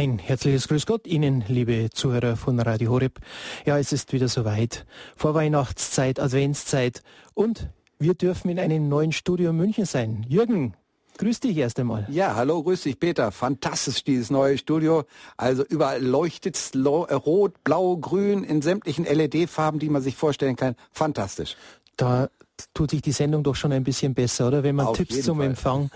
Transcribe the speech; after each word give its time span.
Ein 0.00 0.18
herzliches 0.18 0.66
Grüß 0.66 0.86
Gott 0.86 1.06
Ihnen, 1.06 1.44
liebe 1.46 1.90
Zuhörer 1.90 2.34
von 2.34 2.58
Radio 2.58 2.90
Horeb. 2.90 3.18
Ja, 3.66 3.76
es 3.78 3.92
ist 3.92 4.14
wieder 4.14 4.28
soweit. 4.28 4.86
Vorweihnachtszeit, 5.14 6.18
Adventszeit 6.18 7.02
und 7.34 7.68
wir 7.98 8.14
dürfen 8.14 8.48
in 8.48 8.58
einem 8.58 8.88
neuen 8.88 9.12
Studio 9.12 9.52
München 9.52 9.84
sein. 9.84 10.24
Jürgen, 10.26 10.74
grüß 11.18 11.40
dich 11.40 11.54
erst 11.58 11.78
einmal. 11.80 12.06
Ja, 12.08 12.34
hallo, 12.34 12.62
grüß 12.62 12.84
dich 12.84 12.98
Peter. 12.98 13.30
Fantastisch 13.30 14.02
dieses 14.02 14.30
neue 14.30 14.56
Studio. 14.56 15.04
Also 15.36 15.66
überall 15.66 16.02
leuchtet 16.02 16.56
es 16.56 16.72
rot, 16.74 17.62
blau, 17.62 17.98
grün 17.98 18.42
in 18.42 18.62
sämtlichen 18.62 19.04
LED-Farben, 19.04 19.80
die 19.80 19.90
man 19.90 20.00
sich 20.00 20.16
vorstellen 20.16 20.56
kann. 20.56 20.76
Fantastisch. 20.92 21.58
Da 21.98 22.30
tut 22.72 22.90
sich 22.90 23.02
die 23.02 23.12
Sendung 23.12 23.42
doch 23.42 23.54
schon 23.54 23.70
ein 23.70 23.84
bisschen 23.84 24.14
besser, 24.14 24.48
oder? 24.48 24.62
Wenn 24.62 24.76
man 24.76 24.86
Auf 24.86 24.96
Tipps 24.96 25.20
zum 25.20 25.40
Fall. 25.40 25.46
Empfang 25.48 25.90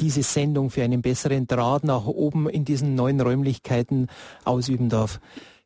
diese 0.00 0.22
Sendung 0.22 0.70
für 0.70 0.82
einen 0.82 1.02
besseren 1.02 1.46
Draht 1.46 1.84
nach 1.84 2.06
oben 2.06 2.48
in 2.48 2.64
diesen 2.64 2.94
neuen 2.94 3.20
Räumlichkeiten 3.20 4.08
ausüben 4.44 4.88
darf. 4.88 5.20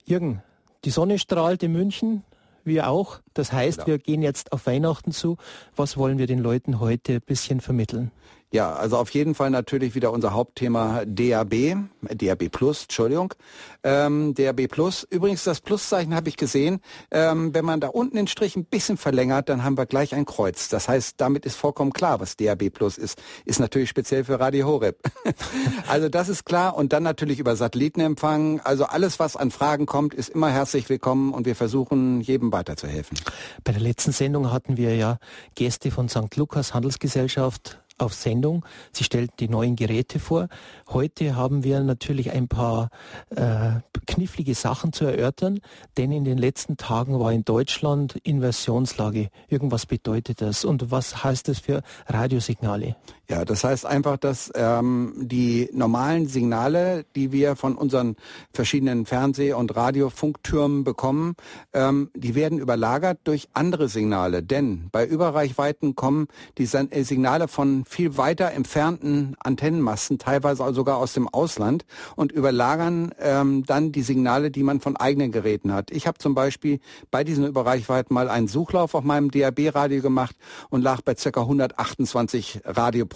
Jürgen, 0.05 0.43
die 0.85 0.91
Sonne 0.91 1.19
strahlt 1.19 1.63
in 1.63 1.73
München, 1.73 2.23
wir 2.65 2.89
auch. 2.89 3.21
Das 3.35 3.53
heißt, 3.53 3.79
genau. 3.79 3.87
wir 3.89 3.99
gehen 3.99 4.23
jetzt 4.23 4.53
auf 4.53 4.67
Weihnachten 4.67 5.13
zu. 5.13 5.37
Was 5.75 5.97
wollen 5.97 6.19
wir 6.19 6.27
den 6.27 6.39
Leuten 6.39 6.81
heute 6.81 7.15
ein 7.15 7.23
bisschen 7.23 7.61
vermitteln? 7.61 8.13
Ja, 8.51 8.73
also 8.73 8.97
auf 8.97 9.11
jeden 9.11 9.35
Fall 9.35 9.51
natürlich 9.51 9.95
wieder 9.95 10.11
unser 10.11 10.33
Hauptthema 10.33 11.03
DAB, 11.05 11.77
DAB 12.01 12.49
Plus, 12.49 12.85
Entschuldigung. 12.85 13.35
Ähm, 13.83 14.35
DAB 14.35 14.69
Plus, 14.69 15.07
übrigens 15.11 15.45
das 15.45 15.61
Pluszeichen 15.61 16.15
habe 16.15 16.31
ich 16.31 16.39
gesehen. 16.39 16.81
Ähm, 17.11 17.53
wenn 17.53 17.67
man 17.67 17.81
da 17.81 17.89
unten 17.89 18.17
den 18.17 18.27
Strich 18.27 18.57
ein 18.57 18.65
bisschen 18.65 18.97
verlängert, 18.97 19.51
dann 19.51 19.65
haben 19.65 19.77
wir 19.77 19.85
gleich 19.85 20.15
ein 20.15 20.25
Kreuz. 20.25 20.71
Das 20.71 20.89
heißt, 20.89 21.21
damit 21.21 21.45
ist 21.45 21.57
vollkommen 21.57 21.93
klar, 21.93 22.21
was 22.21 22.37
DAB 22.37 22.71
Plus 22.71 22.97
ist. 22.97 23.21
Ist 23.45 23.61
natürlich 23.61 23.91
speziell 23.91 24.25
für 24.25 24.41
Radio 24.41 24.67
Horeb. 24.67 24.99
also 25.87 26.09
das 26.09 26.31
ist 26.31 26.47
klar. 26.47 26.75
Und 26.75 26.95
dann 26.95 27.03
natürlich 27.03 27.41
über 27.41 27.55
Satellitenempfang. 27.55 28.61
Also 28.61 28.85
alles, 28.85 29.19
was 29.19 29.37
an 29.37 29.51
Fragen 29.51 29.85
kommt, 29.85 30.15
ist 30.15 30.31
immer 30.31 30.49
herzlich 30.49 30.89
willkommen 30.89 31.35
und 31.35 31.45
wir 31.45 31.55
versuchen, 31.55 32.23
jedem 32.23 32.51
weiterzuhelfen. 32.51 33.19
Bei 33.63 33.73
der 33.73 33.83
letzten 33.83 34.13
Sendung 34.13 34.51
hatten 34.51 34.79
wir 34.79 34.97
ja 34.97 35.19
Gäste 35.55 35.91
von 35.91 36.09
St. 36.09 36.35
Lukas 36.37 36.73
Handelsgesellschaft 36.73 37.79
auf 37.99 38.15
Sendung. 38.15 38.65
Sie 38.93 39.05
stellten 39.05 39.35
die 39.39 39.49
neuen 39.49 39.77
Geräte 39.77 40.19
vor. 40.19 40.49
Heute 40.89 41.37
haben 41.37 41.65
wir 41.65 41.81
natürlich 41.81 42.31
ein 42.31 42.49
paar 42.49 42.91
äh, 43.31 43.81
knifflige 44.07 44.55
Sachen 44.55 44.93
zu 44.93 45.05
erörtern, 45.05 45.61
denn 45.97 46.13
in 46.13 46.25
den 46.25 46.39
letzten 46.39 46.77
Tagen 46.77 47.19
war 47.19 47.33
in 47.33 47.45
Deutschland 47.45 48.17
Inversionslage. 48.23 49.29
Irgendwas 49.49 49.87
bedeutet 49.87 50.41
das 50.41 50.65
und 50.65 50.91
was 50.91 51.25
heißt 51.25 51.49
das 51.49 51.59
für 51.59 51.83
Radiosignale? 52.07 52.97
Ja, 53.31 53.45
das 53.45 53.63
heißt 53.63 53.85
einfach, 53.85 54.17
dass 54.17 54.51
ähm, 54.55 55.13
die 55.19 55.69
normalen 55.75 56.29
Signale, 56.29 57.05
die 57.15 57.31
wir 57.31 57.57
von 57.57 57.75
unseren 57.75 58.17
verschiedenen 58.55 59.05
Fernseh- 59.05 59.53
und 59.53 59.77
Radiofunktürmen 59.77 60.83
bekommen, 60.83 61.35
ähm, 61.75 62.11
die 62.17 62.35
werden 62.35 62.59
überlagert 62.59 63.19
durch 63.25 63.51
andere 63.53 63.91
Signale. 63.91 64.43
Denn 64.43 64.89
bei 64.93 65.05
Überreichweiten 65.07 65.95
kommen 65.95 66.29
die 66.57 66.65
äh, 66.65 67.03
Signale 67.03 67.49
von 67.49 67.85
viel 67.85 68.17
weiter 68.17 68.53
entfernten 68.53 69.37
Antennenmasten, 69.41 70.19
teilweise 70.19 70.73
sogar 70.73 70.97
aus 70.97 71.13
dem 71.13 71.29
Ausland, 71.29 71.85
und 72.17 72.33
überlagern 72.33 73.13
ähm, 73.21 73.63
dann 73.67 73.93
die 73.93 74.03
Signale, 74.03 74.51
die 74.51 74.63
man 74.63 74.81
von 74.81 74.97
eigenen 74.97 75.33
Geräten 75.33 75.75
hat. 75.75 75.91
Ich 75.91 76.07
habe 76.07 76.17
zum 76.17 76.35
Beispiel 76.35 76.81
bei 77.11 77.25
diesen 77.25 77.47
Überreichweiten 77.47 78.15
mal 78.15 78.31
einen 78.31 78.49
Suchlauf 78.49 78.95
auf 78.95 79.05
meinem 79.05 79.31
DAB-Radio 79.31 80.01
gemacht 80.01 80.35
und 80.71 80.81
lag 80.81 81.03
bei 81.03 81.15
ca. 81.15 81.41
128 81.43 82.63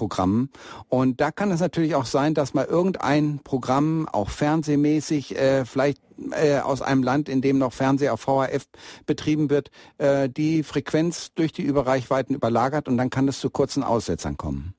Radioprogrammen. 0.03 0.51
Und 0.89 1.21
da 1.21 1.31
kann 1.31 1.51
es 1.51 1.61
natürlich 1.61 1.95
auch 1.95 2.05
sein, 2.05 2.35
dass 2.35 2.55
mal 2.55 2.65
irgendein 2.65 3.41
Programm, 3.43 4.09
auch 4.11 4.31
fernsehmäßig, 4.31 5.37
äh, 5.37 5.65
vielleicht 5.65 6.01
äh, 6.33 6.59
aus 6.59 6.83
einem 6.83 7.03
Land, 7.03 7.29
in 7.29 7.41
dem 7.41 7.59
noch 7.59 7.73
Fernseher 7.73 8.15
auf 8.15 8.21
VHF 8.21 8.67
betrieben 9.07 9.51
wird, 9.51 9.71
äh, 9.99 10.29
die 10.29 10.63
Frequenz 10.63 11.33
durch 11.35 11.53
die 11.53 11.63
Überreichweiten 11.63 12.35
überlagert 12.35 12.89
und 12.89 12.97
dann 12.97 13.11
kann 13.11 13.29
es 13.29 13.41
zu 13.41 13.51
kurzen 13.51 13.83
Aussetzern 13.83 14.37
kommen. 14.37 14.75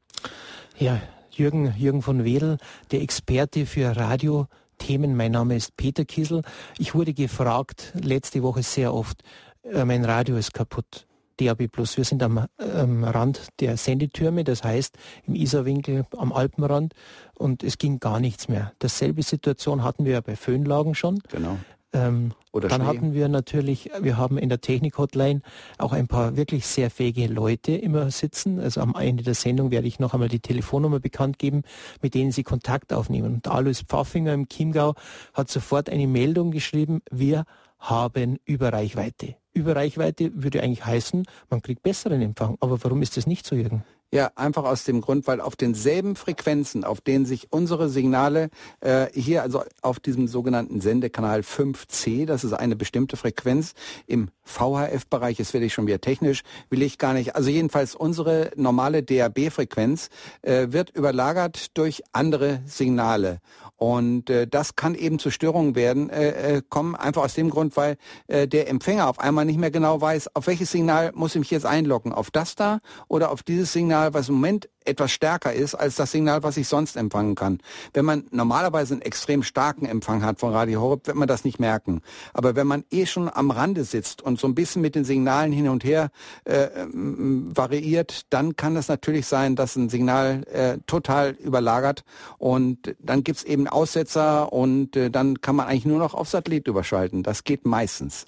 Ja, 0.78 1.02
Jürgen, 1.32 1.74
Jürgen 1.78 2.02
von 2.02 2.24
Wedel, 2.24 2.58
der 2.92 3.02
Experte 3.02 3.66
für 3.66 3.96
Radiothemen. 3.96 5.16
Mein 5.16 5.32
Name 5.32 5.56
ist 5.56 5.76
Peter 5.78 6.06
Kiesel. 6.06 6.44
Ich 6.78 6.94
wurde 6.94 7.14
gefragt 7.14 7.94
letzte 7.96 8.44
Woche 8.44 8.64
sehr 8.64 8.94
oft, 8.94 9.24
äh, 9.64 9.86
mein 9.86 10.06
Radio 10.06 10.38
ist 10.38 10.54
kaputt. 10.54 11.08
DAB 11.40 11.68
Plus. 11.68 11.98
Wir 11.98 12.06
sind 12.06 12.24
am 12.24 12.48
ähm, 12.60 13.04
Rand 13.04 13.48
der 13.60 13.78
Sendetürme, 13.78 14.44
das 14.44 14.64
heißt 14.64 14.98
im 15.26 15.36
Isarwinkel 15.36 16.06
am 16.18 16.32
Alpenrand 16.32 16.94
und 17.36 17.64
es 17.64 17.78
ging 17.78 18.00
gar 18.00 18.20
nichts 18.20 18.48
mehr. 18.48 18.74
Dasselbe 18.80 19.24
Situation 19.24 19.84
hatten 19.84 20.06
wir 20.06 20.14
ja 20.14 20.22
bei 20.22 20.36
Föhnlagen 20.36 20.96
schon. 20.96 21.20
Genau. 21.30 21.58
Ähm, 21.94 22.32
Oder 22.52 22.70
dann 22.70 22.82
Schnee. 22.82 22.88
hatten 22.88 23.14
wir 23.14 23.28
natürlich, 23.30 23.92
wir 24.02 24.18
haben 24.18 24.40
in 24.40 24.50
der 24.50 24.62
Technik-Hotline 24.62 25.42
auch 25.78 25.94
ein 25.94 26.08
paar 26.08 26.36
wirklich 26.36 26.66
sehr 26.66 26.90
fähige 26.90 27.28
Leute 27.28 27.74
immer 27.74 28.10
sitzen. 28.10 28.60
Also 28.60 28.82
am 28.82 28.96
Ende 28.96 29.24
der 29.24 29.36
Sendung 29.36 29.70
werde 29.70 29.88
ich 29.88 30.00
noch 30.00 30.14
einmal 30.14 30.28
die 30.28 30.40
Telefonnummer 30.40 31.00
bekannt 31.00 31.38
geben, 31.38 31.62
mit 32.02 32.16
denen 32.16 32.32
Sie 32.32 32.44
Kontakt 32.44 32.94
aufnehmen. 32.94 33.36
Und 33.36 33.48
Alois 33.48 33.84
Pfaffinger 33.88 34.34
im 34.34 34.50
Chiemgau 34.50 34.96
hat 35.34 35.50
sofort 35.50 35.88
eine 35.90 36.08
Meldung 36.08 36.50
geschrieben, 36.50 37.02
wir 37.12 37.46
haben 37.84 38.38
Überreichweite. 38.46 39.36
Überreichweite 39.54 40.32
würde 40.34 40.64
eigentlich 40.64 40.86
heißen, 40.86 41.26
man 41.50 41.62
kriegt 41.62 41.84
besseren 41.84 42.22
Empfang. 42.22 42.58
Aber 42.60 42.84
warum 42.84 43.02
ist 43.02 43.18
das 43.18 43.28
nicht 43.28 43.46
so, 43.46 43.56
Jürgen? 43.56 43.84
Ja, 44.14 44.32
einfach 44.36 44.64
aus 44.64 44.84
dem 44.84 45.02
Grund, 45.02 45.26
weil 45.26 45.42
auf 45.42 45.56
denselben 45.56 46.16
Frequenzen, 46.16 46.84
auf 46.84 47.02
denen 47.02 47.26
sich 47.26 47.52
unsere 47.52 47.90
Signale 47.90 48.52
äh, 48.80 49.08
hier, 49.12 49.42
also 49.42 49.64
auf 49.82 50.00
diesem 50.00 50.28
sogenannten 50.28 50.82
Sendekanal 50.82 51.40
5C, 51.40 52.28
das 52.28 52.44
ist 52.44 52.54
eine 52.54 52.76
bestimmte 52.76 53.18
Frequenz 53.18 53.74
im 54.06 54.30
VHF-Bereich, 54.44 55.40
jetzt 55.40 55.54
werde 55.54 55.66
ich 55.66 55.74
schon 55.74 55.88
wieder 55.88 56.02
technisch, 56.02 56.44
will 56.70 56.82
ich 56.82 56.98
gar 56.98 57.14
nicht. 57.14 57.36
Also 57.36 57.50
jedenfalls 57.50 57.96
unsere 57.96 58.52
normale 58.56 59.04
DAB-Frequenz 59.04 60.10
äh, 60.42 60.68
wird 60.70 60.90
überlagert 60.92 61.78
durch 61.78 62.04
andere 62.12 62.62
Signale. 62.66 63.40
Und 63.78 64.30
äh, 64.30 64.48
das 64.48 64.76
kann 64.76 64.96
eben 64.96 65.20
zu 65.20 65.30
Störungen 65.30 65.76
werden, 65.76 66.10
äh, 66.10 66.58
äh, 66.58 66.62
kommen, 66.68 66.96
einfach 66.96 67.24
aus 67.24 67.34
dem 67.34 67.50
Grund, 67.50 67.76
weil 67.76 67.98
äh, 68.28 68.48
der 68.48 68.70
Empfänger 68.70 69.10
auf 69.10 69.20
einmal 69.20 69.46
nicht 69.46 69.60
mehr 69.60 69.72
genau 69.72 70.00
weiß, 70.00 70.36
auf 70.36 70.48
welches 70.48 70.72
Signal 70.72 71.12
muss 71.14 71.36
ich 71.36 71.40
mich 71.40 71.52
jetzt 71.52 71.66
einloggen, 71.66 72.14
auf 72.14 72.32
das 72.32 72.56
da 72.56 72.80
oder 73.08 73.32
auf 73.32 73.44
dieses 73.44 73.74
Signal, 73.74 74.14
was 74.14 74.30
im 74.30 74.36
Moment 74.36 74.70
etwas 74.86 75.12
stärker 75.12 75.54
ist 75.54 75.76
als 75.76 75.96
das 75.96 76.12
Signal, 76.12 76.44
was 76.44 76.58
ich 76.58 76.68
sonst 76.68 76.96
empfangen 76.96 77.36
kann. 77.36 77.60
Wenn 77.94 78.06
man 78.06 78.26
normalerweise 78.32 78.94
einen 78.94 79.02
extrem 79.02 79.44
starken 79.44 79.86
Empfang 79.86 80.24
hat 80.24 80.40
von 80.40 80.54
Radio 80.54 80.82
Horeb, 80.82 81.08
wird 81.08 81.18
man 81.18 81.28
das 81.28 81.44
nicht 81.44 81.60
merken. 81.60 82.02
Aber 82.34 82.56
wenn 82.56 82.68
man 82.68 82.84
eh 82.92 83.06
schon 83.06 83.30
am 83.34 83.52
Rande 83.52 83.84
sitzt 83.84 84.22
und 84.22 84.40
so 84.40 84.48
ein 84.48 84.56
bisschen 84.56 84.82
mit 84.82 84.96
den 84.96 85.06
Signalen 85.06 85.52
hin 85.52 85.70
und 85.70 85.84
her 85.84 86.10
äh, 86.46 86.68
variiert, 86.94 88.26
dann 88.30 88.56
kann 88.56 88.76
es 88.76 88.88
natürlich 88.88 89.28
sein, 89.28 89.56
dass 89.56 89.76
ein 89.76 89.90
Signal 89.90 90.44
äh, 90.52 90.78
total 90.86 91.32
überlagert 91.32 92.04
und 92.38 92.96
dann 93.00 93.24
gibt's 93.24 93.44
eben 93.44 93.68
Aussetzer 93.68 94.52
und 94.54 94.96
äh, 94.96 95.10
dann 95.10 95.42
kann 95.42 95.56
man 95.56 95.68
eigentlich 95.68 95.86
nur 95.86 96.00
noch 96.00 96.14
auf 96.14 96.30
Satellit 96.30 96.68
überschalten. 96.68 97.24
Das 97.24 97.44
geht 97.44 97.66
meistens. 97.66 98.26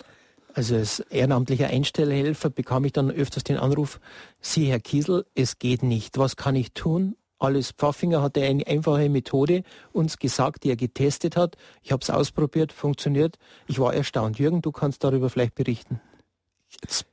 Also 0.55 0.75
als 0.75 1.01
ehrenamtlicher 1.01 1.67
Einstellhelfer 1.67 2.49
bekam 2.49 2.85
ich 2.85 2.93
dann 2.93 3.11
öfters 3.11 3.43
den 3.43 3.57
Anruf, 3.57 3.99
Sie, 4.39 4.67
Herr 4.67 4.79
Kiesel, 4.79 5.25
es 5.35 5.59
geht 5.59 5.83
nicht. 5.83 6.17
Was 6.17 6.38
kann 6.38 6.55
ich 6.55 6.71
tun? 6.71 7.17
Alles 7.39 7.71
Pfaffinger 7.73 8.21
hatte 8.21 8.41
eine 8.41 8.66
einfache 8.66 9.09
Methode 9.09 9.63
uns 9.91 10.17
gesagt, 10.17 10.63
die 10.63 10.69
er 10.69 10.77
getestet 10.77 11.35
hat. 11.35 11.57
Ich 11.81 11.91
habe 11.91 12.01
es 12.01 12.09
ausprobiert, 12.09 12.71
funktioniert. 12.71 13.35
Ich 13.67 13.79
war 13.79 13.93
erstaunt. 13.93 14.39
Jürgen, 14.39 14.61
du 14.61 14.71
kannst 14.71 15.03
darüber 15.03 15.29
vielleicht 15.29 15.55
berichten. 15.55 15.99
Jetzt 16.81 17.05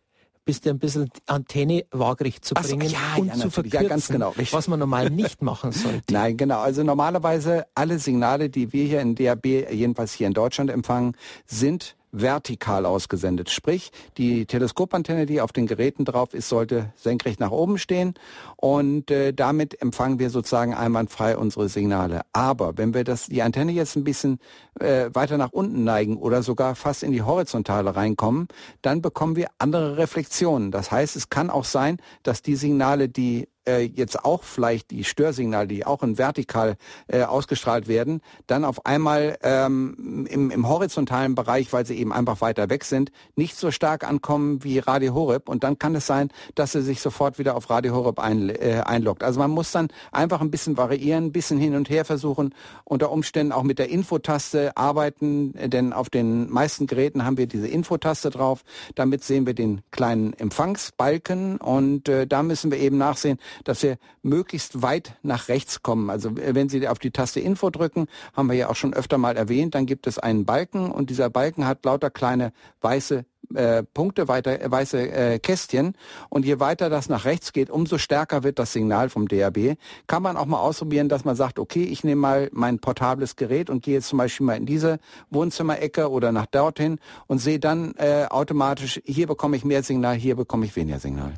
bist 0.45 0.65
du 0.65 0.71
ein 0.71 0.79
bisschen 0.79 1.11
Antenne 1.27 1.85
waagerecht 1.91 2.45
zu 2.45 2.55
bringen 2.55 2.89
so, 2.89 2.95
ja, 2.95 3.17
und 3.17 3.27
ja, 3.27 3.35
zu 3.35 3.51
verkürzen, 3.51 3.83
ja, 3.83 3.89
ganz 3.89 4.07
genau, 4.07 4.29
richtig. 4.31 4.53
was 4.53 4.69
man 4.69 4.79
normal 4.79 5.11
nicht 5.11 5.43
machen 5.43 5.73
sollte. 5.73 6.03
Nein, 6.13 6.37
genau. 6.37 6.61
Also 6.61 6.85
normalerweise 6.85 7.67
alle 7.75 7.99
Signale, 7.99 8.51
die 8.51 8.73
wir 8.73 8.85
hier 8.85 9.01
in 9.01 9.17
DAB, 9.17 9.47
jedenfalls 9.47 10.13
hier 10.13 10.29
in 10.29 10.33
Deutschland 10.33 10.71
empfangen, 10.71 11.17
sind 11.47 11.97
vertikal 12.13 12.87
ausgesendet. 12.87 13.51
Sprich, 13.51 13.91
die 14.19 14.47
Teleskopantenne, 14.47 15.27
die 15.27 15.41
auf 15.41 15.53
den 15.53 15.67
Geräten 15.67 16.05
drauf 16.05 16.35
ist, 16.35 16.49
sollte 16.49 16.93
senkrecht 16.95 17.41
nach 17.41 17.51
oben 17.51 17.79
stehen 17.79 18.15
und 18.57 19.11
äh, 19.11 19.33
damit 19.33 19.81
empfangen 19.81 20.19
wir 20.19 20.31
sozusagen 20.31 20.75
einwandfrei 20.75 21.37
unsere 21.37 21.69
Signale. 21.69 22.21
Aber 22.33 22.77
wenn 22.77 22.95
wir 22.95 23.05
das, 23.05 23.27
die 23.27 23.43
Antenne 23.43 23.73
jetzt 23.73 23.97
ein 23.97 24.05
bisschen 24.05 24.39
äh, 24.79 25.11
weiter 25.13 25.39
nach 25.39 25.53
unten 25.53 25.85
neigen 25.85 26.19
oder 26.19 26.43
sogar 26.43 26.75
fast 26.75 27.03
in 27.03 27.13
die 27.13 27.23
Horizontale 27.23 27.97
reinkommen, 27.97 28.49
dann 28.83 29.01
bekommen 29.01 29.37
wir 29.37 29.49
andere 29.59 29.97
Reflexionen. 29.97 30.71
Das 30.71 30.91
heißt, 30.91 31.17
es 31.17 31.31
kann 31.31 31.51
auch 31.51 31.65
sein, 31.65 31.97
dass 32.23 32.43
die 32.43 32.57
Signale, 32.57 33.09
die 33.09 33.49
äh, 33.67 33.83
jetzt 33.83 34.25
auch 34.25 34.43
vielleicht 34.43 34.91
die 34.91 35.05
Störsignale, 35.05 35.67
die 35.67 35.87
auch 35.87 36.03
in 36.03 36.19
vertikal 36.19 36.77
äh, 37.09 37.23
ausgestrahlt 37.23 37.89
werden, 37.89 38.21
dann 38.47 38.65
auf 38.65 38.87
einmal 38.87 39.39
ähm, 39.43 40.27
im, 40.29 40.51
im 40.51 40.69
horizontalen 40.69 41.35
Bereich, 41.35 41.73
weil 41.73 41.87
sie 41.87 41.97
eben 41.97 42.13
einfach 42.13 42.41
weiter 42.41 42.71
weg 42.71 42.85
sind, 42.85 43.13
nicht 43.37 43.57
so 43.57 43.71
stark 43.71 44.09
ankommen 44.09 44.65
wie 44.65 44.79
Radio 44.79 45.15
Horeb. 45.15 45.49
Und 45.49 45.65
dann 45.65 45.79
kann 45.79 45.95
es 45.95 46.07
sein, 46.07 46.31
dass 46.55 46.73
sie 46.73 46.83
sich 46.83 47.01
sofort 47.01 47.39
wieder 47.39 47.57
auf 47.57 47.71
Radio 47.71 47.95
Horeb 47.95 48.19
ein, 48.19 48.51
äh, 48.51 48.83
einloggt. 48.85 49.23
Also 49.23 49.39
man 49.41 49.51
muss 49.51 49.73
dann 49.73 49.89
einfach 50.11 50.41
ein 50.41 50.51
bisschen 50.51 50.77
variieren, 50.77 51.27
ein 51.27 51.33
bisschen 51.33 51.59
hin 51.59 51.75
und 51.75 51.91
her 51.91 52.05
versuchen, 52.05 52.55
unter 52.85 53.11
Umständen 53.11 53.53
auch 53.53 53.63
mit 53.63 53.79
der 53.79 53.89
Infotaste 53.89 54.77
arbeiten, 54.77 55.53
denn 55.71 55.93
auf 55.93 56.11
den 56.11 56.51
meisten 56.51 56.87
Geräten 56.87 57.25
haben 57.25 57.39
wir 57.39 57.47
diese 57.47 57.69
Infotaste 57.69 58.31
drauf. 58.31 58.63
Damit 58.95 59.25
sehen 59.25 59.47
wir 59.47 59.55
den 59.55 59.83
kleinen 59.91 60.33
Empfangsbalken 60.35 61.59
und 61.59 62.09
äh, 62.09 62.27
da 62.27 62.43
müssen 62.43 62.71
wir 62.71 62.79
eben 62.79 62.99
nachsehen, 62.99 63.39
dass 63.65 63.83
wir 63.83 63.99
möglichst 64.23 64.83
weit 64.83 65.17
nach 65.23 65.49
rechts 65.49 65.83
kommen. 65.83 66.11
Also 66.11 66.31
wenn 66.35 66.69
Sie 66.69 66.87
auf 66.89 66.99
die 66.99 67.11
Taste 67.11 67.41
Info 67.41 67.71
drücken, 67.71 68.07
haben 68.35 68.49
wir 68.49 68.57
ja 68.57 68.69
auch 68.69 68.77
schon 68.77 68.95
öfter 68.95 69.19
mal 69.19 69.37
erwähnt, 69.37 69.75
dann 69.75 69.87
gibt 69.87 70.07
es 70.07 70.19
einen 70.19 70.45
Balken 70.45 70.91
und 70.91 71.11
dieser 71.11 71.31
Balken 71.31 71.67
hat 71.67 71.85
lauter 71.85 72.11
kleine 72.11 72.53
weiße 72.81 73.25
äh, 73.55 73.83
Punkte, 73.83 74.29
weiter, 74.29 74.61
äh, 74.61 74.71
weiße 74.71 75.11
äh, 75.11 75.39
Kästchen. 75.39 75.95
Und 76.29 76.45
je 76.45 76.61
weiter 76.61 76.91
das 76.91 77.09
nach 77.09 77.25
rechts 77.25 77.53
geht, 77.53 77.71
umso 77.71 77.99
stärker 77.99 78.43
wird 78.43 78.59
das 78.59 78.73
Signal 78.73 79.11
vom 79.11 79.29
DAB. 79.29 79.77
Kann 80.07 80.23
man 80.23 80.37
auch 80.37 80.47
mal 80.47 80.61
ausprobieren, 80.61 81.09
dass 81.09 81.25
man 81.25 81.37
sagt, 81.37 81.59
okay, 81.59 81.85
ich 81.85 82.05
nehme 82.05 82.21
mal 82.21 82.49
mein 82.53 82.79
portables 82.79 83.37
Gerät 83.37 83.71
und 83.71 83.83
gehe 83.83 83.95
jetzt 83.95 84.09
zum 84.09 84.19
Beispiel 84.19 84.47
mal 84.47 84.57
in 84.57 84.67
diese 84.67 84.99
Wohnzimmerecke 85.31 86.11
oder 86.11 86.33
nach 86.33 86.47
dorthin 86.47 86.99
und 87.27 87.39
sehe 87.39 87.59
dann 87.59 87.95
äh, 87.97 88.27
automatisch, 88.29 89.01
hier 89.05 89.27
bekomme 89.27 89.57
ich 89.57 89.65
mehr 89.65 89.83
Signal, 89.83 90.17
hier 90.17 90.37
bekomme 90.37 90.67
ich 90.67 90.77
weniger 90.77 90.99
Signal. 90.99 91.35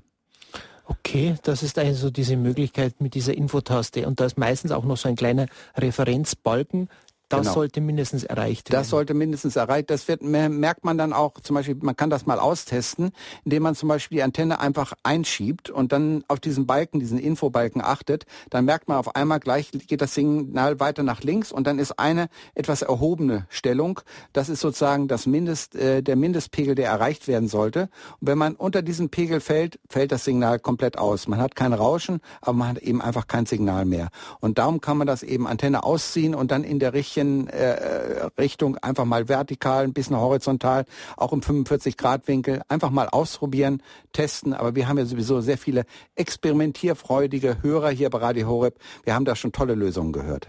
Okay, 0.87 1.37
das 1.43 1.63
ist 1.63 1.79
also 1.79 2.11
diese 2.11 2.37
Möglichkeit 2.37 3.01
mit 3.01 3.15
dieser 3.15 3.35
Infotaste. 3.35 4.07
Und 4.07 4.21
da 4.21 4.27
ist 4.27 4.37
meistens 4.37 4.71
auch 4.71 4.85
noch 4.85 4.99
so 4.99 5.09
ein 5.09 5.17
kleiner 5.17 5.47
Referenzbalken, 5.77 6.89
das 7.29 7.41
genau. 7.41 7.55
sollte 7.55 7.81
mindestens 7.81 8.25
erreicht 8.25 8.71
werden. 8.71 8.81
Das 8.81 8.91
sollte 8.91 9.15
mindestens 9.15 9.57
erreicht. 9.57 9.91
Das 9.91 10.09
wird, 10.09 10.23
merkt 10.23 10.85
man 10.85 10.99
dann 10.99 11.13
auch, 11.13 11.41
zum 11.41 11.55
Beispiel, 11.55 11.77
man 11.81 11.97
kann 11.97 12.11
das 12.11 12.27
mal 12.27 12.39
austesten, 12.39 13.13
indem 13.45 13.63
man 13.63 13.75
zum 13.75 13.89
Beispiel 13.89 14.17
die 14.17 14.23
Antenne 14.23 14.61
einfach 14.61 14.93
einschiebt 15.03 15.71
und 15.71 15.93
dann 15.93 16.25
auf 16.29 16.41
diesen 16.41 16.67
Balken, 16.67 17.01
diesen 17.01 17.19
Infobalken 17.19 17.83
achtet. 17.83 18.27
Dann 18.51 18.65
merkt 18.65 18.89
man 18.89 18.99
auf 18.99 19.17
einmal 19.17 19.41
gleich, 19.41 19.71
geht 19.71 20.01
das 20.01 20.15
Signal 20.15 20.81
weiter 20.81 21.03
nach 21.03 21.23
links 21.23 21.51
und 21.51 21.67
dann 21.67 21.79
ist 21.79 21.99
eine 21.99 22.29
etwas 22.55 22.83
erhobene 22.83 23.47
Stellung. 23.49 24.01
Das 24.33 24.49
ist 24.49 24.61
sozusagen 24.61 25.09
das 25.09 25.27
Mindest, 25.27 25.75
äh, 25.77 26.03
der 26.03 26.17
Mindestpegel, 26.17 26.75
der 26.75 26.89
erreicht 26.89 27.27
werden 27.27 27.49
sollte. 27.49 27.89
Und 28.21 28.29
wenn 28.29 28.39
man 28.39 28.55
unter 28.55 28.83
diesen 28.83 29.09
Pegel 29.09 29.41
fällt, 29.41 29.79
fällt 29.89 30.13
das 30.13 30.25
Signal 30.25 30.59
komplett 30.59 30.99
aus. 30.99 31.27
Man 31.27 31.41
hat 31.41 31.57
kein 31.57 31.73
Rauschen, 31.73 32.21
aber 32.41 32.53
man 32.53 32.69
hat 32.69 32.79
eben 32.79 33.01
einfach 33.01 33.27
kein 33.27 33.47
Signal 33.47 33.85
mehr. 33.85 34.09
Und 34.41 34.59
darum 34.59 34.81
kann 34.81 34.99
man 34.99 35.07
das 35.07 35.23
eben 35.23 35.47
Antenne 35.47 35.85
ausziehen 35.85 36.35
und 36.35 36.51
dann 36.51 36.65
in 36.65 36.79
der 36.79 36.93
Richtung 37.25 37.49
äh, 37.49 38.31
Richtung 38.39 38.77
einfach 38.79 39.05
mal 39.05 39.29
vertikal, 39.29 39.85
ein 39.85 39.93
bisschen 39.93 40.17
horizontal, 40.17 40.85
auch 41.17 41.33
im 41.33 41.41
45-Grad-Winkel, 41.41 42.63
einfach 42.69 42.91
mal 42.91 43.09
ausprobieren, 43.09 43.83
testen. 44.13 44.55
Aber 44.55 44.75
wir 44.75 44.89
haben 44.89 44.99
ja 44.99 45.05
sowieso 45.05 45.41
sehr 45.41 45.59
viele 45.59 45.85
experimentierfreudige 46.15 47.63
Hörer 47.63 47.91
hier 47.91 48.11
bei 48.11 48.19
Radio 48.19 48.49
Horeb. 48.49 48.79
Wir 49.05 49.15
haben 49.15 49.25
da 49.25 49.37
schon 49.37 49.53
tolle 49.53 49.75
Lösungen 49.75 50.13
gehört. 50.13 50.49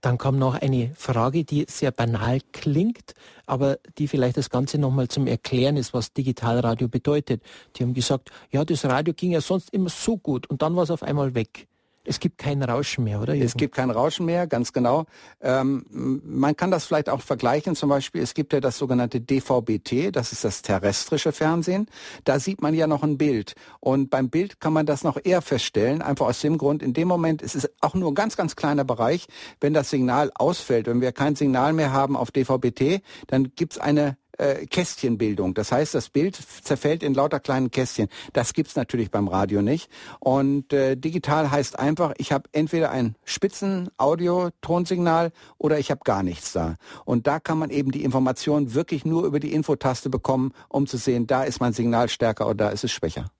Dann 0.00 0.16
kam 0.16 0.38
noch 0.38 0.54
eine 0.54 0.92
Frage, 0.96 1.44
die 1.44 1.66
sehr 1.68 1.90
banal 1.90 2.40
klingt, 2.52 3.12
aber 3.44 3.78
die 3.98 4.08
vielleicht 4.08 4.38
das 4.38 4.48
Ganze 4.48 4.78
nochmal 4.78 5.08
zum 5.08 5.26
Erklären 5.26 5.76
ist, 5.76 5.92
was 5.92 6.14
Digitalradio 6.14 6.88
bedeutet. 6.88 7.42
Die 7.76 7.82
haben 7.82 7.92
gesagt, 7.92 8.30
ja, 8.50 8.64
das 8.64 8.86
Radio 8.86 9.12
ging 9.12 9.32
ja 9.32 9.42
sonst 9.42 9.70
immer 9.74 9.90
so 9.90 10.16
gut 10.16 10.46
und 10.46 10.62
dann 10.62 10.74
war 10.74 10.84
es 10.84 10.90
auf 10.90 11.02
einmal 11.02 11.34
weg. 11.34 11.68
Es 12.04 12.18
gibt 12.18 12.38
kein 12.38 12.62
Rauschen 12.62 13.04
mehr, 13.04 13.20
oder? 13.20 13.34
Jürgen? 13.34 13.46
Es 13.46 13.54
gibt 13.54 13.74
kein 13.74 13.90
Rauschen 13.90 14.24
mehr, 14.24 14.46
ganz 14.46 14.72
genau. 14.72 15.04
Ähm, 15.42 15.84
man 15.90 16.56
kann 16.56 16.70
das 16.70 16.86
vielleicht 16.86 17.10
auch 17.10 17.20
vergleichen. 17.20 17.76
Zum 17.76 17.90
Beispiel, 17.90 18.22
es 18.22 18.32
gibt 18.32 18.54
ja 18.54 18.60
das 18.60 18.78
sogenannte 18.78 19.20
DVB-T, 19.20 20.10
das 20.10 20.32
ist 20.32 20.44
das 20.44 20.62
terrestrische 20.62 21.32
Fernsehen. 21.32 21.88
Da 22.24 22.38
sieht 22.38 22.62
man 22.62 22.72
ja 22.72 22.86
noch 22.86 23.02
ein 23.02 23.18
Bild. 23.18 23.54
Und 23.80 24.08
beim 24.08 24.30
Bild 24.30 24.60
kann 24.60 24.72
man 24.72 24.86
das 24.86 25.04
noch 25.04 25.18
eher 25.22 25.42
feststellen, 25.42 26.00
einfach 26.00 26.26
aus 26.26 26.40
dem 26.40 26.56
Grund, 26.56 26.82
in 26.82 26.94
dem 26.94 27.06
Moment, 27.06 27.42
es 27.42 27.54
ist 27.54 27.70
auch 27.80 27.94
nur 27.94 28.10
ein 28.10 28.14
ganz, 28.14 28.36
ganz 28.36 28.56
kleiner 28.56 28.84
Bereich, 28.84 29.26
wenn 29.60 29.74
das 29.74 29.90
Signal 29.90 30.30
ausfällt, 30.34 30.86
wenn 30.86 31.02
wir 31.02 31.12
kein 31.12 31.36
Signal 31.36 31.74
mehr 31.74 31.92
haben 31.92 32.16
auf 32.16 32.30
DVB-T, 32.30 33.02
dann 33.26 33.52
gibt 33.54 33.74
es 33.74 33.78
eine 33.78 34.16
äh, 34.40 34.66
Kästchenbildung. 34.66 35.54
Das 35.54 35.70
heißt, 35.70 35.94
das 35.94 36.08
Bild 36.08 36.36
zerfällt 36.36 37.02
in 37.02 37.14
lauter 37.14 37.40
kleinen 37.40 37.70
Kästchen. 37.70 38.08
Das 38.32 38.54
gibt's 38.54 38.76
natürlich 38.76 39.10
beim 39.10 39.28
Radio 39.28 39.62
nicht. 39.62 39.90
Und 40.18 40.72
äh, 40.72 40.96
digital 40.96 41.50
heißt 41.50 41.78
einfach, 41.78 42.14
ich 42.16 42.32
habe 42.32 42.48
entweder 42.52 42.90
ein 42.90 43.16
spitzen 43.24 43.90
Audio-Tonsignal 43.98 45.32
oder 45.58 45.78
ich 45.78 45.90
habe 45.90 46.00
gar 46.04 46.22
nichts 46.22 46.52
da. 46.52 46.76
Und 47.04 47.26
da 47.26 47.40
kann 47.40 47.58
man 47.58 47.70
eben 47.70 47.90
die 47.90 48.04
Information 48.04 48.74
wirklich 48.74 49.04
nur 49.04 49.24
über 49.24 49.40
die 49.40 49.52
Infotaste 49.52 50.10
bekommen, 50.10 50.52
um 50.68 50.86
zu 50.86 50.96
sehen, 50.96 51.26
da 51.26 51.44
ist 51.44 51.60
mein 51.60 51.72
Signal 51.72 52.08
stärker 52.08 52.46
oder 52.46 52.66
da 52.66 52.70
ist 52.70 52.84
es 52.84 52.92
schwächer. 52.92 53.30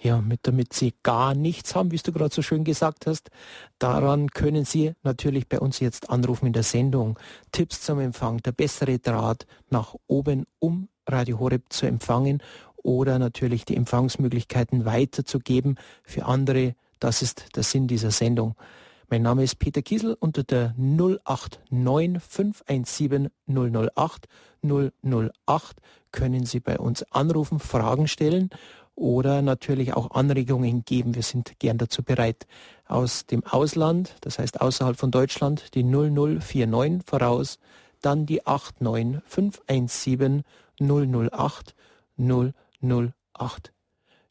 Ja, 0.00 0.20
mit, 0.20 0.40
damit 0.42 0.72
Sie 0.72 0.94
gar 1.02 1.34
nichts 1.34 1.74
haben, 1.74 1.90
wie 1.90 1.96
du 1.96 2.12
gerade 2.12 2.34
so 2.34 2.42
schön 2.42 2.64
gesagt 2.64 3.06
hast. 3.06 3.30
Daran 3.78 4.30
können 4.30 4.64
Sie 4.64 4.92
natürlich 5.02 5.48
bei 5.48 5.60
uns 5.60 5.80
jetzt 5.80 6.10
anrufen 6.10 6.46
in 6.46 6.52
der 6.52 6.62
Sendung. 6.62 7.18
Tipps 7.52 7.80
zum 7.80 8.00
Empfang, 8.00 8.38
der 8.38 8.52
bessere 8.52 8.98
Draht 8.98 9.46
nach 9.70 9.94
oben, 10.06 10.46
um 10.58 10.88
Radio 11.06 11.38
Horeb 11.38 11.64
zu 11.70 11.86
empfangen 11.86 12.42
oder 12.76 13.18
natürlich 13.18 13.64
die 13.64 13.76
Empfangsmöglichkeiten 13.76 14.84
weiterzugeben 14.84 15.76
für 16.02 16.26
andere. 16.26 16.74
Das 16.98 17.22
ist 17.22 17.56
der 17.56 17.62
Sinn 17.62 17.88
dieser 17.88 18.10
Sendung. 18.10 18.54
Mein 19.10 19.22
Name 19.22 19.44
ist 19.44 19.58
Peter 19.58 19.82
Kiesel 19.82 20.16
unter 20.18 20.44
der 20.44 20.74
089 20.76 22.22
517 22.22 23.30
008 23.46 24.28
008 24.62 25.76
können 26.10 26.46
Sie 26.46 26.60
bei 26.60 26.78
uns 26.78 27.02
anrufen, 27.12 27.58
Fragen 27.58 28.08
stellen 28.08 28.50
oder 28.94 29.42
natürlich 29.42 29.94
auch 29.94 30.12
Anregungen 30.12 30.84
geben. 30.84 31.14
Wir 31.14 31.22
sind 31.22 31.58
gern 31.58 31.78
dazu 31.78 32.02
bereit. 32.02 32.46
Aus 32.86 33.26
dem 33.26 33.44
Ausland, 33.44 34.14
das 34.20 34.38
heißt 34.38 34.60
außerhalb 34.60 34.96
von 34.96 35.10
Deutschland, 35.10 35.74
die 35.74 35.82
0049 35.82 37.02
voraus, 37.06 37.58
dann 38.00 38.26
die 38.26 38.46
89517 38.46 40.44
008 40.78 41.74
008. 42.18 43.72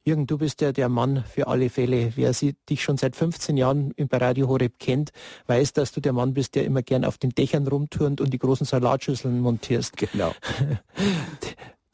Jürgen, 0.06 0.28
du 0.28 0.38
bist 0.38 0.60
ja 0.60 0.74
der 0.74 0.90
Mann 0.90 1.24
für 1.24 1.48
alle 1.48 1.70
Fälle. 1.70 2.12
Wer 2.16 2.34
sie, 2.34 2.56
dich 2.70 2.84
schon 2.84 2.98
seit 2.98 3.16
15 3.16 3.56
Jahren 3.56 3.94
bei 4.10 4.18
Radio 4.18 4.50
Horeb 4.50 4.78
kennt, 4.78 5.12
weiß, 5.48 5.72
dass 5.74 5.94
du 5.94 6.02
der 6.02 6.12
Mann 6.12 6.34
bist, 6.34 6.56
der 6.56 6.66
immer 6.66 6.82
gern 6.82 7.06
auf 7.06 7.18
den 7.18 7.30
Dächern 7.30 7.66
rumturnt 7.66 8.20
und 8.20 8.34
die 8.34 8.40
großen 8.40 8.66
Salatschüsseln 8.66 9.40
montierst. 9.40 9.98
Genau. 9.98 10.34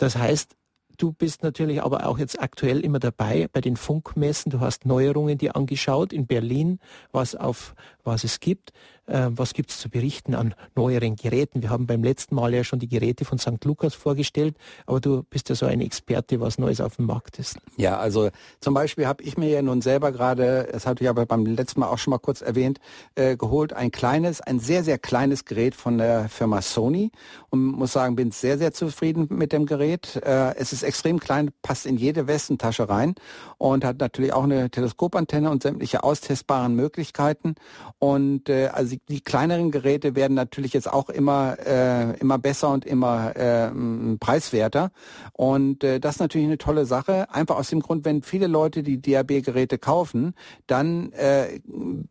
Das 0.02 0.16
heißt, 0.16 0.56
Du 1.00 1.14
bist 1.14 1.44
natürlich 1.44 1.82
aber 1.82 2.06
auch 2.06 2.20
jetzt 2.20 2.42
aktuell 2.42 2.82
immer 2.82 3.00
dabei 3.00 3.48
bei 3.54 3.62
den 3.62 3.78
Funkmessen. 3.78 4.50
Du 4.50 4.60
hast 4.60 4.86
Neuerungen 4.86 5.38
dir 5.38 5.56
angeschaut 5.56 6.12
in 6.12 6.28
Berlin, 6.28 6.80
was 7.14 7.36
auf 7.36 7.74
was 8.04 8.26
es 8.26 8.42
gibt. 8.42 8.74
Äh, 9.10 9.30
was 9.32 9.54
gibt 9.54 9.72
es 9.72 9.80
zu 9.80 9.90
berichten 9.90 10.36
an 10.36 10.54
neueren 10.76 11.16
Geräten? 11.16 11.62
Wir 11.62 11.70
haben 11.72 11.88
beim 11.88 12.04
letzten 12.04 12.36
Mal 12.36 12.54
ja 12.54 12.64
schon 12.64 12.80
die 12.80 12.88
Geräte 12.88 13.26
von 13.26 13.40
St. 13.40 13.64
Lukas 13.66 13.96
vorgestellt, 13.96 14.56
aber 14.86 15.00
du 15.00 15.24
bist 15.24 15.50
ja 15.50 15.56
so 15.56 15.66
ein 15.66 15.82
Experte, 15.82 16.40
was 16.40 16.60
Neues 16.60 16.80
auf 16.80 16.98
dem 16.98 17.06
Markt 17.06 17.40
ist. 17.40 17.58
Ja, 17.78 17.98
also 17.98 18.30
zum 18.60 18.74
Beispiel 18.74 19.08
habe 19.08 19.24
ich 19.24 19.38
mir 19.38 19.50
ja 19.50 19.62
nun 19.62 19.82
selber 19.82 20.12
gerade, 20.12 20.70
das 20.72 20.86
hatte 20.86 21.04
ich 21.04 21.10
aber 21.10 21.26
beim 21.26 21.46
letzten 21.46 21.80
Mal 21.80 21.88
auch 21.88 21.98
schon 21.98 22.12
mal 22.12 22.20
kurz 22.20 22.42
erwähnt, 22.42 22.80
äh, 23.16 23.36
geholt, 23.36 23.74
ein 23.74 23.92
kleines, 23.92 24.42
ein 24.42 24.60
sehr, 24.60 24.84
sehr 24.84 25.00
kleines 25.00 25.46
Gerät 25.46 25.74
von 25.74 25.98
der 25.98 26.30
Firma 26.30 26.62
Sony 26.62 27.12
und 27.50 27.64
muss 27.64 27.94
sagen, 27.94 28.16
bin 28.16 28.32
sehr, 28.32 28.58
sehr 28.60 28.74
zufrieden 28.74 29.28
mit 29.32 29.54
dem 29.54 29.66
Gerät. 29.66 30.18
Äh, 30.18 30.56
es 30.56 30.72
ist 30.72 30.84
extrem 30.84 31.20
klein, 31.20 31.50
passt 31.64 31.88
in 31.88 31.98
jede 31.98 32.28
Westentasche 32.28 32.88
rein 32.90 33.16
und 33.58 33.84
hat 33.84 34.00
natürlich 34.00 34.34
auch 34.34 34.44
eine 34.44 34.70
Teleskopantenne 34.70 35.50
und 35.50 35.64
sämtliche 35.64 36.04
austestbaren 36.04 36.76
Möglichkeiten. 36.76 37.56
Und 37.98 38.50
äh, 38.50 38.68
also 38.68 38.99
die 39.08 39.22
kleineren 39.22 39.72
Geräte 39.72 40.16
werden 40.16 40.34
natürlich 40.34 40.74
jetzt 40.74 40.92
auch 40.92 41.10
immer 41.10 41.58
äh, 41.66 42.18
immer 42.20 42.38
besser 42.38 42.70
und 42.70 42.86
immer 42.86 43.36
äh, 43.36 43.72
preiswerter. 44.20 44.92
Und 45.34 45.84
äh, 45.84 46.00
das 46.00 46.16
ist 46.16 46.20
natürlich 46.20 46.48
eine 46.48 46.58
tolle 46.58 46.86
Sache. 46.86 47.28
Einfach 47.34 47.56
aus 47.56 47.70
dem 47.70 47.80
Grund, 47.80 48.06
wenn 48.06 48.22
viele 48.22 48.48
Leute 48.48 48.84
die 48.84 49.02
DAB-Geräte 49.02 49.78
kaufen, 49.78 50.34
dann 50.68 51.12
äh, 51.14 51.60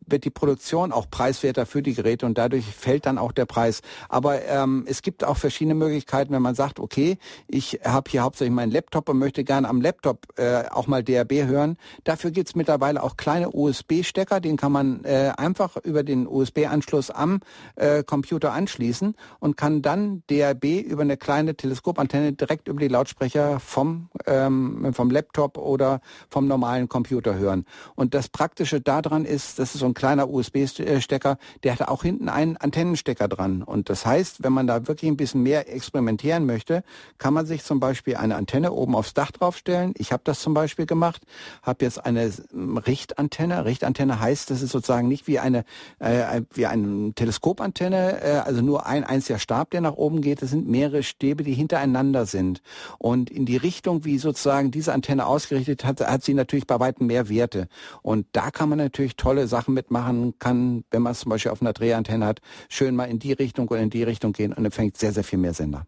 wird 0.05 0.25
die 0.25 0.29
Produktion 0.29 0.91
auch 0.91 1.09
preiswerter 1.09 1.65
für 1.65 1.81
die 1.81 1.93
Geräte 1.93 2.25
und 2.25 2.37
dadurch 2.37 2.65
fällt 2.65 3.05
dann 3.05 3.17
auch 3.17 3.31
der 3.31 3.45
Preis. 3.45 3.81
Aber 4.09 4.43
ähm, 4.45 4.85
es 4.87 5.01
gibt 5.01 5.23
auch 5.23 5.37
verschiedene 5.37 5.75
Möglichkeiten, 5.75 6.33
wenn 6.33 6.41
man 6.41 6.55
sagt, 6.55 6.79
okay, 6.79 7.17
ich 7.47 7.79
habe 7.83 8.09
hier 8.09 8.23
hauptsächlich 8.23 8.55
meinen 8.55 8.71
Laptop 8.71 9.09
und 9.09 9.19
möchte 9.19 9.43
gerne 9.43 9.69
am 9.69 9.81
Laptop 9.81 10.27
äh, 10.37 10.63
auch 10.69 10.87
mal 10.87 11.03
DAB 11.03 11.31
hören. 11.45 11.77
Dafür 12.03 12.31
gibt 12.31 12.49
es 12.49 12.55
mittlerweile 12.55 13.03
auch 13.03 13.17
kleine 13.17 13.51
USB-Stecker, 13.51 14.39
den 14.39 14.57
kann 14.57 14.71
man 14.71 15.03
äh, 15.05 15.31
einfach 15.37 15.77
über 15.77 16.03
den 16.03 16.27
USB-Anschluss 16.27 16.78
USB-Anschluss 16.79 17.11
am 17.11 17.39
äh, 17.75 18.03
Computer 18.03 18.53
anschließen 18.53 19.15
und 19.39 19.57
kann 19.57 19.81
dann 19.81 20.23
DRB 20.29 20.65
über 20.85 21.01
eine 21.01 21.17
kleine 21.17 21.55
Teleskopantenne 21.55 22.33
direkt 22.33 22.67
über 22.67 22.79
die 22.79 22.87
Lautsprecher 22.87 23.59
vom, 23.59 24.09
ähm, 24.25 24.93
vom 24.93 25.11
Laptop 25.11 25.57
oder 25.57 26.01
vom 26.29 26.47
normalen 26.47 26.87
Computer 26.87 27.35
hören. 27.35 27.65
Und 27.95 28.13
das 28.13 28.29
Praktische 28.29 28.81
daran 28.81 29.25
ist, 29.25 29.59
das 29.59 29.75
ist 29.75 29.81
so 29.81 29.85
ein 29.85 29.93
kleiner 29.93 30.29
USB-Stecker, 30.29 31.37
der 31.63 31.73
hat 31.73 31.87
auch 31.87 32.03
hinten 32.03 32.29
einen 32.29 32.57
Antennenstecker 32.57 33.27
dran. 33.27 33.63
Und 33.63 33.89
das 33.89 34.05
heißt, 34.05 34.43
wenn 34.43 34.53
man 34.53 34.67
da 34.67 34.87
wirklich 34.87 35.09
ein 35.09 35.17
bisschen 35.17 35.43
mehr 35.43 35.73
experimentieren 35.73 36.45
möchte, 36.45 36.83
kann 37.17 37.33
man 37.33 37.45
sich 37.45 37.63
zum 37.63 37.79
Beispiel 37.79 38.15
eine 38.15 38.35
Antenne 38.35 38.71
oben 38.71 38.95
aufs 38.95 39.13
Dach 39.13 39.31
draufstellen. 39.31 39.93
Ich 39.97 40.11
habe 40.11 40.21
das 40.23 40.39
zum 40.39 40.53
Beispiel 40.53 40.85
gemacht, 40.85 41.21
habe 41.61 41.83
jetzt 41.85 42.05
eine 42.05 42.31
Richtantenne. 42.53 43.65
Richtantenne 43.65 44.19
heißt, 44.19 44.49
das 44.49 44.61
ist 44.61 44.71
sozusagen 44.71 45.07
nicht 45.07 45.27
wie 45.27 45.39
eine 45.39 45.65
äh, 45.99 46.41
wie 46.59 46.67
eine 46.67 47.13
Teleskopantenne, 47.13 48.21
äh, 48.21 48.31
also 48.45 48.61
nur 48.61 48.85
ein 48.85 49.03
einziger 49.03 49.39
Stab, 49.39 49.71
der 49.71 49.81
nach 49.81 49.93
oben 49.93 50.21
geht. 50.21 50.43
Das 50.43 50.51
sind 50.51 50.67
mehrere 50.67 51.01
Stäbe, 51.01 51.43
die 51.43 51.53
hintereinander 51.53 52.27
sind. 52.27 52.61
Und 52.99 53.31
in 53.31 53.47
die 53.47 53.57
Richtung, 53.57 54.05
wie 54.05 54.19
sozusagen 54.19 54.69
diese 54.69 54.93
Antenne 54.93 55.25
ausgerichtet 55.25 55.85
hat, 55.85 56.01
hat 56.01 56.23
sie 56.23 56.35
natürlich 56.35 56.67
bei 56.67 56.79
weitem 56.79 57.07
mehr 57.07 57.29
Werte. 57.29 57.67
Und 58.03 58.27
da 58.33 58.51
kann 58.51 58.69
man 58.69 58.77
natürlich 58.77 59.15
tolle 59.15 59.47
Sachen 59.47 59.73
mitmachen, 59.73 60.37
kann, 60.37 60.83
wenn 60.91 61.01
man 61.01 61.13
es 61.13 61.21
zum 61.21 61.31
Beispiel 61.31 61.51
auf 61.51 61.61
einer 61.61 61.73
Drehantenne 61.73 62.25
hat, 62.25 62.41
schön 62.67 62.95
mal 62.95 63.05
in 63.05 63.17
die 63.17 63.33
Richtung 63.33 63.67
oder 63.69 63.79
in 63.79 63.89
die 63.89 64.03
Richtung 64.03 64.33
gehen 64.33 64.53
und 64.53 64.65
empfängt 64.65 64.97
sehr, 64.97 65.13
sehr 65.13 65.23
viel 65.23 65.39
mehr 65.39 65.53
Sender. 65.53 65.85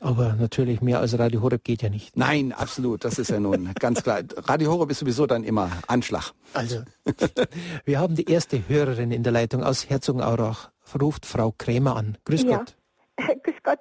Aber 0.00 0.34
natürlich 0.34 0.80
mehr 0.80 1.00
als 1.00 1.18
Radio 1.18 1.42
Horeb 1.42 1.64
geht 1.64 1.82
ja 1.82 1.88
nicht. 1.88 2.16
Nein, 2.16 2.52
absolut. 2.52 3.04
Das 3.04 3.18
ist 3.18 3.30
ja 3.30 3.40
nun 3.40 3.72
ganz 3.78 4.02
klar. 4.02 4.20
Radio 4.36 4.72
Horeb 4.72 4.90
ist 4.90 5.00
sowieso 5.00 5.26
dann 5.26 5.44
immer 5.44 5.70
Anschlag. 5.86 6.32
Also, 6.54 6.82
wir 7.84 7.98
haben 7.98 8.14
die 8.14 8.30
erste 8.30 8.62
Hörerin 8.68 9.10
in 9.10 9.22
der 9.22 9.32
Leitung 9.32 9.62
aus 9.62 9.88
Herzogenaurach. 9.88 10.70
Ruft 11.00 11.26
Frau 11.26 11.54
Krämer 11.56 11.96
an. 11.96 12.18
Grüß 12.24 12.42
ja. 12.42 12.58
Gott. 12.58 12.76
Grüß 13.44 13.56
Gott. 13.62 13.78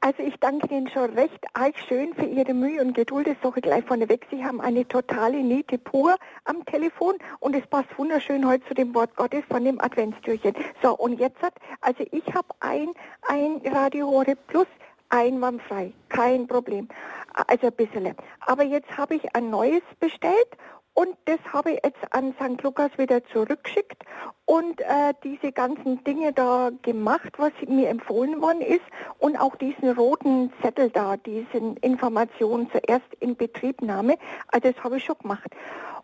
Also 0.00 0.22
ich 0.22 0.34
danke 0.38 0.72
Ihnen 0.72 0.88
schon 0.88 1.10
recht 1.14 1.44
arg 1.54 1.74
schön 1.88 2.14
für 2.14 2.24
Ihre 2.24 2.54
Mühe 2.54 2.80
und 2.80 2.94
Geduld. 2.94 3.26
Das 3.26 3.36
sage 3.42 3.54
ich 3.56 3.62
gleich 3.62 3.84
vorneweg. 3.84 4.26
Sie 4.30 4.44
haben 4.44 4.60
eine 4.60 4.86
totale 4.86 5.42
Niete 5.42 5.76
pur 5.76 6.16
am 6.44 6.64
Telefon 6.66 7.16
und 7.40 7.56
es 7.56 7.66
passt 7.66 7.88
wunderschön 7.98 8.46
heute 8.46 8.64
zu 8.68 8.74
dem 8.74 8.94
Wort 8.94 9.16
Gottes 9.16 9.42
von 9.50 9.64
dem 9.64 9.80
Adventstürchen. 9.80 10.54
So, 10.82 10.96
und 10.96 11.18
jetzt 11.18 11.42
hat, 11.42 11.54
also 11.80 12.04
ich 12.12 12.24
habe 12.32 12.48
ein, 12.60 12.92
ein 13.28 13.60
Radio 13.74 14.06
Horeb 14.06 14.38
Plus 14.46 14.68
einwandfrei, 15.08 15.92
kein 16.08 16.46
Problem. 16.46 16.88
Also 17.46 17.68
ein 17.68 17.72
bisschen. 17.72 18.14
Aber 18.40 18.64
jetzt 18.64 18.96
habe 18.96 19.14
ich 19.14 19.34
ein 19.34 19.50
neues 19.50 19.82
bestellt 20.00 20.48
und 20.94 21.16
das 21.26 21.38
habe 21.52 21.70
ich 21.70 21.80
jetzt 21.84 22.12
an 22.12 22.34
St. 22.40 22.60
Lukas 22.64 22.90
wieder 22.98 23.24
zurückgeschickt 23.26 24.02
und 24.46 24.80
äh, 24.80 25.14
diese 25.22 25.52
ganzen 25.52 26.02
Dinge 26.02 26.32
da 26.32 26.70
gemacht, 26.82 27.34
was 27.36 27.52
mir 27.68 27.88
empfohlen 27.88 28.42
worden 28.42 28.62
ist 28.62 28.82
und 29.20 29.36
auch 29.36 29.54
diesen 29.54 29.90
roten 29.92 30.52
Zettel 30.60 30.90
da, 30.90 31.16
diesen 31.16 31.76
Informationen 31.76 32.68
zuerst 32.72 33.06
in 33.20 33.36
Betriebnahme. 33.36 34.16
Also 34.48 34.72
das 34.72 34.82
habe 34.82 34.96
ich 34.96 35.04
schon 35.04 35.18
gemacht. 35.18 35.48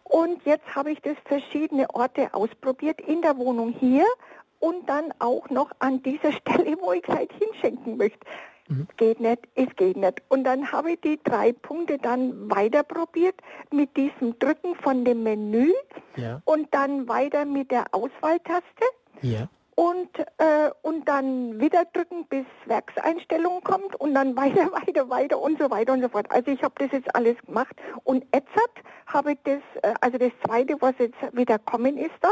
Und 0.05 0.45
jetzt 0.45 0.77
habe 0.77 0.93
ich 0.93 1.01
das 1.03 1.17
verschiedene 1.25 1.93
Orte 1.93 2.33
ausprobiert 2.33 3.01
in 3.01 3.21
der 3.21 3.37
Wohnung 3.37 3.75
hier 3.81 4.05
und 4.61 4.89
dann 4.89 5.13
auch 5.19 5.51
noch 5.51 5.73
an 5.81 6.05
dieser 6.05 6.31
Stelle, 6.41 6.77
wo 6.81 6.93
ich 6.93 7.03
gleich 7.03 7.31
hinschenken 7.37 7.97
möchte. 7.97 8.25
Mhm. 8.69 8.89
Geht 8.97 9.21
nicht, 9.21 9.41
es 9.55 9.69
geht 9.77 9.97
nicht. 9.97 10.23
Und 10.29 10.45
dann 10.45 10.73
habe 10.73 10.93
ich 10.93 11.01
die 11.01 11.21
drei 11.23 11.53
Punkte 11.53 11.99
dann 11.99 12.51
weiter 12.51 12.83
probiert 12.83 13.35
mit 13.71 13.97
diesem 13.97 14.39
Drücken 14.39 14.75
von 14.77 15.05
dem 15.05 15.23
Menü 15.23 15.73
ja. 16.17 16.41
und 16.45 16.73
dann 16.73 17.09
weiter 17.09 17.45
mit 17.45 17.71
der 17.71 17.85
Auswahltaste. 17.93 18.85
Ja. 19.21 19.49
Und, 19.77 20.09
äh, 20.39 20.71
und 20.83 21.09
dann 21.09 21.61
wieder 21.61 21.85
drücken, 21.93 22.27
bis 22.29 22.47
Werkseinstellung 22.67 23.61
kommt 23.65 23.97
und 23.97 24.15
dann 24.15 24.37
weiter, 24.37 24.71
weiter, 24.73 25.11
weiter 25.11 25.39
und 25.41 25.59
so 25.59 25.71
weiter 25.71 25.93
und 25.93 26.01
so 26.01 26.09
fort. 26.09 26.31
Also 26.31 26.51
ich 26.51 26.63
habe 26.63 26.75
das 26.79 26.93
jetzt 26.93 27.15
alles 27.15 27.37
gemacht 27.45 27.75
und 28.05 28.25
jetzt 28.33 28.49
habe 29.07 29.33
ich 29.33 29.39
das, 29.45 29.61
äh, 29.83 29.95
also 30.01 30.17
das 30.17 30.31
zweite, 30.47 30.77
was 30.81 30.95
jetzt 30.99 31.17
wieder 31.33 31.59
kommen 31.59 31.99
ist 31.99 32.15
da, 32.21 32.31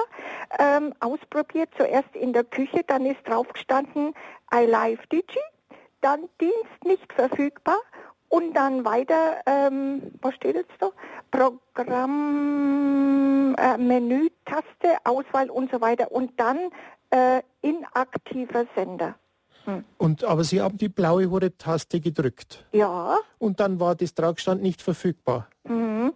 ähm, 0.59 0.95
ausprobiert. 1.01 1.69
Zuerst 1.77 2.15
in 2.15 2.33
der 2.33 2.45
Küche, 2.45 2.85
dann 2.87 3.05
ist 3.05 3.19
drauf 3.27 3.49
gestanden 3.53 4.15
I 4.55 4.65
Live 4.65 5.05
Digi 5.09 5.41
dann 6.02 6.28
Dienst 6.40 6.85
nicht 6.85 7.12
verfügbar 7.12 7.78
und 8.28 8.54
dann 8.54 8.85
weiter, 8.85 9.40
ähm, 9.47 10.12
was 10.21 10.35
steht 10.35 10.56
jetzt 10.56 10.73
da? 10.80 10.90
Programm, 11.30 11.94
äh, 13.59 13.76
Menü-Taste, 13.78 14.99
Auswahl 15.04 15.50
und 15.50 15.71
so 15.71 15.80
weiter 15.80 16.11
und 16.12 16.38
dann 16.38 16.59
äh, 17.11 17.42
inaktiver 17.62 18.66
Sender. 18.75 19.14
Hm. 19.64 19.85
Und, 19.99 20.25
aber 20.25 20.44
Sie 20.44 20.61
haben 20.61 20.76
die 20.76 20.88
blaue 20.88 21.30
Horeb-Taste 21.30 22.00
gedrückt. 22.00 22.66
Ja. 22.73 23.18
Und 23.38 23.61
dann 23.61 23.78
war 23.78 23.94
das 23.94 24.14
Tragstand 24.14 24.62
nicht 24.62 24.82
verfügbar. 24.82 25.49
Mhm. 25.64 26.12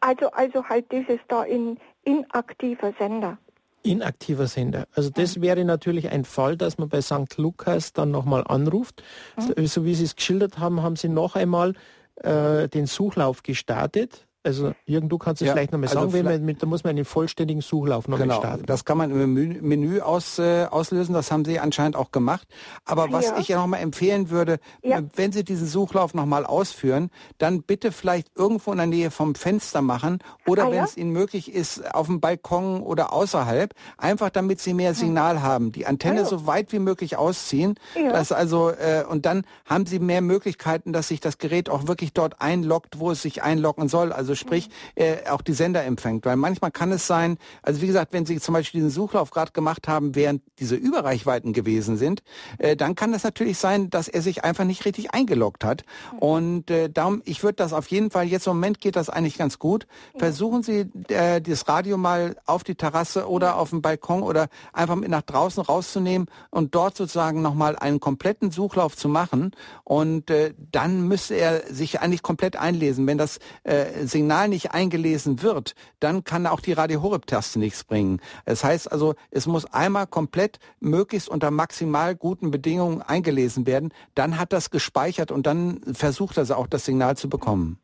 Also, 0.00 0.30
also 0.30 0.64
halt 0.64 0.90
dieses 0.90 1.20
da 1.28 1.44
in 1.44 1.78
inaktiver 2.04 2.92
Sender. 2.98 3.38
Inaktiver 3.84 4.46
Sender. 4.46 4.86
Also 4.94 5.10
das 5.10 5.40
wäre 5.40 5.64
natürlich 5.64 6.10
ein 6.10 6.24
Fall, 6.24 6.56
dass 6.56 6.78
man 6.78 6.88
bei 6.88 7.00
St. 7.00 7.36
Lukas 7.36 7.92
dann 7.92 8.10
nochmal 8.10 8.44
anruft. 8.46 9.02
Mhm. 9.36 9.66
So 9.66 9.84
wie 9.84 9.94
Sie 9.94 10.04
es 10.04 10.16
geschildert 10.16 10.58
haben, 10.58 10.82
haben 10.82 10.96
Sie 10.96 11.08
noch 11.08 11.36
einmal 11.36 11.74
äh, 12.16 12.68
den 12.68 12.86
Suchlauf 12.86 13.42
gestartet 13.42 14.26
also 14.44 14.74
Jürgen, 14.84 15.08
du 15.08 15.16
kannst 15.16 15.40
es 15.40 15.46
ja, 15.46 15.54
vielleicht 15.54 15.72
nochmal 15.72 15.88
also 15.88 16.10
sagen, 16.10 16.24
man, 16.24 16.44
mit, 16.44 16.62
da 16.62 16.66
muss 16.66 16.84
man 16.84 16.90
einen 16.90 17.06
vollständigen 17.06 17.62
Suchlauf 17.62 18.08
noch 18.08 18.18
genau, 18.18 18.38
starten. 18.38 18.66
Das 18.66 18.84
kann 18.84 18.98
man 18.98 19.10
im 19.10 19.32
Menü 19.32 20.00
aus, 20.00 20.38
äh, 20.38 20.66
auslösen, 20.70 21.14
das 21.14 21.32
haben 21.32 21.44
sie 21.44 21.58
anscheinend 21.58 21.96
auch 21.96 22.12
gemacht. 22.12 22.46
Aber 22.84 23.10
was 23.10 23.26
ja. 23.26 23.38
ich 23.38 23.48
ja 23.48 23.56
nochmal 23.56 23.80
empfehlen 23.80 24.28
würde, 24.28 24.58
ja. 24.82 25.00
wenn 25.16 25.32
Sie 25.32 25.44
diesen 25.44 25.66
Suchlauf 25.66 26.12
nochmal 26.12 26.44
ausführen, 26.44 27.10
dann 27.38 27.62
bitte 27.62 27.90
vielleicht 27.90 28.28
irgendwo 28.36 28.72
in 28.72 28.78
der 28.78 28.86
Nähe 28.86 29.10
vom 29.10 29.34
Fenster 29.34 29.80
machen 29.80 30.18
oder 30.46 30.66
ah, 30.66 30.70
wenn 30.70 30.84
es 30.84 30.96
Ihnen 30.96 31.10
möglich 31.10 31.52
ist, 31.52 31.94
auf 31.94 32.06
dem 32.06 32.20
Balkon 32.20 32.82
oder 32.82 33.12
außerhalb, 33.12 33.74
einfach 33.96 34.28
damit 34.28 34.60
Sie 34.60 34.74
mehr 34.74 34.90
hm. 34.90 34.96
Signal 34.96 35.42
haben. 35.42 35.72
Die 35.72 35.86
Antenne 35.86 36.22
ah, 36.22 36.24
so 36.26 36.46
weit 36.46 36.72
wie 36.72 36.78
möglich 36.80 37.16
ausziehen. 37.16 37.76
Dass 37.94 38.30
also, 38.30 38.70
äh, 38.70 39.04
und 39.08 39.24
dann 39.24 39.44
haben 39.64 39.86
Sie 39.86 39.98
mehr 39.98 40.20
Möglichkeiten, 40.20 40.92
dass 40.92 41.08
sich 41.08 41.20
das 41.20 41.38
Gerät 41.38 41.70
auch 41.70 41.86
wirklich 41.86 42.12
dort 42.12 42.40
einloggt, 42.42 42.98
wo 42.98 43.10
es 43.10 43.22
sich 43.22 43.42
einloggen 43.42 43.88
soll. 43.88 44.12
Also 44.12 44.33
also 44.34 44.40
sprich 44.40 44.68
äh, 44.96 45.28
auch 45.30 45.42
die 45.42 45.52
Sender 45.52 45.84
empfängt. 45.84 46.26
Weil 46.26 46.36
manchmal 46.36 46.70
kann 46.70 46.92
es 46.92 47.06
sein, 47.06 47.38
also 47.62 47.80
wie 47.80 47.86
gesagt, 47.86 48.12
wenn 48.12 48.26
Sie 48.26 48.40
zum 48.40 48.54
Beispiel 48.54 48.80
diesen 48.80 48.90
Suchlauf 48.90 49.30
gerade 49.30 49.52
gemacht 49.52 49.88
haben, 49.88 50.14
während 50.14 50.42
diese 50.58 50.74
Überreichweiten 50.74 51.52
gewesen 51.52 51.96
sind, 51.96 52.22
äh, 52.58 52.76
dann 52.76 52.94
kann 52.94 53.14
es 53.14 53.22
natürlich 53.22 53.58
sein, 53.58 53.90
dass 53.90 54.08
er 54.08 54.22
sich 54.22 54.44
einfach 54.44 54.64
nicht 54.64 54.84
richtig 54.84 55.14
eingeloggt 55.14 55.64
hat. 55.64 55.84
Und 56.18 56.70
äh, 56.70 56.90
darum, 56.90 57.22
ich 57.24 57.42
würde 57.42 57.56
das 57.56 57.72
auf 57.72 57.86
jeden 57.88 58.10
Fall, 58.10 58.26
jetzt 58.26 58.46
im 58.46 58.54
Moment 58.54 58.80
geht 58.80 58.96
das 58.96 59.08
eigentlich 59.08 59.38
ganz 59.38 59.58
gut. 59.58 59.86
Versuchen 60.16 60.62
Sie 60.62 60.86
äh, 61.08 61.40
das 61.40 61.68
Radio 61.68 61.96
mal 61.96 62.36
auf 62.46 62.64
die 62.64 62.74
Terrasse 62.74 63.28
oder 63.28 63.56
auf 63.56 63.70
dem 63.70 63.82
Balkon 63.82 64.22
oder 64.22 64.48
einfach 64.72 64.96
mit 64.96 65.08
nach 65.08 65.22
draußen 65.22 65.62
rauszunehmen 65.62 66.28
und 66.50 66.74
dort 66.74 66.96
sozusagen 66.96 67.42
nochmal 67.42 67.76
einen 67.76 68.00
kompletten 68.00 68.50
Suchlauf 68.50 68.96
zu 68.96 69.08
machen. 69.08 69.52
Und 69.84 70.30
äh, 70.30 70.54
dann 70.72 71.06
müsste 71.06 71.34
er 71.34 71.72
sich 71.72 72.00
eigentlich 72.00 72.22
komplett 72.22 72.56
einlesen. 72.56 73.06
Wenn 73.06 73.18
das 73.18 73.38
äh, 73.62 74.06
Signal 74.06 74.23
Signal 74.24 74.48
nicht 74.48 74.72
eingelesen 74.72 75.42
wird, 75.42 75.74
dann 76.00 76.24
kann 76.24 76.46
auch 76.46 76.60
die 76.60 76.72
Radio 76.72 77.02
Horeb 77.02 77.26
Taste 77.26 77.58
nichts 77.58 77.84
bringen. 77.84 78.20
Das 78.46 78.64
heißt 78.64 78.90
also, 78.90 79.14
es 79.30 79.46
muss 79.46 79.66
einmal 79.66 80.06
komplett 80.06 80.58
möglichst 80.80 81.28
unter 81.28 81.50
maximal 81.50 82.16
guten 82.16 82.50
Bedingungen 82.50 83.02
eingelesen 83.02 83.66
werden, 83.66 83.92
dann 84.14 84.38
hat 84.38 84.54
das 84.54 84.70
gespeichert 84.70 85.30
und 85.30 85.46
dann 85.46 85.78
versucht 85.92 86.38
er 86.38 86.56
auch 86.56 86.66
das 86.66 86.86
Signal 86.86 87.18
zu 87.18 87.28
bekommen. 87.28 87.78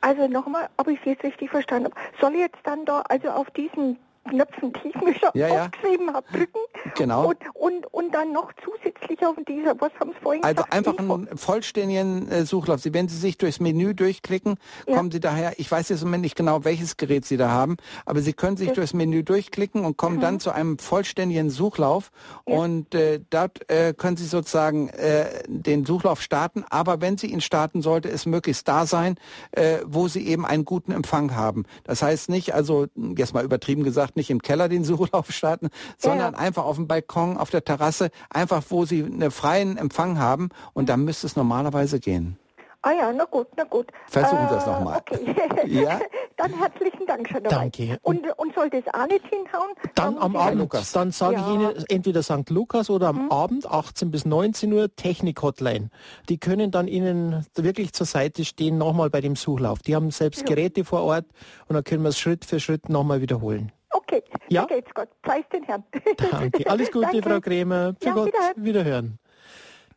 Also 0.00 0.26
nochmal, 0.26 0.68
ob 0.76 0.88
ich 0.88 0.98
es 0.98 1.04
jetzt 1.04 1.22
richtig 1.22 1.50
verstanden 1.50 1.92
habe. 1.92 1.96
Soll 2.20 2.34
jetzt 2.34 2.58
dann 2.64 2.84
da 2.84 3.02
also 3.02 3.28
auf 3.28 3.48
diesen 3.50 3.96
Knöpfen, 4.26 4.72
die 4.72 4.88
ich 4.88 4.94
mir 4.96 5.14
schon 5.14 5.30
ja, 5.34 5.48
ja. 5.48 5.64
aufgeschrieben 5.64 6.12
habe, 6.12 6.26
drücken. 6.32 6.58
Genau. 6.96 7.28
Und, 7.28 7.38
und, 7.54 7.86
und 7.92 8.14
dann 8.14 8.32
noch 8.32 8.52
zusätzlich 8.64 9.24
auf 9.24 9.36
dieser, 9.48 9.80
was 9.80 9.92
haben 10.00 10.12
Sie 10.12 10.20
vorhin 10.22 10.44
also 10.44 10.62
gesagt? 10.62 10.72
Also 10.74 10.90
einfach 10.90 11.26
einen 11.26 11.36
vollständigen 11.36 12.30
äh, 12.30 12.44
Suchlauf. 12.44 12.80
Sie, 12.80 12.94
wenn 12.94 13.08
Sie 13.08 13.16
sich 13.16 13.38
durchs 13.38 13.60
Menü 13.60 13.94
durchklicken, 13.94 14.56
ja. 14.86 14.96
kommen 14.96 15.10
Sie 15.10 15.20
daher, 15.20 15.58
ich 15.58 15.70
weiß 15.70 15.88
jetzt 15.88 16.02
im 16.02 16.08
Moment 16.08 16.22
nicht 16.22 16.36
genau, 16.36 16.64
welches 16.64 16.96
Gerät 16.96 17.24
Sie 17.24 17.36
da 17.36 17.50
haben, 17.50 17.76
aber 18.04 18.20
Sie 18.20 18.32
können 18.32 18.56
sich 18.56 18.68
das 18.68 18.76
durchs 18.76 18.94
Menü 18.94 19.22
durchklicken 19.22 19.84
und 19.84 19.96
kommen 19.96 20.16
mhm. 20.16 20.20
dann 20.20 20.40
zu 20.40 20.50
einem 20.50 20.78
vollständigen 20.78 21.50
Suchlauf 21.50 22.10
und 22.44 22.94
äh, 22.94 23.20
dort 23.30 23.68
äh, 23.70 23.94
können 23.96 24.16
Sie 24.16 24.26
sozusagen 24.26 24.88
äh, 24.90 25.42
den 25.46 25.84
Suchlauf 25.84 26.20
starten, 26.20 26.64
aber 26.70 27.00
wenn 27.00 27.18
Sie 27.18 27.28
ihn 27.28 27.40
starten, 27.40 27.82
sollte 27.82 28.08
es 28.08 28.26
möglichst 28.26 28.66
da 28.68 28.86
sein, 28.86 29.16
äh, 29.52 29.78
wo 29.84 30.08
Sie 30.08 30.26
eben 30.26 30.46
einen 30.46 30.64
guten 30.64 30.92
Empfang 30.92 31.34
haben. 31.34 31.64
Das 31.84 32.02
heißt 32.02 32.28
nicht, 32.28 32.54
also 32.54 32.86
jetzt 33.16 33.34
mal 33.34 33.44
übertrieben 33.44 33.84
gesagt, 33.84 34.15
nicht 34.16 34.30
im 34.30 34.42
Keller 34.42 34.68
den 34.68 34.84
Suchlauf 34.84 35.30
starten, 35.30 35.68
sondern 35.98 36.34
ja. 36.34 36.38
einfach 36.38 36.64
auf 36.64 36.76
dem 36.76 36.86
Balkon, 36.86 37.36
auf 37.36 37.50
der 37.50 37.64
Terrasse, 37.64 38.10
einfach 38.30 38.62
wo 38.68 38.84
sie 38.84 39.04
einen 39.04 39.30
freien 39.30 39.76
Empfang 39.76 40.18
haben 40.18 40.48
und 40.72 40.88
dann 40.88 41.04
müsste 41.04 41.26
es 41.26 41.36
normalerweise 41.36 42.00
gehen. 42.00 42.38
Ah 42.86 42.92
ja, 42.92 43.12
na 43.12 43.24
gut, 43.24 43.48
na 43.56 43.64
gut. 43.64 43.88
Versuchen 44.06 44.48
Sie 44.48 44.54
es 44.54 44.64
nochmal. 44.64 45.00
Okay. 45.00 45.34
ja? 45.66 45.98
Dann 46.36 46.52
herzlichen 46.52 47.04
Dank 47.04 47.28
schon 47.28 47.42
dabei. 47.42 47.56
Danke. 47.56 47.98
Und, 48.02 48.24
und 48.38 48.54
soll 48.54 48.70
das 48.70 48.84
auch 48.94 49.08
nicht 49.08 49.26
hinhauen? 49.26 49.70
Dann 49.96 50.16
am 50.18 50.36
Abend, 50.36 50.60
Lukas. 50.60 50.92
dann 50.92 51.10
sage 51.10 51.34
ja. 51.34 51.48
ich 51.48 51.54
Ihnen 51.54 51.84
entweder 51.88 52.22
St. 52.22 52.48
Lukas 52.48 52.88
oder 52.88 53.08
am 53.08 53.22
hm. 53.22 53.32
Abend 53.32 53.66
18 53.66 54.12
bis 54.12 54.24
19 54.24 54.72
Uhr 54.72 54.94
Technik-Hotline. 54.94 55.88
Die 56.28 56.38
können 56.38 56.70
dann 56.70 56.86
Ihnen 56.86 57.44
wirklich 57.56 57.92
zur 57.92 58.06
Seite 58.06 58.44
stehen, 58.44 58.78
nochmal 58.78 59.10
bei 59.10 59.20
dem 59.20 59.34
Suchlauf. 59.34 59.80
Die 59.80 59.96
haben 59.96 60.12
selbst 60.12 60.42
ja. 60.42 60.46
Geräte 60.46 60.84
vor 60.84 61.02
Ort 61.02 61.24
und 61.66 61.74
dann 61.74 61.82
können 61.82 62.04
wir 62.04 62.10
es 62.10 62.20
Schritt 62.20 62.44
für 62.44 62.60
Schritt 62.60 62.88
nochmal 62.88 63.20
wiederholen. 63.20 63.72
Okay, 63.96 64.22
ja? 64.48 64.66
geht's 64.66 64.92
Gott. 64.92 65.08
Preis 65.22 65.44
den 65.50 65.62
Herrn. 65.64 65.82
Danke. 66.30 66.68
Alles 66.68 66.90
Gute, 66.90 67.06
Danke. 67.12 67.22
Frau 67.22 67.40
Krämer. 67.40 67.94
Für 67.98 68.06
ja, 68.08 68.14
Gott. 68.14 68.26
Wiederhören. 68.26 68.64
wiederhören. 68.64 69.18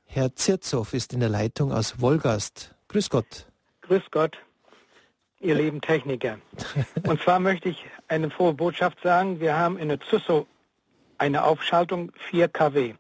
Herr 0.06 0.36
Zirzow 0.36 0.94
ist 0.94 1.14
in 1.14 1.20
der 1.20 1.30
Leitung 1.30 1.72
aus 1.72 2.00
Wolgast. 2.00 2.74
Grüß 2.88 3.10
Gott. 3.10 3.46
Grüß 3.82 4.04
Gott, 4.12 4.38
ihr 5.40 5.56
lieben 5.56 5.82
Techniker. 5.82 6.40
Und 7.08 7.22
zwar 7.22 7.40
möchte 7.40 7.70
ich 7.70 7.86
eine 8.08 8.30
frohe 8.30 8.54
Botschaft 8.54 8.98
sagen. 9.04 9.40
Wir 9.40 9.58
haben 9.58 9.78
in 9.78 9.90
der 9.90 10.00
Züssow 10.00 10.48
eine 11.18 11.44
Aufschaltung 11.44 12.12
4 12.30 12.48
kW. 12.48 12.96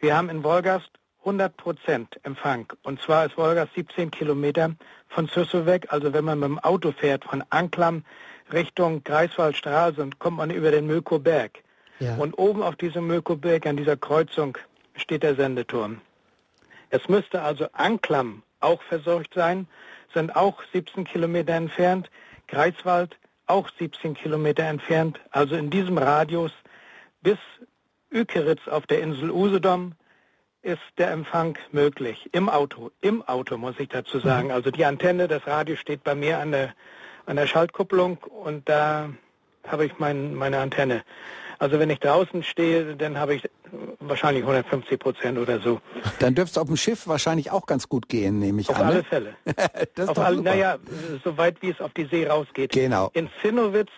Wir 0.00 0.16
haben 0.16 0.28
in 0.28 0.42
Wolgast 0.42 0.90
100 1.20 1.56
Prozent 1.56 2.20
Empfang. 2.24 2.66
Und 2.82 3.00
zwar 3.00 3.26
ist 3.26 3.38
Wolgast 3.38 3.72
17 3.74 4.10
Kilometer 4.10 4.74
von 5.08 5.28
Züssow 5.28 5.66
weg. 5.66 5.86
Also 5.90 6.12
wenn 6.12 6.24
man 6.24 6.40
mit 6.40 6.48
dem 6.48 6.58
Auto 6.58 6.92
fährt 6.92 7.24
von 7.24 7.44
Anklam 7.50 8.04
Richtung 8.52 9.04
Greifswaldstraße, 9.04 10.08
kommt 10.18 10.38
man 10.38 10.50
über 10.50 10.70
den 10.70 10.86
Mökoberg. 10.86 11.62
Ja. 12.00 12.16
Und 12.16 12.34
oben 12.38 12.62
auf 12.62 12.76
diesem 12.76 13.06
Mökoberg, 13.06 13.66
an 13.66 13.76
dieser 13.76 13.96
Kreuzung, 13.96 14.58
steht 14.96 15.22
der 15.22 15.34
Sendeturm. 15.34 16.00
Es 16.90 17.08
müsste 17.08 17.42
also 17.42 17.66
Anklam 17.72 18.42
auch 18.60 18.82
versorgt 18.82 19.34
sein, 19.34 19.66
sind 20.12 20.36
auch 20.36 20.62
17 20.72 21.04
Kilometer 21.04 21.54
entfernt. 21.54 22.10
Greifswald 22.48 23.16
auch 23.46 23.68
17 23.78 24.14
Kilometer 24.14 24.64
entfernt. 24.64 25.20
Also 25.30 25.56
in 25.56 25.70
diesem 25.70 25.98
Radius 25.98 26.52
bis 27.22 27.38
Ükeritz 28.10 28.68
auf 28.68 28.86
der 28.86 29.00
Insel 29.00 29.30
Usedom 29.30 29.92
ist 30.62 30.80
der 30.98 31.10
Empfang 31.10 31.58
möglich. 31.72 32.28
Im 32.32 32.48
Auto. 32.48 32.90
Im 33.00 33.22
Auto 33.22 33.56
muss 33.56 33.74
ich 33.78 33.88
dazu 33.88 34.20
sagen. 34.20 34.48
Mhm. 34.48 34.54
Also 34.54 34.70
die 34.70 34.84
Antenne, 34.84 35.28
das 35.28 35.46
Radio 35.46 35.76
steht 35.76 36.04
bei 36.04 36.14
mir 36.14 36.38
an 36.38 36.52
der, 36.52 36.74
an 37.32 37.36
der 37.36 37.46
Schaltkupplung 37.46 38.18
und 38.44 38.68
da 38.68 39.08
habe 39.66 39.86
ich 39.86 39.98
mein, 39.98 40.34
meine 40.34 40.58
Antenne. 40.58 41.02
Also 41.58 41.78
wenn 41.78 41.88
ich 41.88 41.98
draußen 41.98 42.42
stehe, 42.42 42.94
dann 42.94 43.16
habe 43.16 43.34
ich 43.34 43.48
wahrscheinlich 44.00 44.42
150 44.42 44.98
Prozent 44.98 45.38
oder 45.38 45.58
so. 45.58 45.80
Dann 46.18 46.34
dürfte 46.34 46.52
es 46.52 46.58
auf 46.58 46.66
dem 46.66 46.76
Schiff 46.76 47.06
wahrscheinlich 47.06 47.50
auch 47.50 47.64
ganz 47.64 47.88
gut 47.88 48.10
gehen, 48.10 48.38
nehme 48.38 48.60
ich 48.60 48.68
auf 48.68 48.78
an. 48.78 48.82
Auf 48.86 48.92
alle 48.92 48.98
ne? 48.98 49.04
Fälle. 49.04 49.36
das 49.94 50.08
auf 50.10 50.18
alle, 50.18 50.42
naja, 50.42 50.76
soweit 51.24 51.62
wie 51.62 51.70
es 51.70 51.80
auf 51.80 51.94
die 51.94 52.04
See 52.04 52.26
rausgeht. 52.26 52.72
Genau. 52.72 53.10
In 53.14 53.30
Zinnowitz, 53.40 53.90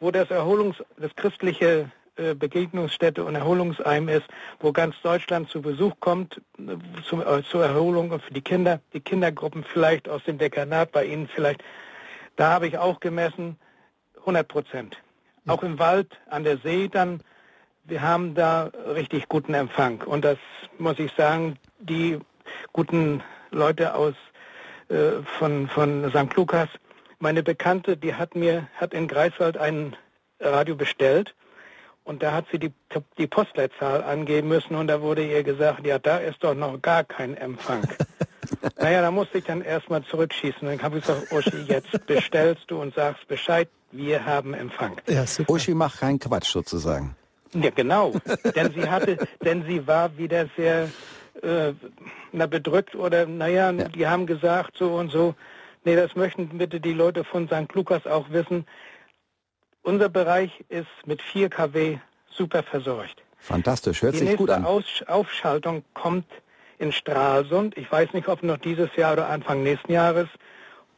wo 0.00 0.10
das 0.10 0.30
Erholungs, 0.30 0.76
das 0.96 1.14
christliche 1.14 1.90
äh, 2.16 2.34
Begegnungsstätte 2.34 3.22
und 3.22 3.34
Erholungsheim 3.34 4.08
ist, 4.08 4.26
wo 4.60 4.72
ganz 4.72 4.94
Deutschland 5.02 5.50
zu 5.50 5.60
Besuch 5.60 5.92
kommt, 6.00 6.40
äh, 6.58 7.02
zu, 7.04 7.20
äh, 7.20 7.42
zur 7.42 7.66
Erholung 7.66 8.12
und 8.12 8.22
für 8.22 8.32
die 8.32 8.40
Kinder, 8.40 8.80
die 8.94 9.00
Kindergruppen 9.00 9.62
vielleicht 9.62 10.08
aus 10.08 10.24
dem 10.24 10.38
Dekanat 10.38 10.90
bei 10.92 11.04
Ihnen 11.04 11.28
vielleicht. 11.28 11.62
Da 12.38 12.52
habe 12.52 12.68
ich 12.68 12.78
auch 12.78 13.00
gemessen 13.00 13.58
100 14.20 14.46
Prozent. 14.46 15.02
Auch 15.48 15.64
im 15.64 15.80
Wald, 15.80 16.16
an 16.30 16.44
der 16.44 16.58
See 16.58 16.86
dann, 16.86 17.20
wir 17.82 18.00
haben 18.00 18.36
da 18.36 18.70
richtig 18.94 19.28
guten 19.28 19.54
Empfang. 19.54 20.02
Und 20.02 20.24
das 20.24 20.38
muss 20.78 21.00
ich 21.00 21.10
sagen, 21.16 21.58
die 21.80 22.20
guten 22.72 23.24
Leute 23.50 23.96
aus 23.96 24.14
äh, 24.88 25.22
von, 25.38 25.66
von 25.68 26.10
St. 26.10 26.36
Lukas, 26.36 26.68
meine 27.18 27.42
Bekannte, 27.42 27.96
die 27.96 28.14
hat 28.14 28.36
mir, 28.36 28.68
hat 28.76 28.94
in 28.94 29.08
Greifswald 29.08 29.56
ein 29.56 29.96
Radio 30.38 30.76
bestellt 30.76 31.34
und 32.04 32.22
da 32.22 32.32
hat 32.34 32.44
sie 32.52 32.60
die, 32.60 32.72
die 33.18 33.26
Postleitzahl 33.26 34.04
angeben 34.04 34.46
müssen 34.46 34.76
und 34.76 34.86
da 34.86 35.00
wurde 35.00 35.26
ihr 35.26 35.42
gesagt, 35.42 35.84
ja, 35.84 35.98
da 35.98 36.18
ist 36.18 36.44
doch 36.44 36.54
noch 36.54 36.80
gar 36.80 37.02
kein 37.02 37.36
Empfang. 37.36 37.82
naja, 38.78 39.02
da 39.02 39.10
musste 39.10 39.38
ich 39.38 39.44
dann 39.44 39.62
erstmal 39.62 40.02
zurückschießen. 40.04 40.60
Dann 40.62 40.82
habe 40.82 40.98
ich 40.98 41.04
gesagt, 41.04 41.32
Uschi, 41.32 41.62
jetzt 41.66 41.90
bestellst 42.06 42.64
du 42.68 42.80
und 42.80 42.94
sagst 42.94 43.26
Bescheid, 43.28 43.68
wir 43.92 44.24
haben 44.24 44.54
Empfang. 44.54 44.96
Ja, 45.08 45.24
Uschi 45.46 45.74
macht 45.74 46.00
keinen 46.00 46.18
Quatsch 46.18 46.50
sozusagen. 46.52 47.16
Ja, 47.54 47.70
genau. 47.70 48.12
denn 48.54 48.72
sie 48.72 48.88
hatte, 48.88 49.16
denn 49.44 49.64
sie 49.66 49.86
war 49.86 50.16
wieder 50.18 50.46
sehr 50.56 50.88
äh, 51.42 51.72
na, 52.32 52.46
bedrückt 52.46 52.94
oder 52.94 53.26
naja, 53.26 53.70
ja. 53.70 53.88
die 53.88 54.06
haben 54.06 54.26
gesagt 54.26 54.76
so 54.76 54.94
und 54.94 55.10
so. 55.10 55.34
Nee, 55.84 55.96
das 55.96 56.16
möchten 56.16 56.58
bitte 56.58 56.80
die 56.80 56.92
Leute 56.92 57.24
von 57.24 57.46
St. 57.46 57.72
Lukas 57.74 58.06
auch 58.06 58.30
wissen. 58.30 58.66
Unser 59.82 60.08
Bereich 60.08 60.50
ist 60.68 60.88
mit 61.06 61.22
4 61.22 61.48
kW 61.48 61.98
super 62.30 62.62
versorgt. 62.62 63.22
Fantastisch, 63.38 64.02
hört 64.02 64.14
die 64.14 64.18
sich 64.18 64.36
gut 64.36 64.50
an. 64.50 64.64
Die 64.64 64.70
nächste 64.70 65.08
Aufschaltung 65.08 65.84
kommt 65.94 66.26
in 66.78 66.92
Stralsund. 66.92 67.76
Ich 67.76 67.90
weiß 67.90 68.12
nicht, 68.12 68.28
ob 68.28 68.42
noch 68.42 68.58
dieses 68.58 68.94
Jahr 68.96 69.14
oder 69.14 69.28
Anfang 69.28 69.62
nächsten 69.62 69.92
Jahres. 69.92 70.28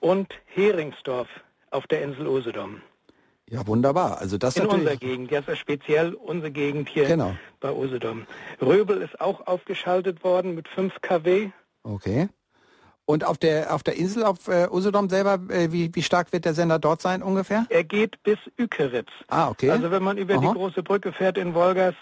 Und 0.01 0.33
Heringsdorf 0.47 1.29
auf 1.71 1.87
der 1.87 2.03
Insel 2.03 2.27
Usedom. 2.27 2.81
Ja, 3.51 3.67
wunderbar. 3.67 4.19
Also 4.19 4.39
das 4.39 4.57
in 4.57 4.67
unserer 4.67 4.97
Gegend, 4.97 5.31
jetzt 5.33 5.55
speziell 5.59 6.15
unsere 6.15 6.53
Gegend 6.53 6.89
hier 6.89 7.07
genau. 7.07 7.35
bei 7.59 7.73
Usedom. 7.73 8.27
Röbel 8.63 9.03
ist 9.03 9.21
auch 9.21 9.47
aufgeschaltet 9.47 10.23
worden 10.23 10.55
mit 10.55 10.69
5 10.69 11.01
kW. 11.01 11.51
Okay. 11.83 12.29
Und 13.11 13.27
auf 13.27 13.39
der 13.39 13.75
auf 13.75 13.83
der 13.83 13.97
Insel 13.97 14.23
auf 14.23 14.47
äh, 14.47 14.69
Usedom 14.71 15.09
selber, 15.09 15.41
äh, 15.49 15.73
wie, 15.73 15.93
wie 15.93 16.03
stark 16.03 16.33
wird 16.33 16.45
der 16.45 16.55
Sender 16.55 16.79
dort 16.79 17.03
sein 17.03 17.25
ungefähr? 17.25 17.67
Er 17.69 17.83
geht 17.83 18.23
bis 18.23 18.39
Ükeritz. 18.57 19.09
Ah, 19.27 19.49
okay. 19.49 19.69
Also 19.69 19.91
wenn 19.91 20.05
man 20.05 20.17
über 20.17 20.35
Aha. 20.35 20.41
die 20.41 20.47
große 20.47 20.85
Brücke 20.85 21.13
fährt 21.13 21.37
in 21.37 21.53
Wolgast, 21.53 21.97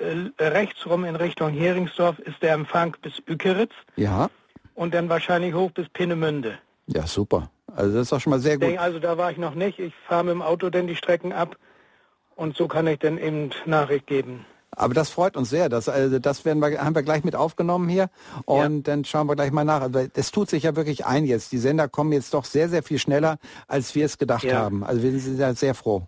äh, 0.00 0.26
äh 0.36 0.48
rechts 0.48 0.84
rum 0.84 1.04
in 1.04 1.14
Richtung 1.14 1.50
Heringsdorf 1.50 2.18
ist 2.18 2.42
der 2.42 2.54
Empfang 2.54 2.96
bis 3.02 3.22
Ükeritz. 3.24 3.70
Ja. 3.94 4.28
Und 4.74 4.94
dann 4.94 5.08
wahrscheinlich 5.08 5.54
hoch 5.54 5.70
bis 5.70 5.88
Peenemünde. 5.90 6.58
Ja, 6.88 7.06
super. 7.06 7.48
Also 7.76 7.92
das 7.92 8.02
ist 8.02 8.12
doch 8.12 8.20
schon 8.20 8.32
mal 8.32 8.40
sehr 8.40 8.58
gut. 8.58 8.76
Also 8.78 8.98
da 8.98 9.16
war 9.16 9.30
ich 9.30 9.38
noch 9.38 9.54
nicht. 9.54 9.78
Ich 9.78 9.94
fahre 10.08 10.24
mit 10.24 10.32
dem 10.32 10.42
Auto 10.42 10.70
dann 10.70 10.88
die 10.88 10.96
Strecken 10.96 11.32
ab 11.32 11.56
und 12.34 12.56
so 12.56 12.66
kann 12.66 12.88
ich 12.88 12.98
dann 12.98 13.16
eben 13.16 13.50
Nachricht 13.64 14.08
geben. 14.08 14.44
Aber 14.70 14.94
das 14.94 15.10
freut 15.10 15.36
uns 15.36 15.50
sehr. 15.50 15.68
Das, 15.68 15.88
also 15.88 16.18
das 16.18 16.44
werden 16.44 16.60
wir, 16.60 16.84
haben 16.84 16.94
wir 16.94 17.02
gleich 17.02 17.24
mit 17.24 17.34
aufgenommen 17.34 17.88
hier. 17.88 18.10
Und 18.44 18.86
ja. 18.86 18.92
dann 18.94 19.04
schauen 19.04 19.26
wir 19.26 19.34
gleich 19.34 19.50
mal 19.52 19.64
nach. 19.64 19.80
Also 19.80 20.06
es 20.14 20.30
tut 20.30 20.50
sich 20.50 20.64
ja 20.64 20.76
wirklich 20.76 21.06
ein 21.06 21.24
jetzt. 21.24 21.52
Die 21.52 21.58
Sender 21.58 21.88
kommen 21.88 22.12
jetzt 22.12 22.34
doch 22.34 22.44
sehr, 22.44 22.68
sehr 22.68 22.82
viel 22.82 22.98
schneller, 22.98 23.38
als 23.68 23.94
wir 23.94 24.04
es 24.04 24.18
gedacht 24.18 24.44
ja. 24.44 24.56
haben. 24.56 24.84
Also 24.84 25.02
wir 25.02 25.18
sind 25.18 25.38
ja 25.38 25.54
sehr 25.54 25.74
froh. 25.74 26.06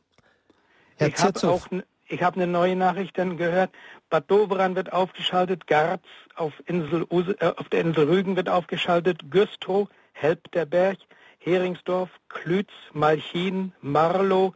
Herr 0.97 1.09
ich 1.09 1.19
habe 1.19 1.49
auch 1.49 1.67
ich 2.11 2.23
habe 2.23 2.37
eine 2.37 2.51
neue 2.51 2.75
Nachricht 2.75 3.19
dann 3.19 3.37
gehört. 3.37 3.71
Bad 4.09 4.31
Doberan 4.31 4.75
wird 4.75 4.93
aufgeschaltet, 4.93 5.67
Garz 5.67 6.03
auf, 6.35 6.55
Insel, 6.67 7.07
äh, 7.39 7.53
auf 7.57 7.69
der 7.69 7.83
Insel 7.83 8.09
Rügen 8.09 8.35
wird 8.37 8.49
aufgeschaltet, 8.49 9.31
Güstrow, 9.31 9.89
Helpterberg, 10.13 10.97
Heringsdorf, 11.39 12.09
Klütz, 12.31 12.71
Malchin, 12.95 13.73
Marlow, 13.83 14.55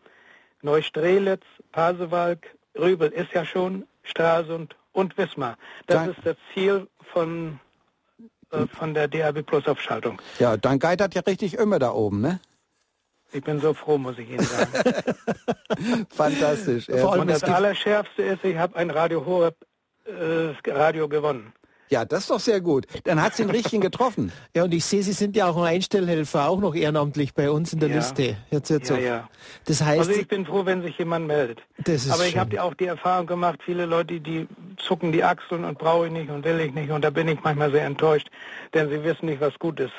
Neustrelitz, 0.63 1.45
Pasewalk, 1.73 2.47
Rübel 2.79 3.11
ist 3.11 3.33
ja 3.33 3.45
schon, 3.45 3.85
Stralsund 4.03 4.77
und 4.93 5.17
Wismar. 5.17 5.57
Das 5.87 5.97
Dank. 5.97 6.17
ist 6.17 6.27
das 6.27 6.37
Ziel 6.53 6.89
von, 7.13 7.61
äh, 8.51 8.67
von 8.67 8.95
der 8.95 9.09
DAB 9.09 9.43
Plus 9.43 9.67
Aufschaltung. 9.67 10.21
Ja, 10.39 10.57
dann 10.57 10.79
geitert 10.79 11.15
ja 11.15 11.23
richtig 11.23 11.55
immer 11.55 11.79
da 11.79 11.93
oben, 11.93 12.21
ne? 12.21 12.41
Ich 13.35 13.43
bin 13.43 13.61
so 13.61 13.73
froh, 13.73 13.97
muss 13.97 14.19
ich 14.19 14.29
Ihnen 14.29 14.45
sagen. 14.45 14.71
Fantastisch. 16.11 16.91
Allem 16.91 17.21
und 17.23 17.29
das 17.29 17.43
Allerschärfste 17.45 18.23
ist, 18.23 18.45
ich 18.45 18.57
habe 18.59 18.77
ein 18.77 18.91
Radio 18.91 19.25
Horeb 19.25 19.57
äh, 20.05 20.71
Radio 20.71 21.09
gewonnen. 21.09 21.53
Ja, 21.93 22.07
das 22.07 22.21
ist 22.21 22.31
doch 22.31 22.41
sehr 22.41 22.63
gut. 22.63 22.87
Dann 23.05 23.21
hat 23.21 23.37
sie 23.37 23.43
den 23.43 23.51
richtigen 23.51 23.83
getroffen. 23.91 24.33
ja, 24.57 24.65
und 24.65 24.73
ich 24.73 24.83
sehe, 24.83 25.03
Sie 25.03 25.13
sind 25.13 25.37
ja 25.37 25.47
auch 25.47 25.59
ein 25.59 25.75
Einstellhelfer, 25.75 26.49
auch 26.49 26.59
noch 26.59 26.75
ehrenamtlich 26.75 27.35
bei 27.35 27.51
uns 27.51 27.75
in 27.75 27.81
der 27.81 27.91
ja. 27.91 27.97
Liste. 27.97 28.37
Jetzt, 28.51 28.71
jetzt 28.71 28.89
ja, 28.89 28.97
ja. 28.97 29.29
Das 29.67 29.85
heißt, 29.85 30.09
also 30.09 30.13
ich 30.13 30.27
bin 30.27 30.47
froh, 30.47 30.65
wenn 30.65 30.81
sich 30.81 30.97
jemand 30.97 31.27
meldet. 31.27 31.61
Das 31.77 32.07
ist 32.07 32.11
Aber 32.11 32.27
ich 32.27 32.39
habe 32.39 32.63
auch 32.63 32.73
die 32.73 32.87
Erfahrung 32.87 33.27
gemacht, 33.27 33.61
viele 33.63 33.85
Leute, 33.85 34.21
die 34.21 34.49
zucken 34.79 35.13
die 35.13 35.23
Achseln 35.23 35.65
und 35.65 35.77
brauche 35.79 36.07
ich 36.07 36.13
nicht 36.13 36.31
und 36.31 36.47
will 36.47 36.61
ich 36.61 36.73
nicht. 36.73 36.91
Und 36.91 37.05
da 37.05 37.11
bin 37.11 37.29
ich 37.29 37.39
manchmal 37.43 37.71
sehr 37.71 37.85
enttäuscht, 37.85 38.31
denn 38.73 38.89
sie 38.89 39.05
wissen 39.05 39.27
nicht, 39.27 39.43
was 39.43 39.59
gut 39.59 39.79
ist. 39.79 39.93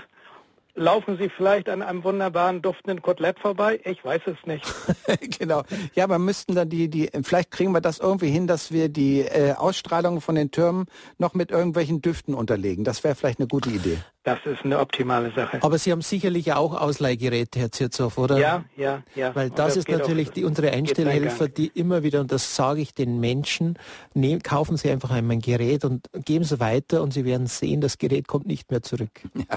Laufen 0.76 1.18
Sie 1.18 1.30
vielleicht 1.30 1.70
an 1.70 1.82
einem 1.82 2.04
wunderbaren 2.04 2.62
duftenden 2.62 3.02
Kotelett 3.02 3.40
vorbei? 3.40 3.80
Ich 3.86 4.04
weiß 4.04 4.22
es 4.26 4.38
nicht. 4.46 4.66
genau. 5.40 5.64
Ja, 5.94 6.04
aber 6.04 6.20
müssten 6.20 6.56
dann 6.56 6.70
die, 6.70 6.90
die, 6.90 7.10
vielleicht 7.24 7.52
kriegen 7.52 7.72
wir 7.72 7.82
das 7.82 8.00
irgendwie 8.00 8.30
hin, 8.30 8.48
dass 8.48 8.72
wir 8.72 8.90
die 8.90 9.22
äh, 9.22 9.54
Ausstrahlung 9.54 10.22
von 10.22 10.36
den 10.36 10.52
Türmen 10.52 10.86
noch 11.18 11.34
mit 11.34 11.52
irgendwelchen 11.52 12.02
Düften 12.02 12.34
unterlegen. 12.34 12.84
Das 12.84 13.04
wäre 13.04 13.16
vielleicht 13.16 13.40
eine 13.40 13.48
gute 13.48 13.70
Idee. 13.70 13.98
Das 14.24 14.40
ist 14.46 14.64
eine 14.64 14.80
optimale 14.80 15.34
Sache. 15.34 15.60
Aber 15.62 15.78
Sie 15.78 15.92
haben 15.92 16.02
sicherlich 16.02 16.54
auch 16.54 16.80
Ausleihgeräte, 16.80 17.60
Herr 17.60 17.72
Zirzow, 17.74 18.18
oder? 18.18 18.38
Ja, 18.38 18.64
ja, 18.78 19.04
ja. 19.16 19.36
Weil 19.36 19.50
das, 19.50 19.74
das 19.74 19.78
ist 19.78 19.90
natürlich 19.90 20.30
auch, 20.30 20.34
die, 20.34 20.44
unsere 20.46 20.72
Einstellhelfer, 20.72 21.50
die 21.50 21.68
immer 21.68 22.04
wieder, 22.04 22.22
und 22.22 22.32
das 22.32 22.56
sage 22.56 22.80
ich 22.80 22.94
den 22.94 23.20
Menschen, 23.20 23.78
nehm, 24.14 24.42
kaufen 24.42 24.78
Sie 24.78 24.90
einfach 24.90 25.12
einmal 25.12 25.36
ein 25.36 25.42
Gerät 25.42 25.84
und 25.84 26.10
geben 26.14 26.46
Sie 26.46 26.62
weiter 26.62 27.02
und 27.02 27.12
Sie 27.12 27.26
werden 27.26 27.48
sehen, 27.48 27.82
das 27.82 27.98
Gerät 27.98 28.30
kommt 28.30 28.48
nicht 28.48 28.72
mehr 28.72 28.82
zurück. 28.82 29.12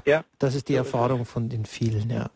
Ja. 0.05 0.25
Das 0.41 0.57
ist 0.57 0.69
die 0.69 0.75
Erfahrung 0.75 1.25
von 1.27 1.49
den 1.49 1.65
vielen, 1.65 2.11
ja. 2.11 2.29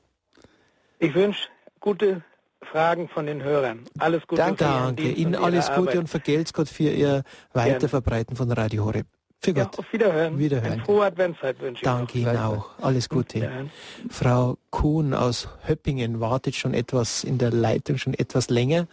Ich 1.00 1.14
wünsche 1.14 1.48
gute 1.80 2.22
Fragen 2.62 3.08
von 3.08 3.26
den 3.26 3.42
Hörern. 3.42 3.86
Alles 3.98 4.24
Gute. 4.28 4.40
Danke, 4.42 4.64
danke. 4.64 5.10
Ihnen 5.10 5.34
alles 5.34 5.66
Gute 5.68 5.80
Arbeit. 5.80 5.96
und 5.96 6.06
vergelt's 6.08 6.52
Gott 6.52 6.68
für 6.68 6.90
Ihr 6.90 7.24
Weiterverbreiten 7.52 8.36
von 8.36 8.52
Radio 8.52 8.84
Horeb. 8.84 9.06
Für 9.42 9.55
Gott. 9.55 9.74
Ja, 9.74 9.79
auf 9.79 9.92
Wiederhören. 9.92 10.38
Wiederhören. 10.38 10.72
Eine 10.72 10.85
frohe 10.85 11.07
Adventszeit 11.07 11.59
wünsche 11.61 11.81
ich 11.81 11.85
Danke 11.85 12.18
Ihnen 12.18 12.37
auch. 12.37 12.72
Alles 12.83 13.09
Gute. 13.09 13.70
Frau 14.11 14.59
Kuhn 14.68 15.14
aus 15.14 15.48
Höppingen 15.66 16.20
wartet 16.20 16.55
schon 16.55 16.74
etwas 16.74 17.24
in 17.24 17.38
der 17.38 17.50
Leitung, 17.50 17.96
schon 17.96 18.12
etwas 18.12 18.50
länger. 18.50 18.87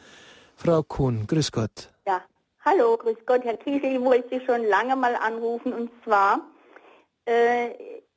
Frau 0.56 0.84
Kuhn, 0.84 1.28
grüß 1.28 1.52
Gott. 1.52 1.92
Ja, 2.08 2.22
hallo, 2.64 2.96
grüß 2.96 3.18
Gott, 3.26 3.44
Herr 3.44 3.58
Kiesel. 3.58 3.98
Ich 3.98 4.02
wollte 4.02 4.40
Sie 4.40 4.46
schon 4.46 4.64
lange 4.64 4.96
mal 4.96 5.18
anrufen 5.18 5.74
und 5.74 5.92
zwar, 6.06 6.40
äh, 7.26 7.72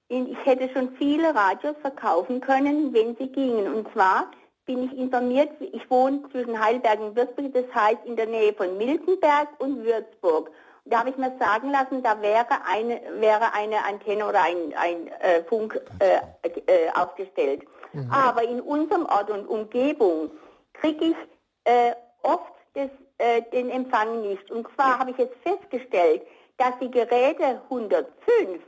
ich 0.09 0.37
hätte 0.45 0.71
schon 0.73 0.95
viele 0.99 1.35
Radios 1.35 1.75
verkaufen 1.81 2.41
können, 2.41 2.95
wenn 2.95 3.17
sie 3.17 3.27
gingen. 3.27 3.75
Und 3.75 3.93
zwar 3.93 4.31
bin 4.67 4.85
ich 4.85 4.97
informiert, 4.97 5.51
ich 5.61 5.91
wohne 5.91 6.23
zwischen 6.31 6.61
Heidelberg 6.61 7.01
und 7.01 7.17
Würzburg, 7.17 7.53
das 7.53 7.65
heißt 7.75 8.05
in 8.05 8.15
der 8.15 8.27
Nähe 8.27 8.53
von 8.53 8.79
Miltenberg 8.79 9.49
und 9.59 9.83
Würzburg. 9.85 10.51
Da 10.91 10.99
habe 10.99 11.11
ich 11.11 11.17
mir 11.17 11.33
sagen 11.39 11.71
lassen, 11.71 12.03
da 12.03 12.21
wäre 12.21 12.65
eine, 12.69 13.01
wäre 13.21 13.55
eine 13.55 13.85
Antenne 13.85 14.27
oder 14.27 14.43
ein, 14.43 14.75
ein 14.77 15.07
äh, 15.21 15.43
Funk 15.45 15.81
äh, 16.01 16.49
äh, 16.49 16.91
aufgestellt. 16.95 17.63
Mhm. 17.93 18.11
Aber 18.13 18.43
in 18.43 18.61
unserem 18.61 19.07
Ort 19.07 19.31
und 19.31 19.47
Umgebung 19.47 20.31
kriege 20.73 21.07
ich 21.07 21.17
äh, 21.65 21.93
oft 22.23 22.53
das, 22.75 22.91
äh, 23.19 23.43
den 23.53 23.71
Empfang 23.71 24.21
nicht. 24.23 24.51
Und 24.51 24.67
zwar 24.75 24.99
habe 24.99 25.13
ich 25.13 25.19
jetzt 25.19 25.37
festgestellt, 25.45 26.23
dass 26.59 26.73
die 26.81 26.91
Geräte 26.91 27.63
105 27.71 28.61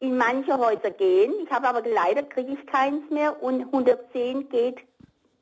in 0.00 0.16
manche 0.16 0.58
Häuser 0.58 0.90
gehen. 0.90 1.32
Ich 1.44 1.50
habe 1.50 1.68
aber 1.68 1.82
leider 1.88 2.24
kriege 2.24 2.52
ich 2.52 2.66
keins 2.66 3.08
mehr 3.10 3.40
und 3.42 3.62
110 3.66 4.48
geht 4.48 4.78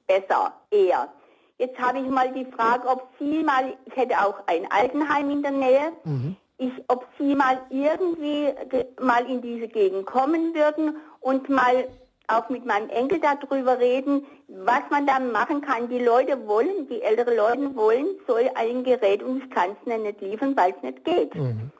besser, 0.07 0.53
eher. 0.71 1.13
Jetzt 1.59 1.79
habe 1.79 1.99
ich 1.99 2.09
mal 2.09 2.33
die 2.33 2.45
Frage, 2.45 2.87
ob 2.87 3.09
Sie 3.19 3.43
mal, 3.43 3.77
ich 3.85 3.97
hätte 3.97 4.15
auch 4.19 4.43
ein 4.47 4.71
Altenheim 4.71 5.31
in 5.31 5.43
der 5.43 5.51
Nähe, 5.51 5.93
mhm. 6.05 6.37
ich, 6.57 6.73
ob 6.87 7.07
Sie 7.19 7.35
mal 7.35 7.59
irgendwie 7.71 8.55
mal 9.01 9.29
in 9.29 9.43
diese 9.43 9.67
Gegend 9.67 10.07
kommen 10.07 10.55
würden 10.55 10.97
und 11.21 11.49
mal 11.49 11.89
auch 12.29 12.49
mit 12.49 12.65
meinem 12.65 12.91
Enkel 12.91 13.21
darüber 13.21 13.79
reden, 13.81 14.25
was 14.49 14.81
man 14.91 15.07
da 15.07 15.21
machen 15.21 15.61
kann. 15.61 15.91
Die 15.91 15.99
Leute 15.99 16.47
wollen, 16.47 16.89
die 16.89 17.03
ältere 17.03 17.37
Leute 17.37 17.77
wollen 17.77 18.07
so 18.27 18.35
ein 18.55 18.83
Gerät 18.83 19.23
und 19.23 19.43
ich 19.43 19.51
kann 19.51 19.71
es 19.73 20.03
nicht 20.03 20.21
liefern, 20.23 20.57
weil 20.57 20.73
es 20.75 20.83
nicht 20.83 21.05
geht. 21.05 21.35
Mhm. 21.35 21.71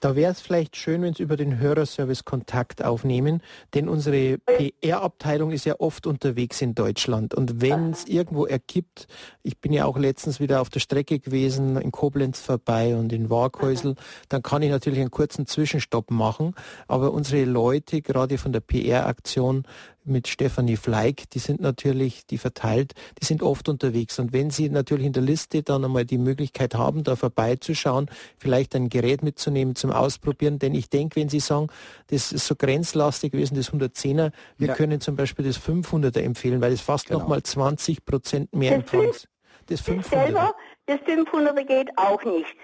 Da 0.00 0.16
wäre 0.16 0.32
es 0.32 0.40
vielleicht 0.40 0.76
schön, 0.76 1.02
wenn 1.02 1.14
Sie 1.14 1.22
über 1.22 1.36
den 1.36 1.58
Hörerservice 1.60 2.24
Kontakt 2.24 2.84
aufnehmen, 2.84 3.42
denn 3.74 3.88
unsere 3.88 4.38
PR-Abteilung 4.38 5.52
ist 5.52 5.66
ja 5.66 5.76
oft 5.78 6.06
unterwegs 6.06 6.60
in 6.60 6.74
Deutschland 6.74 7.32
und 7.32 7.60
wenn 7.60 7.90
es 7.90 8.06
irgendwo 8.06 8.44
ergibt, 8.44 9.06
ich 9.44 9.58
bin 9.58 9.72
ja 9.72 9.84
auch 9.84 9.96
letztens 9.96 10.40
wieder 10.40 10.60
auf 10.60 10.68
der 10.68 10.80
Strecke 10.80 11.20
gewesen, 11.20 11.76
in 11.76 11.92
Koblenz 11.92 12.40
vorbei 12.40 12.96
und 12.96 13.12
in 13.12 13.30
Waghäusel, 13.30 13.94
dann 14.28 14.42
kann 14.42 14.62
ich 14.62 14.70
natürlich 14.70 15.00
einen 15.00 15.12
kurzen 15.12 15.46
Zwischenstopp 15.46 16.10
machen, 16.10 16.54
aber 16.88 17.12
unsere 17.12 17.44
Leute, 17.44 18.02
gerade 18.02 18.36
von 18.36 18.52
der 18.52 18.60
PR-Aktion, 18.60 19.64
mit 20.06 20.28
Stefanie 20.28 20.76
Fleig, 20.76 21.28
die 21.30 21.38
sind 21.38 21.60
natürlich, 21.60 22.26
die 22.26 22.38
verteilt, 22.38 22.94
die 23.20 23.24
sind 23.24 23.42
oft 23.42 23.68
unterwegs. 23.68 24.18
Und 24.18 24.32
wenn 24.32 24.50
Sie 24.50 24.68
natürlich 24.68 25.06
in 25.06 25.12
der 25.12 25.22
Liste 25.22 25.62
dann 25.62 25.84
einmal 25.84 26.04
die 26.04 26.18
Möglichkeit 26.18 26.74
haben, 26.74 27.04
da 27.04 27.16
vorbeizuschauen, 27.16 28.10
vielleicht 28.38 28.74
ein 28.74 28.88
Gerät 28.88 29.22
mitzunehmen 29.22 29.74
zum 29.74 29.90
Ausprobieren, 29.90 30.58
denn 30.58 30.74
ich 30.74 30.88
denke, 30.88 31.16
wenn 31.16 31.28
Sie 31.28 31.40
sagen, 31.40 31.68
das 32.08 32.32
ist 32.32 32.46
so 32.46 32.54
grenzlastig 32.54 33.32
gewesen, 33.32 33.56
das 33.56 33.72
110er, 33.72 34.32
wir 34.58 34.68
ja. 34.68 34.74
können 34.74 35.00
zum 35.00 35.16
Beispiel 35.16 35.44
das 35.44 35.58
500er 35.58 36.20
empfehlen, 36.20 36.60
weil 36.60 36.72
es 36.72 36.80
fast 36.80 37.08
genau. 37.08 37.20
nochmal 37.20 37.42
20 37.42 38.04
Prozent 38.04 38.54
mehr 38.54 38.74
Empfangs. 38.74 39.28
Das 39.66 39.82
500er. 39.84 40.08
Selber, 40.08 40.54
das 40.86 41.00
500er 41.00 41.64
geht 41.64 41.90
auch 41.96 42.22
nicht 42.24 42.56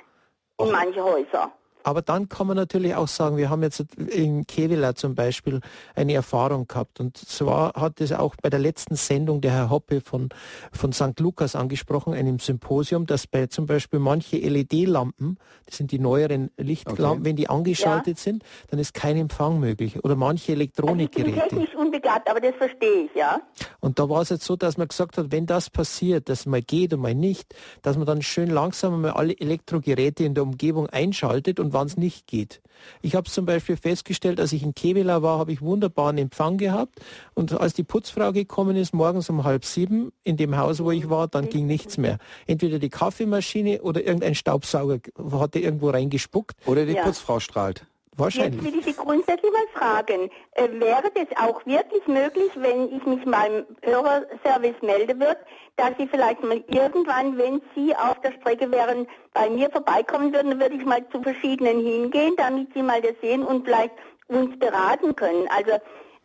in 0.61 0.71
manche 0.71 1.03
Häuser. 1.03 1.53
Aber 1.85 2.03
dann 2.03 2.29
kann 2.29 2.47
man 2.47 2.57
natürlich 2.57 2.95
auch 2.95 3.09
sagen, 3.09 3.37
wir 3.37 3.51
haben 3.51 3.63
jetzt 3.63 3.85
in 3.97 4.47
Kevela 4.47 4.95
zum 4.95 5.15
Beispiel 5.15 5.61
eine 5.95 6.15
Erfahrung 6.15 6.67
gehabt. 6.67 7.01
Und 7.01 7.17
zwar 7.17 7.75
hat 7.75 8.01
es 8.01 8.13
auch 8.13 8.35
bei 8.41 8.51
der 8.51 8.59
letzten 8.59 8.97
Sendung 8.97 9.41
der 9.41 9.53
Herr 9.53 9.71
Hoppe 9.71 10.01
von, 10.01 10.29
von 10.73 10.93
St. 10.93 11.19
Lukas 11.19 11.57
angesprochen, 11.57 12.15
einem 12.15 12.39
Symposium, 12.39 13.07
dass 13.07 13.27
bei 13.27 13.47
zum 13.47 13.67
Beispiel 13.67 13.99
manche 13.99 14.37
LED-Lampen, 14.37 15.39
das 15.67 15.77
sind 15.77 15.93
die 15.93 15.99
neueren 15.99 16.51
Lichtlampen, 16.57 17.05
okay. 17.05 17.21
wenn 17.25 17.37
die 17.37 17.49
angeschaltet 17.49 18.19
ja. 18.19 18.23
sind, 18.23 18.45
dann 18.71 18.79
ist 18.79 18.95
kein 18.95 19.17
Empfang 19.17 19.61
möglich. 19.61 20.05
Oder 20.05 20.17
manche 20.17 20.53
Elektronikgeräte. 20.53 21.43
Also 21.43 21.45
ich 21.45 21.51
bin 21.51 21.59
technisch 21.61 21.75
unbegabt, 21.75 22.29
aber 22.29 22.41
das 22.41 22.55
verstehe 22.57 23.05
ich, 23.05 23.15
ja. 23.15 23.41
Und 23.81 23.99
da 23.99 24.09
war 24.09 24.23
es 24.23 24.29
jetzt 24.29 24.45
so, 24.45 24.57
dass 24.57 24.77
man 24.77 24.89
gesagt 24.89 25.19
hat, 25.19 25.33
wenn 25.33 25.47
das 25.47 25.71
passiert, 25.71 26.29
dass 26.29 26.47
mal 26.47 26.63
geht 26.63 26.93
und 26.93 27.01
mal 27.01 27.15
nicht, 27.15 27.55
dass 27.83 27.97
man 27.97 28.07
dann 28.07 28.23
schön 28.23 28.51
langsam 28.51 29.01
mal 29.01 29.11
alle 29.11 29.39
Elektrogeräte 29.39 30.25
in 30.25 30.35
der 30.35 30.45
Umgebung 30.45 30.89
einschaltet 30.89 31.61
und 31.61 31.72
wann 31.73 31.87
es 31.87 31.97
nicht 31.97 32.27
geht. 32.27 32.63
Ich 33.01 33.15
habe 33.15 33.31
zum 33.31 33.47
Beispiel 33.47 33.77
festgestellt, 33.77 34.41
als 34.41 34.53
ich 34.53 34.63
in 34.63 34.75
Kevela 34.75 35.23
war, 35.23 35.39
habe 35.39 35.53
ich 35.53 35.61
wunderbaren 35.61 36.19
Empfang 36.19 36.59
gehabt 36.59 37.01
und 37.35 37.53
als 37.53 37.75
die 37.75 37.85
Putzfrau 37.85 38.33
gekommen 38.33 38.77
ist, 38.77 38.93
morgens 38.93 39.31
um 39.31 39.45
halb 39.45 39.65
sieben 39.65 40.13
in 40.25 40.37
dem 40.37 40.57
Haus, 40.57 40.83
wo 40.83 40.91
ich 40.91 41.09
war, 41.09 41.29
dann 41.29 41.49
ging 41.49 41.67
nichts 41.67 41.99
mehr. 41.99 42.19
Entweder 42.47 42.79
die 42.79 42.91
Kaffeemaschine 42.91 43.83
oder 43.83 44.05
irgendein 44.05 44.35
Staubsauger 44.35 44.99
hatte 45.33 45.59
irgendwo 45.59 45.91
reingespuckt. 45.91 46.57
Oder 46.67 46.87
die 46.87 46.95
ja. 46.95 47.05
Putzfrau 47.05 47.41
strahlt. 47.41 47.87
Wahrscheinlich. 48.17 48.63
Jetzt 48.63 48.73
will 48.73 48.79
ich 48.81 48.85
Sie 48.85 48.95
grundsätzlich 48.95 49.51
mal 49.51 49.67
fragen, 49.73 50.31
äh, 50.53 50.69
wäre 50.73 51.11
das 51.15 51.27
auch 51.39 51.65
wirklich 51.65 52.07
möglich, 52.07 52.51
wenn 52.57 52.95
ich 52.95 53.05
mich 53.07 53.25
mal 53.25 53.47
im 53.47 53.77
Hörerservice 53.81 54.83
melde 54.83 55.19
wird, 55.19 55.39
dass 55.77 55.93
Sie 55.99 56.07
vielleicht 56.07 56.43
mal 56.43 56.63
irgendwann, 56.69 57.39
wenn 57.39 57.63
Sie 57.75 57.97
auf 57.97 58.21
der 58.21 58.33
Strecke 58.33 58.71
wären, 58.71 59.07
bei 59.33 59.49
mir 59.49 59.71
vorbeikommen 59.71 60.33
würden, 60.35 60.61
würde 60.61 60.75
ich 60.75 60.85
mal 60.85 61.09
zu 61.09 61.23
verschiedenen 61.23 61.81
hingehen, 61.81 62.35
damit 62.37 62.69
Sie 62.75 62.83
mal 62.83 63.01
das 63.01 63.15
sehen 63.23 63.45
und 63.45 63.65
vielleicht 63.65 63.95
uns 64.29 64.59
beraten 64.59 65.17
können. 65.17 65.49
Also 65.49 65.73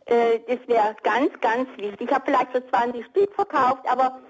äh, 0.04 0.40
das 0.46 0.58
wäre 0.66 0.94
ganz, 1.02 1.30
ganz 1.40 1.68
wichtig. 1.78 2.08
Ich 2.08 2.14
habe 2.14 2.24
vielleicht 2.26 2.52
so 2.52 2.60
20 2.68 3.06
Stück 3.06 3.34
verkauft, 3.34 3.82
aber 3.88 4.20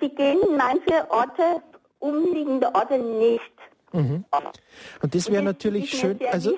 Sie 0.00 0.08
gehen 0.08 0.38
in 0.48 0.56
manche 0.56 1.10
Orte, 1.10 1.62
umliegende 1.98 2.72
Orte 2.74 2.98
nicht. 2.98 3.42
Mhm. 3.92 4.24
Und 5.02 5.14
das 5.14 5.30
wäre 5.30 5.42
natürlich 5.42 5.90
schön, 5.90 6.18
also, 6.30 6.52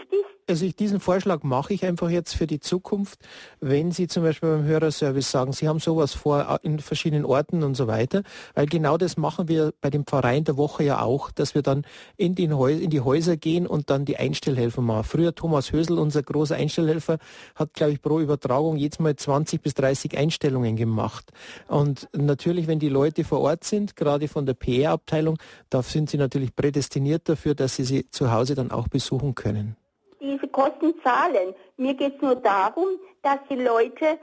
also 0.48 0.64
ich, 0.64 0.74
diesen 0.74 0.98
Vorschlag 0.98 1.42
mache 1.42 1.74
ich 1.74 1.84
einfach 1.84 2.08
jetzt 2.08 2.34
für 2.34 2.46
die 2.46 2.58
Zukunft, 2.58 3.20
wenn 3.60 3.92
Sie 3.92 4.06
zum 4.06 4.22
Beispiel 4.22 4.48
beim 4.48 4.64
Hörerservice 4.64 5.30
sagen, 5.30 5.52
Sie 5.52 5.68
haben 5.68 5.78
sowas 5.78 6.14
vor 6.14 6.60
in 6.62 6.78
verschiedenen 6.78 7.26
Orten 7.26 7.62
und 7.62 7.74
so 7.74 7.86
weiter, 7.86 8.22
weil 8.54 8.66
genau 8.66 8.96
das 8.96 9.18
machen 9.18 9.48
wir 9.48 9.74
bei 9.82 9.90
dem 9.90 10.06
Pfarreien 10.06 10.44
der 10.44 10.56
Woche 10.56 10.84
ja 10.84 11.02
auch, 11.02 11.30
dass 11.30 11.54
wir 11.54 11.62
dann 11.62 11.84
in, 12.16 12.34
den 12.34 12.50
in 12.52 12.90
die 12.90 13.02
Häuser 13.02 13.36
gehen 13.36 13.66
und 13.66 13.90
dann 13.90 14.06
die 14.06 14.16
Einstellhelfer 14.16 14.80
machen. 14.80 15.04
Früher 15.04 15.34
Thomas 15.34 15.72
Hösel, 15.72 15.98
unser 15.98 16.22
großer 16.22 16.56
Einstellhelfer, 16.56 17.18
hat, 17.54 17.74
glaube 17.74 17.92
ich, 17.92 18.00
pro 18.00 18.18
Übertragung 18.18 18.76
jetzt 18.76 19.00
mal 19.00 19.14
20 19.14 19.60
bis 19.60 19.74
30 19.74 20.16
Einstellungen 20.16 20.76
gemacht. 20.76 21.30
Und 21.66 22.08
natürlich, 22.16 22.66
wenn 22.66 22.78
die 22.78 22.88
Leute 22.88 23.24
vor 23.24 23.40
Ort 23.40 23.64
sind, 23.64 23.96
gerade 23.96 24.28
von 24.28 24.46
der 24.46 24.54
PR-Abteilung, 24.54 25.38
da 25.68 25.82
sind 25.82 26.08
sie 26.08 26.16
natürlich 26.16 26.56
prädestiniert 26.56 27.17
dafür, 27.24 27.54
dass 27.54 27.76
sie 27.76 27.84
sie 27.84 28.10
zu 28.10 28.32
Hause 28.32 28.54
dann 28.54 28.70
auch 28.70 28.88
besuchen 28.88 29.34
können. 29.34 29.76
Diese 30.20 30.48
Kosten 30.48 30.94
zahlen. 31.02 31.54
Mir 31.76 31.94
geht 31.94 32.16
es 32.16 32.22
nur 32.22 32.34
darum, 32.36 32.86
dass 33.22 33.38
die 33.48 33.56
Leute 33.56 34.18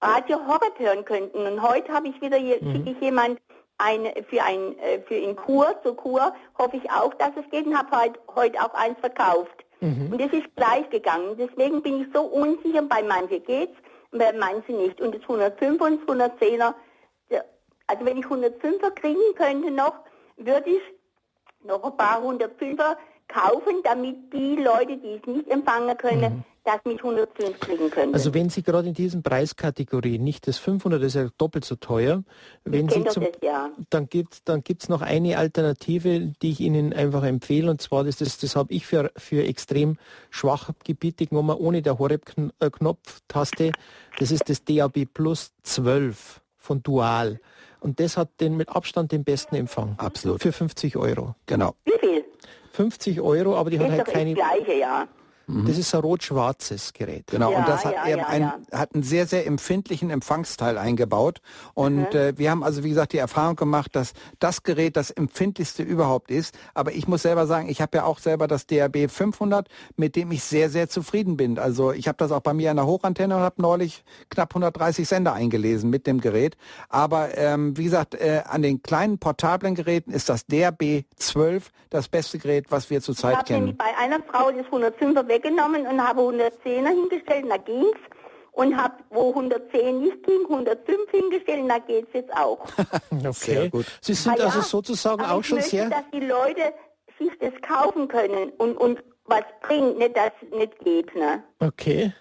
Radio 0.00 0.38
Horror 0.46 0.72
hören 0.78 1.04
könnten. 1.04 1.38
Und 1.38 1.62
heute 1.62 1.92
habe 1.92 2.08
ich 2.08 2.20
wieder, 2.20 2.38
mhm. 2.38 2.72
schicke 2.72 2.90
ich 2.90 3.00
jemand 3.00 3.40
ein, 3.78 4.06
für 4.28 4.42
ein 4.42 4.78
äh, 4.78 5.00
für 5.06 5.14
in 5.14 5.36
Kur, 5.36 5.74
zur 5.82 5.96
Kur, 5.96 6.34
hoffe 6.58 6.76
ich 6.76 6.90
auch, 6.90 7.12
dass 7.14 7.30
es 7.36 7.48
geht 7.50 7.66
und 7.66 7.76
habe 7.76 7.96
heute, 7.96 8.18
heute 8.34 8.60
auch 8.60 8.74
eins 8.74 8.98
verkauft. 9.00 9.64
Mhm. 9.80 10.12
Und 10.12 10.20
das 10.20 10.32
ist 10.32 10.54
gleich 10.56 10.88
gegangen. 10.90 11.36
Deswegen 11.38 11.82
bin 11.82 12.02
ich 12.02 12.08
so 12.14 12.22
unsicher, 12.22 12.82
bei 12.82 13.02
manchen 13.02 13.44
geht's, 13.44 13.76
bei 14.12 14.32
manchen 14.32 14.78
nicht. 14.78 15.00
Und 15.00 15.14
das 15.14 15.22
105 15.22 15.80
und 15.80 16.18
das 16.18 16.30
110er, 16.32 16.74
also 17.88 18.04
wenn 18.04 18.16
ich 18.16 18.26
105er 18.26 18.90
kriegen 18.90 19.34
könnte 19.36 19.70
noch, 19.70 19.94
würde 20.36 20.70
ich 20.70 20.82
noch 21.64 21.82
ein 21.84 21.96
paar 21.96 22.22
105er 22.22 22.96
kaufen, 23.28 23.82
damit 23.82 24.32
die 24.32 24.56
Leute, 24.56 24.98
die 24.98 25.20
es 25.20 25.26
nicht 25.26 25.50
empfangen 25.50 25.96
können, 25.96 26.36
mhm. 26.36 26.44
das 26.64 26.78
mit 26.84 26.98
105 26.98 27.58
kriegen 27.58 27.90
können. 27.90 28.14
Also 28.14 28.34
wenn 28.34 28.50
Sie 28.50 28.62
gerade 28.62 28.88
in 28.88 28.94
diesen 28.94 29.22
Preiskategorien 29.22 30.22
nicht 30.22 30.46
das 30.46 30.58
500 30.58 31.02
ist 31.02 31.14
ja 31.14 31.28
doppelt 31.36 31.64
so 31.64 31.76
teuer, 31.76 32.22
wenn 32.64 32.88
Sie 32.88 33.04
zum, 33.04 33.24
das, 33.24 33.32
ja. 33.42 33.70
dann 33.90 34.08
gibt 34.08 34.48
dann 34.48 34.62
gibt's 34.62 34.88
noch 34.88 35.02
eine 35.02 35.38
Alternative, 35.38 36.32
die 36.40 36.50
ich 36.50 36.60
Ihnen 36.60 36.92
einfach 36.92 37.24
empfehle 37.24 37.70
und 37.70 37.82
zwar 37.82 38.04
das 38.04 38.16
das, 38.16 38.38
das 38.38 38.54
habe 38.54 38.72
ich 38.72 38.86
für 38.86 39.10
für 39.16 39.44
extrem 39.44 39.98
schwach 40.30 40.70
Gebiete 40.84 41.26
genommen 41.26 41.56
ohne 41.56 41.82
der 41.82 41.98
Horeb 41.98 42.32
Knopftaste. 42.60 43.72
Das 44.18 44.30
ist 44.30 44.48
das 44.48 44.64
DAB 44.64 45.06
Plus 45.12 45.52
12 45.64 46.40
von 46.56 46.82
Dual. 46.82 47.40
Und 47.86 48.00
das 48.00 48.16
hat 48.16 48.40
den 48.40 48.56
mit 48.56 48.68
Abstand 48.68 49.12
den 49.12 49.22
besten 49.22 49.54
Empfang. 49.54 49.94
Absolut. 49.98 50.42
Für 50.42 50.50
50 50.50 50.96
Euro. 50.96 51.36
Genau. 51.46 51.76
Wie 51.84 51.96
viel? 52.00 52.24
50 52.72 53.20
Euro, 53.20 53.56
aber 53.56 53.70
die 53.70 53.78
das 53.78 53.88
hat 53.88 53.98
halt 53.98 54.08
keine. 54.08 54.34
Das 54.34 54.44
gleiche, 54.44 54.80
ja. 54.80 55.06
Mhm. 55.46 55.66
Das 55.66 55.78
ist 55.78 55.94
ein 55.94 56.00
rot-schwarzes 56.00 56.92
Gerät. 56.92 57.28
Genau, 57.28 57.52
ja, 57.52 57.58
und 57.58 57.68
das 57.68 57.84
hat, 57.84 57.94
ja, 57.94 58.16
ja, 58.16 58.26
ein, 58.26 58.52
hat 58.72 58.94
einen 58.94 59.04
sehr, 59.04 59.26
sehr 59.26 59.46
empfindlichen 59.46 60.10
Empfangsteil 60.10 60.76
eingebaut. 60.76 61.40
Und 61.74 62.12
mhm. 62.12 62.18
äh, 62.18 62.38
wir 62.38 62.50
haben 62.50 62.64
also, 62.64 62.82
wie 62.82 62.88
gesagt, 62.88 63.12
die 63.12 63.18
Erfahrung 63.18 63.54
gemacht, 63.54 63.94
dass 63.94 64.12
das 64.40 64.64
Gerät 64.64 64.96
das 64.96 65.10
empfindlichste 65.10 65.84
überhaupt 65.84 66.30
ist. 66.32 66.58
Aber 66.74 66.92
ich 66.92 67.06
muss 67.06 67.22
selber 67.22 67.46
sagen, 67.46 67.68
ich 67.68 67.80
habe 67.80 67.98
ja 67.98 68.04
auch 68.04 68.18
selber 68.18 68.48
das 68.48 68.66
DRB 68.66 69.08
500, 69.08 69.68
mit 69.96 70.16
dem 70.16 70.32
ich 70.32 70.42
sehr, 70.42 70.68
sehr 70.68 70.88
zufrieden 70.88 71.36
bin. 71.36 71.58
Also 71.58 71.92
ich 71.92 72.08
habe 72.08 72.18
das 72.18 72.32
auch 72.32 72.40
bei 72.40 72.52
mir 72.52 72.72
an 72.72 72.76
der 72.76 72.86
Hochantenne 72.86 73.36
und 73.36 73.42
habe 73.42 73.62
neulich 73.62 74.04
knapp 74.30 74.50
130 74.50 75.06
Sender 75.06 75.32
eingelesen 75.32 75.90
mit 75.90 76.08
dem 76.08 76.20
Gerät. 76.20 76.56
Aber 76.88 77.38
ähm, 77.38 77.76
wie 77.76 77.84
gesagt, 77.84 78.14
äh, 78.14 78.42
an 78.46 78.62
den 78.62 78.82
kleinen 78.82 79.18
portablen 79.18 79.76
Geräten 79.76 80.10
ist 80.10 80.28
das 80.28 80.46
DRB 80.46 81.04
12 81.16 81.70
das 81.90 82.08
beste 82.08 82.38
Gerät, 82.38 82.66
was 82.70 82.90
wir 82.90 83.00
zurzeit 83.00 83.38
ich 83.40 83.44
kennen. 83.44 83.76
Bei 83.76 83.96
einer 83.98 84.20
Frau 84.22 84.50
das 84.50 84.66
105er 84.66 85.22
weggenommen 85.36 85.86
und 85.86 86.02
habe 86.02 86.22
110er 86.22 86.88
hingestellt, 86.88 87.46
da 87.48 87.56
ging's. 87.56 87.98
Und 88.52 88.74
habe, 88.74 88.94
wo 89.10 89.28
110 89.28 90.00
nicht 90.00 90.22
ging, 90.22 90.40
105 90.48 91.10
hingestellt, 91.10 91.68
da 91.68 91.78
geht's 91.78 92.08
jetzt 92.14 92.32
auch. 92.34 92.60
okay, 93.10 93.32
sehr 93.32 93.68
gut. 93.68 93.84
Sie 94.00 94.14
sind 94.14 94.38
ja, 94.38 94.46
also 94.46 94.62
sozusagen 94.62 95.22
auch 95.22 95.44
schon 95.44 95.58
möchte, 95.58 95.76
sehr... 95.76 95.90
dass 95.90 96.04
die 96.10 96.20
Leute 96.20 96.72
sich 97.18 97.30
das 97.38 97.52
kaufen 97.60 98.08
können 98.08 98.50
und, 98.56 98.78
und 98.78 99.02
was 99.26 99.42
bringt, 99.60 99.98
nicht 99.98 100.16
dass 100.16 100.32
es 100.40 100.58
nicht 100.58 100.78
geht. 100.78 101.14
Ne? 101.14 101.42
Okay. 101.58 102.14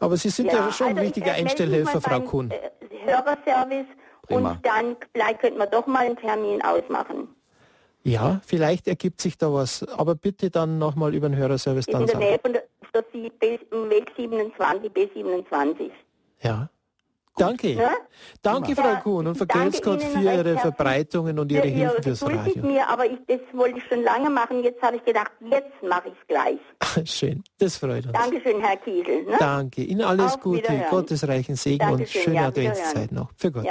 Aber 0.00 0.16
Sie 0.16 0.30
sind 0.30 0.46
ja, 0.46 0.54
ja 0.54 0.72
schon 0.72 0.88
also 0.88 0.98
ein 0.98 1.04
richtiger 1.04 1.34
Einstellhelfer, 1.34 2.00
Frau 2.00 2.20
Kuhn. 2.20 2.50
Äh, 2.50 2.70
Hörerservice 3.04 3.86
Prima. 4.26 4.50
und 4.50 4.66
dann 4.66 4.96
vielleicht 5.12 5.40
könnte 5.40 5.58
man 5.58 5.70
doch 5.70 5.86
mal 5.86 6.06
einen 6.06 6.16
Termin 6.16 6.62
ausmachen. 6.62 7.28
Ja, 8.02 8.40
vielleicht 8.46 8.88
ergibt 8.88 9.20
sich 9.20 9.36
da 9.36 9.52
was, 9.52 9.82
aber 9.82 10.14
bitte 10.14 10.50
dann 10.50 10.78
nochmal 10.78 11.14
über 11.14 11.28
den 11.28 11.36
Hörerservice 11.36 11.86
dann 11.86 12.02
In 12.02 12.06
der 12.06 12.18
Nähe 12.18 12.38
von 12.38 12.52
der, 12.52 12.64
der 12.94 13.04
Weg 13.90 14.12
27, 14.16 14.90
B27. 14.90 15.90
Ja. 16.42 16.70
Danke. 17.36 17.70
Ja? 17.70 17.92
Danke, 18.42 18.74
Frau 18.74 18.96
Kuhn, 19.02 19.26
und 19.26 19.34
vergelt's 19.34 19.80
Gott 19.80 20.02
für 20.02 20.18
Ihre 20.18 20.58
Verbreitungen 20.58 21.38
und 21.38 21.50
Ihre 21.50 21.68
Hilfe 21.68 22.02
fürs 22.02 22.22
Radio. 22.22 22.62
mir, 22.62 22.86
aber 22.88 23.06
ich, 23.06 23.18
das 23.26 23.40
wollte 23.52 23.78
ich 23.78 23.84
schon 23.84 24.02
lange 24.02 24.28
machen. 24.28 24.62
Jetzt 24.62 24.82
habe 24.82 24.96
ich 24.96 25.04
gedacht, 25.04 25.30
jetzt 25.40 25.82
mache 25.82 26.08
ich 26.08 26.14
es 26.20 26.26
gleich. 26.26 27.08
Schön, 27.08 27.42
das 27.58 27.78
freut 27.78 28.04
uns. 28.04 28.12
Dankeschön, 28.12 28.60
Herr 28.60 28.76
Kiesel. 28.76 29.24
Ne? 29.24 29.36
Danke, 29.38 29.82
Ihnen 29.82 30.02
alles 30.02 30.34
Auf 30.34 30.40
Gute, 30.40 30.86
Gottes 30.90 31.26
reichen 31.26 31.56
Segen 31.56 31.78
Dankeschön, 31.78 32.20
und 32.20 32.24
schöne 32.24 32.36
ja, 32.36 32.48
Adventszeit 32.48 33.12
noch. 33.12 33.30
Für 33.36 33.50
Gott. 33.50 33.64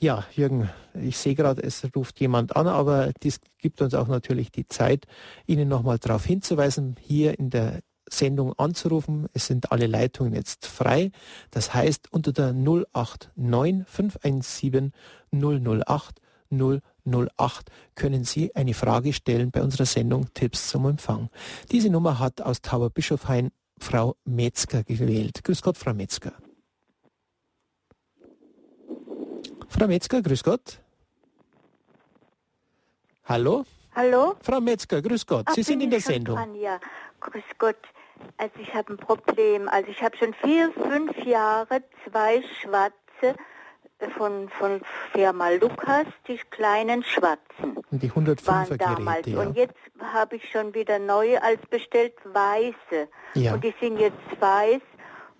Ja. 0.00 0.24
Jürgen, 0.32 0.70
ich 0.94 1.18
sehe 1.18 1.34
gerade, 1.34 1.62
es 1.62 1.84
ruft 1.94 2.20
jemand 2.20 2.54
an, 2.54 2.68
aber 2.68 3.12
dies 3.22 3.40
gibt 3.58 3.82
uns 3.82 3.94
auch 3.94 4.06
natürlich 4.06 4.52
die 4.52 4.68
Zeit, 4.68 5.06
Ihnen 5.46 5.68
nochmal 5.68 5.98
darauf 5.98 6.24
hinzuweisen, 6.24 6.96
hier 7.00 7.38
in 7.38 7.50
der 7.50 7.80
Sendung 8.08 8.52
anzurufen. 8.54 9.26
Es 9.34 9.46
sind 9.46 9.72
alle 9.72 9.86
Leitungen 9.86 10.34
jetzt 10.34 10.66
frei. 10.66 11.10
Das 11.50 11.74
heißt, 11.74 12.12
unter 12.12 12.32
der 12.32 12.52
089 12.52 13.84
517 13.86 14.92
008 15.32 16.20
008 16.50 17.70
können 17.94 18.24
Sie 18.24 18.54
eine 18.54 18.74
Frage 18.74 19.12
stellen 19.12 19.50
bei 19.50 19.62
unserer 19.62 19.86
Sendung 19.86 20.32
Tipps 20.32 20.68
zum 20.68 20.86
Empfang. 20.86 21.28
Diese 21.70 21.90
Nummer 21.90 22.18
hat 22.18 22.40
aus 22.40 22.62
Tauberbischofhain 22.62 23.50
Frau 23.78 24.16
Metzger 24.24 24.84
gewählt. 24.84 25.44
Grüß 25.44 25.62
Gott, 25.62 25.76
Frau 25.76 25.92
Metzger. 25.92 26.32
Frau 29.68 29.86
Metzger, 29.86 30.22
grüß 30.22 30.42
Gott. 30.42 30.80
Hallo? 33.24 33.64
Hallo? 33.94 34.36
Frau 34.42 34.60
Metzger, 34.60 35.02
grüß 35.02 35.26
Gott. 35.26 35.44
Ach, 35.46 35.54
Sie 35.54 35.62
sind 35.62 35.80
in 35.82 35.90
der 35.90 36.00
Sendung. 36.00 36.36
Dran, 36.36 36.54
ja, 36.54 36.80
grüß 37.20 37.44
Gott. 37.58 37.76
Also 38.36 38.54
ich 38.60 38.74
habe 38.74 38.94
ein 38.94 38.96
Problem. 38.96 39.68
Also 39.68 39.90
ich 39.90 40.02
habe 40.02 40.16
schon 40.16 40.34
vier, 40.42 40.72
fünf 40.72 41.16
Jahre 41.24 41.82
zwei 42.04 42.42
schwarze 42.60 43.36
von, 44.16 44.48
von 44.48 44.80
Firma 45.12 45.50
Lukas, 45.50 46.06
die 46.26 46.38
kleinen 46.50 47.02
schwarzen. 47.02 47.76
Die 47.90 48.10
105er 48.10 48.46
waren 48.46 48.78
damals. 48.78 49.24
Geräte, 49.24 49.30
ja. 49.30 49.40
Und 49.40 49.56
jetzt 49.56 49.74
habe 50.00 50.36
ich 50.36 50.50
schon 50.50 50.74
wieder 50.74 50.98
neue 50.98 51.42
als 51.42 51.60
bestellt, 51.66 52.14
weiße. 52.24 53.08
Ja. 53.34 53.54
Und 53.54 53.64
die 53.64 53.74
sind 53.80 53.98
jetzt 53.98 54.16
weiß 54.40 54.80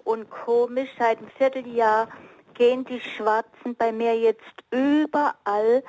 und 0.05 0.29
komisch 0.31 0.91
seit 0.99 1.19
einem 1.19 1.29
Vierteljahr 1.37 2.09
gehen 2.59 2.85
die 2.85 3.01
Schwarzen 3.01 3.77
bei 3.79 3.93
mir 3.93 4.19
jetzt 4.19 4.43
überall, 4.71 5.85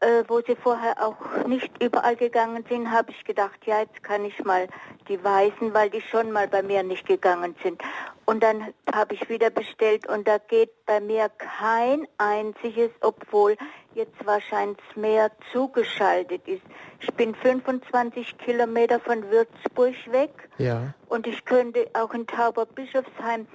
äh, 0.00 0.22
wo 0.28 0.40
sie 0.42 0.54
vorher 0.54 1.02
auch 1.02 1.46
nicht 1.46 1.82
überall 1.82 2.14
gegangen 2.14 2.64
sind, 2.68 2.90
habe 2.90 3.10
ich 3.10 3.24
gedacht, 3.24 3.58
ja, 3.64 3.80
jetzt 3.80 4.02
kann 4.02 4.24
ich 4.24 4.44
mal 4.44 4.68
die 5.08 5.22
Weißen, 5.22 5.72
weil 5.72 5.88
die 5.88 6.02
schon 6.02 6.30
mal 6.30 6.46
bei 6.46 6.62
mir 6.62 6.82
nicht 6.82 7.06
gegangen 7.06 7.56
sind. 7.62 7.82
Und 8.26 8.42
dann 8.42 8.74
habe 8.92 9.14
ich 9.14 9.28
wieder 9.30 9.48
bestellt 9.48 10.06
und 10.06 10.28
da 10.28 10.38
geht 10.38 10.70
bei 10.84 11.00
mir 11.00 11.30
kein 11.30 12.06
einziges, 12.18 12.90
obwohl 13.00 13.56
jetzt 13.94 14.26
wahrscheinlich 14.26 14.78
mehr 14.96 15.30
zugeschaltet 15.52 16.46
ist. 16.46 16.62
Ich 17.00 17.12
bin 17.14 17.34
25 17.34 18.36
Kilometer 18.38 19.00
von 19.00 19.30
Würzburg 19.30 19.94
weg 20.10 20.50
ja. 20.58 20.92
und 21.08 21.26
ich 21.26 21.44
könnte 21.44 21.88
auch 21.94 22.12
in 22.12 22.26
Tauberbischofsheim 22.26 23.46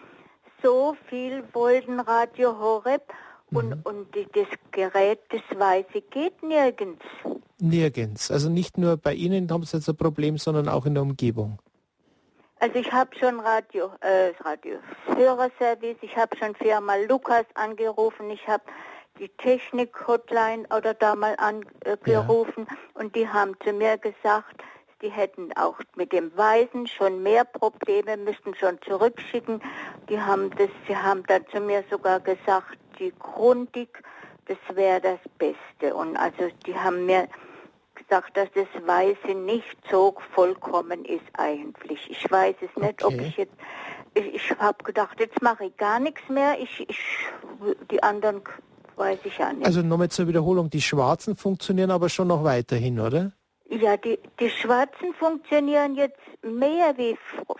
so 0.63 0.95
viel 1.09 1.43
wollten 1.53 1.99
Radio 1.99 2.57
Horeb 2.59 3.03
und, 3.51 3.69
mhm. 3.69 3.81
und 3.83 4.15
das 4.33 4.47
Gerät, 4.71 5.19
das 5.29 5.41
Weiße 5.57 6.01
geht 6.09 6.41
nirgends. 6.43 7.03
Nirgends. 7.59 8.31
Also 8.31 8.49
nicht 8.49 8.77
nur 8.77 8.97
bei 8.97 9.13
Ihnen 9.13 9.49
haben 9.51 9.63
Sie 9.63 9.77
jetzt 9.77 9.89
ein 9.89 9.97
Problem, 9.97 10.37
sondern 10.37 10.69
auch 10.69 10.85
in 10.85 10.93
der 10.93 11.03
Umgebung. 11.03 11.59
Also 12.59 12.75
ich 12.75 12.91
habe 12.91 13.09
schon 13.17 13.39
Radio, 13.39 13.89
äh, 14.01 14.31
Radio 14.43 14.79
Hörerservice, 15.15 15.95
ich 16.01 16.15
habe 16.17 16.35
schon 16.37 16.53
Firma 16.55 16.95
Lukas 17.07 17.45
angerufen, 17.55 18.29
ich 18.29 18.45
habe 18.47 18.63
die 19.17 19.29
Technik-Hotline 19.29 20.65
oder 20.75 20.93
da 20.93 21.15
mal 21.15 21.35
angerufen 21.37 22.67
ja. 22.69 22.77
und 22.95 23.15
die 23.15 23.27
haben 23.27 23.53
zu 23.63 23.71
mir 23.73 23.97
gesagt, 23.97 24.61
die 25.01 25.09
hätten 25.09 25.51
auch 25.55 25.79
mit 25.95 26.11
dem 26.11 26.35
Weisen 26.35 26.87
schon 26.87 27.23
mehr 27.23 27.45
Probleme, 27.45 28.17
müssten 28.17 28.53
schon 28.55 28.79
zurückschicken. 28.81 29.61
Die 30.09 30.19
haben 30.19 30.49
das, 30.57 30.69
sie 30.87 30.95
haben 30.95 31.23
dann 31.27 31.45
zu 31.51 31.59
mir 31.61 31.83
sogar 31.89 32.19
gesagt, 32.19 32.77
die 32.99 33.13
Grundig, 33.17 34.03
das 34.45 34.57
wäre 34.73 34.99
das 34.99 35.19
Beste. 35.37 35.95
Und 35.95 36.17
also 36.17 36.49
die 36.65 36.75
haben 36.75 37.05
mir 37.05 37.27
gesagt, 37.95 38.35
dass 38.35 38.49
das 38.53 38.67
Weiße 38.85 39.35
nicht 39.35 39.77
so 39.89 40.15
vollkommen 40.33 41.05
ist 41.05 41.25
eigentlich. 41.33 42.09
Ich 42.09 42.29
weiß 42.29 42.55
es 42.61 42.81
nicht, 42.81 43.03
okay. 43.03 43.15
ob 43.15 43.21
ich 43.21 43.37
jetzt, 43.37 43.55
ich, 44.15 44.33
ich 44.33 44.51
habe 44.59 44.83
gedacht, 44.83 45.19
jetzt 45.19 45.41
mache 45.41 45.65
ich 45.65 45.77
gar 45.77 45.99
nichts 45.99 46.27
mehr. 46.29 46.59
Ich, 46.59 46.89
ich, 46.89 46.99
die 47.91 48.01
anderen 48.03 48.41
weiß 48.95 49.19
ich 49.23 49.37
ja 49.37 49.53
nicht. 49.53 49.65
Also 49.65 49.81
nochmal 49.81 50.09
zur 50.09 50.27
Wiederholung, 50.27 50.69
die 50.69 50.81
Schwarzen 50.81 51.35
funktionieren 51.35 51.91
aber 51.91 52.09
schon 52.09 52.27
noch 52.27 52.43
weiterhin, 52.43 52.99
oder? 52.99 53.31
Ja, 53.69 53.97
die, 53.97 54.17
die 54.39 54.49
Schwarzen 54.49 55.13
funktionieren 55.13 55.95
jetzt 55.95 56.17
mehr 56.41 56.97
wie 56.97 57.17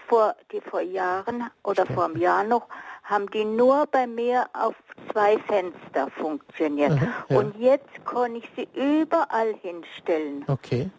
vor, 0.07 0.35
die 0.51 0.59
vor 0.59 0.81
Jahren 0.81 1.49
oder 1.63 1.85
vor 1.85 2.05
einem 2.05 2.17
Jahr 2.17 2.43
noch, 2.43 2.67
haben 3.03 3.29
die 3.31 3.45
nur 3.45 3.85
bei 3.87 4.07
mir 4.07 4.47
auf 4.53 4.75
zwei 5.11 5.37
Fenster 5.39 6.09
funktioniert. 6.17 6.93
Aha, 6.93 7.25
ja. 7.29 7.37
Und 7.37 7.57
jetzt 7.59 8.05
kann 8.05 8.35
ich 8.35 8.49
sie 8.55 8.67
überall 8.73 9.53
hinstellen. 9.61 10.45
Okay. 10.47 10.89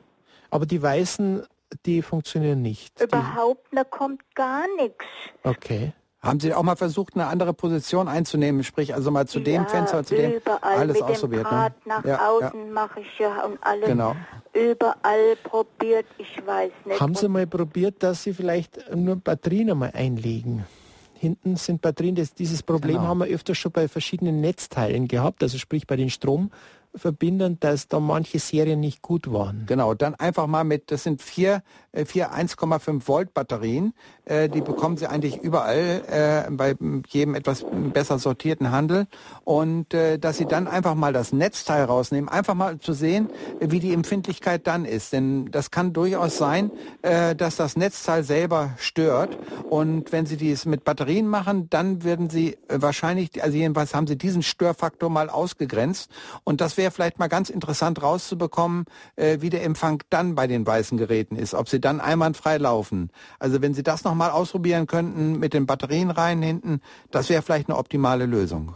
Aber 0.50 0.66
die 0.66 0.80
Weißen, 0.80 1.44
die 1.86 2.02
funktionieren 2.02 2.62
nicht. 2.62 3.00
Überhaupt, 3.00 3.66
da 3.72 3.84
kommt 3.84 4.22
gar 4.34 4.64
nichts. 4.76 5.04
Okay. 5.42 5.92
Haben 6.22 6.38
Sie 6.38 6.52
auch 6.52 6.62
mal 6.62 6.76
versucht, 6.76 7.14
eine 7.14 7.28
andere 7.28 7.54
Position 7.54 8.06
einzunehmen, 8.06 8.62
sprich 8.62 8.94
also 8.94 9.10
mal 9.10 9.26
zu 9.26 9.38
ja, 9.38 9.44
dem 9.44 9.66
Fenster, 9.66 10.04
zu 10.04 10.14
dem 10.14 10.34
alles 10.60 10.94
mit 10.94 11.02
ausprobiert? 11.02 11.46
Dem 11.46 11.50
Draht 11.50 11.86
ne? 11.86 11.94
nach 11.94 12.04
ja, 12.04 12.28
außen 12.28 12.66
ja. 12.66 12.72
mache 12.72 13.00
ich 13.00 13.18
ja 13.18 13.42
und 13.44 13.58
alles 13.62 13.86
genau. 13.86 14.14
überall 14.52 15.36
probiert, 15.42 16.04
ich 16.18 16.46
weiß 16.46 16.72
nicht. 16.84 17.00
Haben 17.00 17.14
Sie 17.14 17.26
mal 17.26 17.46
probiert, 17.46 18.02
dass 18.02 18.22
Sie 18.22 18.34
vielleicht 18.34 18.94
nur 18.94 19.16
Batterien 19.16 19.78
mal 19.78 19.92
einlegen? 19.94 20.66
Hinten 21.14 21.56
sind 21.56 21.80
Batterien, 21.80 22.14
das, 22.14 22.34
dieses 22.34 22.62
Problem 22.62 22.96
genau. 22.96 23.08
haben 23.08 23.18
wir 23.20 23.26
öfter 23.26 23.54
schon 23.54 23.72
bei 23.72 23.88
verschiedenen 23.88 24.42
Netzteilen 24.42 25.08
gehabt, 25.08 25.42
also 25.42 25.56
sprich 25.56 25.86
bei 25.86 25.96
den 25.96 26.10
Strom 26.10 26.50
verbinden, 26.94 27.58
dass 27.60 27.88
da 27.88 28.00
manche 28.00 28.38
Serien 28.38 28.80
nicht 28.80 29.02
gut 29.02 29.32
waren. 29.32 29.64
Genau, 29.66 29.94
dann 29.94 30.14
einfach 30.14 30.46
mal 30.46 30.64
mit, 30.64 30.90
das 30.90 31.04
sind 31.04 31.22
vier, 31.22 31.62
äh, 31.92 32.04
vier 32.04 32.32
1,5 32.32 33.06
Volt 33.06 33.34
Batterien, 33.34 33.94
äh, 34.24 34.48
die 34.48 34.60
bekommen 34.60 34.96
Sie 34.96 35.06
eigentlich 35.06 35.38
überall 35.38 36.02
äh, 36.08 36.50
bei 36.50 36.74
jedem 37.08 37.34
etwas 37.34 37.64
besser 37.92 38.18
sortierten 38.18 38.70
Handel. 38.70 39.06
Und 39.44 39.94
äh, 39.94 40.18
dass 40.18 40.38
Sie 40.38 40.46
dann 40.46 40.66
einfach 40.66 40.94
mal 40.94 41.12
das 41.12 41.32
Netzteil 41.32 41.84
rausnehmen, 41.84 42.28
einfach 42.28 42.54
mal 42.54 42.78
zu 42.78 42.92
sehen, 42.92 43.30
wie 43.60 43.80
die 43.80 43.92
Empfindlichkeit 43.92 44.66
dann 44.66 44.84
ist, 44.84 45.12
denn 45.12 45.50
das 45.50 45.70
kann 45.70 45.92
durchaus 45.92 46.36
sein, 46.38 46.70
äh, 47.02 47.36
dass 47.36 47.56
das 47.56 47.76
Netzteil 47.76 48.24
selber 48.24 48.70
stört. 48.78 49.38
Und 49.68 50.12
wenn 50.12 50.26
Sie 50.26 50.36
dies 50.36 50.64
mit 50.66 50.84
Batterien 50.84 51.28
machen, 51.28 51.70
dann 51.70 52.02
werden 52.02 52.30
Sie 52.30 52.58
wahrscheinlich, 52.68 53.42
also 53.42 53.56
jedenfalls 53.56 53.94
haben 53.94 54.06
Sie 54.06 54.16
diesen 54.16 54.42
Störfaktor 54.42 55.08
mal 55.10 55.30
ausgegrenzt. 55.30 56.10
Und 56.42 56.60
das 56.60 56.79
wäre 56.80 56.90
vielleicht 56.90 57.18
mal 57.18 57.28
ganz 57.28 57.50
interessant 57.50 58.02
rauszubekommen, 58.02 58.86
äh, 59.16 59.38
wie 59.40 59.50
der 59.50 59.62
Empfang 59.64 60.02
dann 60.08 60.34
bei 60.34 60.46
den 60.46 60.66
weißen 60.66 60.96
Geräten 60.96 61.36
ist, 61.36 61.52
ob 61.52 61.68
sie 61.68 61.78
dann 61.78 62.00
einwandfrei 62.00 62.56
laufen. 62.56 63.10
Also 63.38 63.60
wenn 63.60 63.74
Sie 63.74 63.82
das 63.82 64.02
nochmal 64.02 64.30
ausprobieren 64.30 64.86
könnten 64.86 65.38
mit 65.38 65.52
den 65.52 65.66
Batterien 65.66 66.10
rein 66.10 66.40
hinten, 66.40 66.80
das 67.10 67.28
wäre 67.28 67.42
vielleicht 67.42 67.68
eine 67.68 67.76
optimale 67.76 68.24
Lösung. 68.24 68.74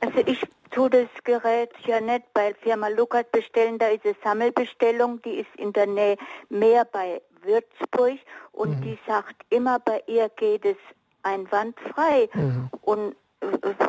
Also 0.00 0.18
ich 0.24 0.40
tue 0.70 0.88
das 0.88 1.08
Gerät 1.24 1.70
ja 1.84 2.00
nicht 2.00 2.32
bei 2.32 2.54
Firma 2.62 2.88
Lukas 2.88 3.26
bestellen, 3.30 3.78
da 3.78 3.88
ist 3.88 4.04
eine 4.06 4.16
Sammelbestellung, 4.24 5.20
die 5.22 5.40
ist 5.40 5.54
in 5.58 5.74
der 5.74 5.86
Nähe 5.86 6.16
mehr 6.48 6.86
bei 6.86 7.20
Würzburg 7.42 8.18
und 8.52 8.78
mhm. 8.78 8.82
die 8.82 8.98
sagt 9.06 9.36
immer, 9.50 9.78
bei 9.78 10.02
ihr 10.06 10.30
geht 10.30 10.64
es 10.64 10.76
einwandfrei. 11.22 12.30
Mhm. 12.32 12.70
Und 12.80 13.16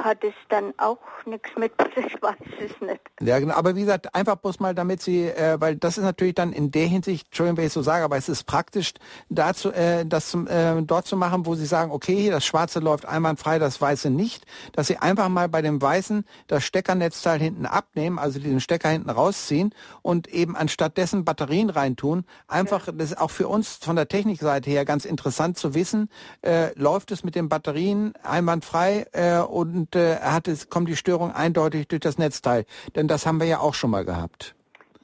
hat 0.03 0.23
es 0.23 0.33
dann 0.49 0.73
auch 0.77 0.97
nichts 1.25 1.49
mit, 1.57 1.73
ich 1.95 2.21
weiß 2.21 2.35
es 2.59 2.81
nicht. 2.81 3.01
Ja, 3.21 3.39
genau, 3.39 3.53
aber 3.53 3.75
wie 3.75 3.81
gesagt, 3.81 4.13
einfach 4.15 4.35
bloß 4.35 4.59
mal, 4.59 4.73
damit 4.73 5.01
Sie, 5.01 5.25
äh, 5.25 5.59
weil 5.59 5.75
das 5.75 5.97
ist 5.97 6.03
natürlich 6.03 6.35
dann 6.35 6.53
in 6.53 6.71
der 6.71 6.87
Hinsicht, 6.87 7.27
Entschuldigung, 7.27 7.57
wenn 7.57 7.65
ich 7.67 7.73
so 7.73 7.81
sage, 7.81 8.03
aber 8.03 8.17
es 8.17 8.29
ist 8.29 8.45
praktisch, 8.45 8.93
dazu, 9.29 9.71
äh, 9.71 10.05
das 10.05 10.33
äh, 10.33 10.81
dort 10.81 11.05
zu 11.05 11.17
machen, 11.17 11.45
wo 11.45 11.55
Sie 11.55 11.65
sagen, 11.65 11.91
okay, 11.91 12.29
das 12.29 12.45
Schwarze 12.45 12.79
läuft 12.79 13.05
einwandfrei, 13.05 13.59
das 13.59 13.79
Weiße 13.81 14.09
nicht, 14.09 14.45
dass 14.73 14.87
Sie 14.87 14.97
einfach 14.97 15.29
mal 15.29 15.49
bei 15.49 15.61
dem 15.61 15.81
Weißen 15.81 16.25
das 16.47 16.63
Steckernetzteil 16.63 17.39
hinten 17.39 17.65
abnehmen, 17.65 18.19
also 18.19 18.39
diesen 18.39 18.61
Stecker 18.61 18.89
hinten 18.89 19.09
rausziehen 19.09 19.73
und 20.01 20.27
eben 20.27 20.55
anstatt 20.55 20.97
dessen 20.97 21.25
Batterien 21.25 21.69
reintun. 21.69 22.25
Einfach, 22.47 22.87
ja. 22.87 22.93
das 22.93 23.11
ist 23.11 23.19
auch 23.19 23.31
für 23.31 23.47
uns 23.47 23.75
von 23.81 23.95
der 23.95 24.07
Technikseite 24.07 24.69
her 24.69 24.85
ganz 24.85 25.05
interessant 25.05 25.57
zu 25.57 25.73
wissen, 25.73 26.09
äh, 26.41 26.77
läuft 26.79 27.11
es 27.11 27.23
mit 27.23 27.35
den 27.35 27.49
Batterien 27.49 28.13
einwandfrei, 28.23 29.07
äh, 29.11 29.40
und 29.49 29.95
äh, 29.95 30.17
hat 30.17 30.47
es, 30.47 30.69
kommt 30.69 30.89
die 30.89 30.95
Störung 30.95 31.31
eindeutig 31.31 31.87
durch 31.87 32.01
das 32.01 32.17
Netzteil. 32.17 32.65
Denn 32.95 33.07
das 33.07 33.25
haben 33.25 33.39
wir 33.39 33.47
ja 33.47 33.59
auch 33.59 33.73
schon 33.73 33.89
mal 33.89 34.05
gehabt. 34.05 34.55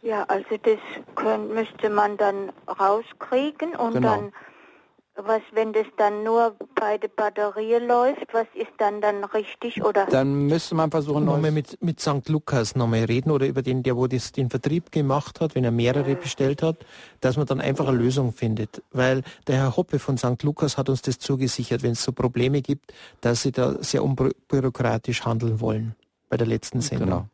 Ja, 0.02 0.24
also 0.24 0.58
das 0.64 0.78
können, 1.16 1.54
müsste 1.54 1.90
man 1.90 2.18
dann 2.18 2.52
rauskriegen 2.80 3.76
und 3.76 3.94
genau. 3.94 4.16
dann 4.16 4.34
was, 5.18 5.42
wenn 5.52 5.74
das 5.74 5.86
dann 5.98 6.24
nur 6.24 6.56
bei 6.76 6.98
der 6.98 7.08
Batterie 7.08 7.76
läuft, 7.76 8.34
was 8.34 8.48
ist 8.54 8.72
dann 8.78 9.02
dann 9.02 9.24
richtig 9.24 9.84
oder? 9.84 10.06
Dann 10.06 10.48
müsste 10.48 10.76
man 10.76 10.92
versuchen, 10.92 11.26
nochmal 11.26 11.52
mit, 11.52 11.82
mit 11.82 12.00
St. 12.00 12.30
Lukas 12.30 12.76
nochmal 12.76 13.06
reden 13.06 13.32
oder 13.32 13.48
über 13.48 13.62
den, 13.62 13.84
der 13.84 13.98
wo 13.98 14.08
das, 14.08 14.32
den 14.32 14.50
Vertrieb 14.50 14.92
gemacht 14.92 15.42
hat, 15.42 15.56
wenn 15.56 15.64
er 15.64 15.72
mehrere 15.72 16.12
ja. 16.12 16.16
bestellt 16.16 16.62
hat, 16.62 16.78
dass 17.22 17.38
man 17.38 17.46
dann 17.46 17.62
einfach 17.62 17.88
eine 17.88 17.98
Lösung 17.98 18.32
findet. 18.32 18.84
Weil 18.92 19.24
der 19.48 19.58
Herr 19.58 19.78
Hoppe 19.78 20.00
von 20.00 20.18
St. 20.18 20.42
Lukas 20.44 20.78
hat 20.78 20.90
uns 20.90 21.02
das 21.02 21.20
zugesichert, 21.20 21.84
wenn 21.84 21.92
es 21.92 22.04
so 22.04 22.12
Probleme 22.12 22.62
gibt, 22.62 22.94
dass 23.22 23.42
sie 23.42 23.52
da 23.52 23.76
sehr 23.82 24.04
unbürokratisch 24.04 25.26
handeln 25.26 25.60
wollen 25.62 25.96
bei 26.30 26.38
der 26.38 26.48
letzten 26.48 26.82
Sendung. 26.82 27.08
Genau. 27.08 27.26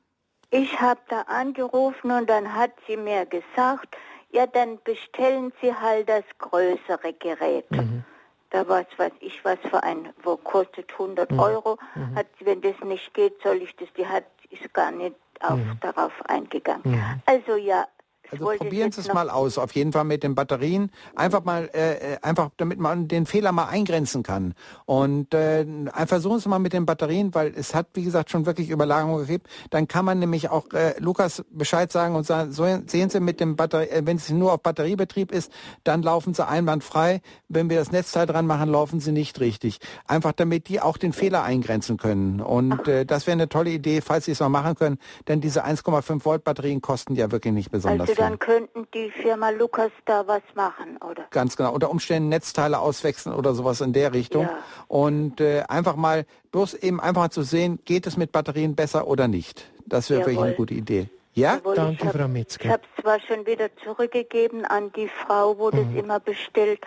Ich 0.51 0.79
habe 0.79 0.99
da 1.09 1.21
angerufen 1.21 2.11
und 2.11 2.29
dann 2.29 2.53
hat 2.53 2.71
sie 2.87 2.95
mir 2.95 3.25
gesagt, 3.25 3.95
ja, 4.33 4.47
dann 4.47 4.79
bestellen 4.83 5.53
Sie 5.61 5.73
halt 5.73 6.09
das 6.09 6.23
größere 6.39 7.13
Gerät. 7.13 7.69
Mhm. 7.71 8.03
Da 8.49 8.67
was 8.67 8.85
weiß 8.97 9.13
ich 9.19 9.43
was 9.45 9.57
für 9.69 9.81
ein, 9.81 10.09
wo 10.23 10.37
kostet 10.37 10.91
100 10.91 11.31
mhm. 11.31 11.39
Euro. 11.39 11.77
Mhm. 11.95 12.15
Hat, 12.15 12.27
wenn 12.39 12.61
das 12.61 12.79
nicht 12.83 13.13
geht, 13.13 13.41
soll 13.41 13.61
ich 13.61 13.75
das, 13.77 13.87
die 13.97 14.05
hat, 14.05 14.25
ist 14.49 14.73
gar 14.73 14.91
nicht 14.91 15.15
auf, 15.39 15.57
mhm. 15.57 15.77
darauf 15.81 16.13
eingegangen. 16.25 16.81
Mhm. 16.83 17.21
Also 17.25 17.55
ja, 17.55 17.87
also 18.31 18.45
probieren 18.57 18.91
Sie 18.91 19.01
es 19.01 19.13
mal 19.13 19.29
aus, 19.29 19.57
auf 19.57 19.73
jeden 19.75 19.91
Fall 19.91 20.03
mit 20.03 20.23
den 20.23 20.35
Batterien. 20.35 20.91
Einfach 21.15 21.43
mal, 21.43 21.69
äh, 21.73 22.13
äh, 22.13 22.17
einfach 22.21 22.49
damit 22.57 22.79
man 22.79 23.07
den 23.07 23.25
Fehler 23.25 23.51
mal 23.51 23.65
eingrenzen 23.65 24.23
kann. 24.23 24.53
Und 24.85 25.33
äh, 25.33 25.65
versuchen 26.05 26.39
Sie 26.39 26.49
mal 26.49 26.59
mit 26.59 26.73
den 26.73 26.85
Batterien, 26.85 27.33
weil 27.33 27.53
es 27.55 27.75
hat, 27.75 27.87
wie 27.93 28.03
gesagt, 28.03 28.31
schon 28.31 28.45
wirklich 28.45 28.69
Überlagerungen 28.69 29.21
gegeben. 29.21 29.43
Dann 29.69 29.87
kann 29.87 30.05
man 30.05 30.19
nämlich 30.19 30.49
auch 30.49 30.71
äh, 30.73 30.99
Lukas 30.99 31.43
Bescheid 31.51 31.91
sagen 31.91 32.15
und 32.15 32.25
sagen, 32.25 32.51
so 32.51 32.65
sehen 32.87 33.09
Sie 33.09 33.19
mit 33.19 33.39
dem 33.39 33.55
Batterie, 33.55 33.89
äh, 33.89 34.01
wenn 34.05 34.17
es 34.17 34.29
nur 34.29 34.53
auf 34.53 34.61
Batteriebetrieb 34.61 35.31
ist, 35.31 35.51
dann 35.83 36.01
laufen 36.01 36.33
Sie 36.33 36.45
einwandfrei. 36.45 37.21
Wenn 37.49 37.69
wir 37.69 37.77
das 37.77 37.91
Netzteil 37.91 38.25
dran 38.25 38.47
machen, 38.47 38.69
laufen 38.69 38.99
sie 38.99 39.11
nicht 39.11 39.39
richtig. 39.39 39.79
Einfach 40.07 40.31
damit 40.33 40.67
die 40.69 40.81
auch 40.81 40.97
den 40.97 41.13
Fehler 41.13 41.43
eingrenzen 41.43 41.97
können. 41.97 42.41
Und 42.41 42.87
äh, 42.87 43.05
das 43.05 43.27
wäre 43.27 43.33
eine 43.33 43.49
tolle 43.49 43.69
Idee, 43.69 44.01
falls 44.01 44.25
Sie 44.25 44.31
es 44.31 44.39
mal 44.39 44.49
machen 44.49 44.75
können. 44.75 44.97
Denn 45.27 45.41
diese 45.41 45.65
1,5 45.65 46.25
Volt 46.25 46.43
Batterien 46.43 46.81
kosten 46.81 47.15
ja 47.15 47.31
wirklich 47.31 47.53
nicht 47.53 47.71
besonders 47.71 48.09
also 48.09 48.12
dann 48.15 48.39
könnten 48.39 48.87
die 48.93 49.11
Firma 49.11 49.49
Lukas 49.49 49.91
da 50.05 50.27
was 50.27 50.41
machen, 50.55 50.97
oder? 50.97 51.25
Ganz 51.31 51.55
genau. 51.57 51.73
Unter 51.73 51.89
Umständen 51.89 52.29
Netzteile 52.29 52.79
auswechseln 52.79 53.35
oder 53.35 53.53
sowas 53.53 53.81
in 53.81 53.93
der 53.93 54.13
Richtung. 54.13 54.43
Ja. 54.43 54.57
Und 54.87 55.41
äh, 55.41 55.63
einfach 55.67 55.95
mal, 55.95 56.25
bloß 56.51 56.75
eben 56.75 56.99
einfach 56.99 57.29
zu 57.29 57.43
sehen, 57.43 57.79
geht 57.85 58.07
es 58.07 58.17
mit 58.17 58.31
Batterien 58.31 58.75
besser 58.75 59.07
oder 59.07 59.27
nicht. 59.27 59.69
Das 59.85 60.09
wäre 60.09 60.21
wirklich 60.21 60.39
eine 60.39 60.53
gute 60.53 60.73
Idee. 60.73 61.09
Ja? 61.33 61.55
Jawohl, 61.55 61.75
Danke, 61.75 62.05
hab, 62.07 62.15
Frau 62.15 62.27
Metzger. 62.27 62.65
Ich 62.65 62.71
habe 62.71 62.83
es 62.97 63.03
zwar 63.03 63.19
schon 63.19 63.45
wieder 63.45 63.69
zurückgegeben 63.83 64.65
an 64.65 64.91
die 64.93 65.07
Frau, 65.07 65.57
wo 65.57 65.67
mhm. 65.69 65.71
das 65.71 66.03
immer 66.03 66.19
bestellt, 66.19 66.81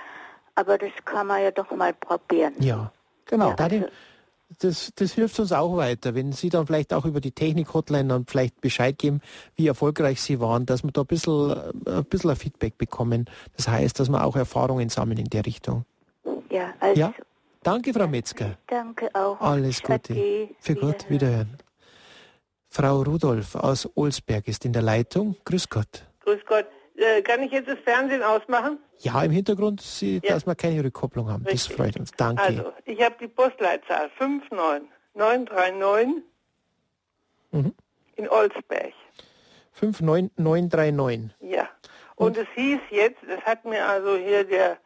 aber 0.54 0.78
das 0.78 0.90
kann 1.04 1.26
man 1.26 1.42
ja 1.42 1.50
doch 1.50 1.70
mal 1.72 1.92
probieren. 1.92 2.54
Ja, 2.58 2.92
genau. 3.26 3.50
Ja, 3.50 3.56
also, 3.56 3.86
das, 4.58 4.92
das 4.94 5.12
hilft 5.12 5.38
uns 5.40 5.52
auch 5.52 5.76
weiter, 5.76 6.14
wenn 6.14 6.32
Sie 6.32 6.48
dann 6.48 6.66
vielleicht 6.66 6.92
auch 6.92 7.04
über 7.04 7.20
die 7.20 7.32
Technik-Hotline 7.32 8.08
dann 8.08 8.26
vielleicht 8.26 8.60
Bescheid 8.60 8.98
geben, 8.98 9.20
wie 9.56 9.66
erfolgreich 9.66 10.20
Sie 10.20 10.40
waren, 10.40 10.66
dass 10.66 10.84
wir 10.84 10.92
da 10.92 11.02
ein 11.02 11.06
bisschen, 11.06 11.50
äh, 11.86 11.90
ein 11.90 12.04
bisschen 12.04 12.30
ein 12.30 12.36
Feedback 12.36 12.78
bekommen. 12.78 13.26
Das 13.56 13.68
heißt, 13.68 13.98
dass 13.98 14.08
wir 14.08 14.24
auch 14.24 14.36
Erfahrungen 14.36 14.88
sammeln 14.88 15.18
in 15.18 15.26
der 15.30 15.44
Richtung. 15.44 15.84
Ja, 16.50 16.74
also. 16.80 17.00
Ja? 17.00 17.14
Danke, 17.62 17.92
Frau 17.92 18.06
Metzger. 18.06 18.56
Danke 18.68 19.10
auch. 19.12 19.40
Alles 19.40 19.82
Gute. 19.82 20.14
Für 20.60 20.74
wiederhören. 20.74 20.92
Gott, 20.92 21.10
wiederhören. 21.10 21.58
Frau 22.68 23.02
Rudolf 23.02 23.54
aus 23.56 23.88
Olsberg 23.94 24.46
ist 24.48 24.64
in 24.64 24.72
der 24.72 24.82
Leitung. 24.82 25.34
Grüß 25.44 25.68
Gott. 25.68 26.04
Grüß 26.20 26.40
Gott. 26.46 26.66
Äh, 26.96 27.22
kann 27.22 27.42
ich 27.42 27.52
jetzt 27.52 27.68
das 27.68 27.78
Fernsehen 27.80 28.22
ausmachen? 28.22 28.78
Ja, 28.98 29.22
im 29.22 29.30
Hintergrund, 29.30 29.82
Sie, 29.82 30.20
ja. 30.24 30.34
dass 30.34 30.46
wir 30.46 30.54
keine 30.54 30.82
Rückkopplung 30.82 31.30
haben. 31.30 31.44
Richtig. 31.44 31.68
Das 31.68 31.76
freut 31.76 31.96
uns. 31.98 32.10
Danke. 32.12 32.42
Also, 32.42 32.72
ich 32.84 33.02
habe 33.02 33.14
die 33.20 33.28
Postleitzahl 33.28 34.10
59939 34.18 36.24
mhm. 37.52 37.74
in 38.16 38.28
Olsberg. 38.28 38.92
59939. 39.74 41.36
Ja. 41.40 41.68
Und, 42.14 42.28
Und 42.28 42.38
es 42.38 42.48
hieß 42.54 42.80
jetzt, 42.90 43.18
das 43.28 43.42
hat 43.42 43.66
mir 43.66 43.86
also 43.86 44.16
hier 44.16 44.44
der 44.44 44.78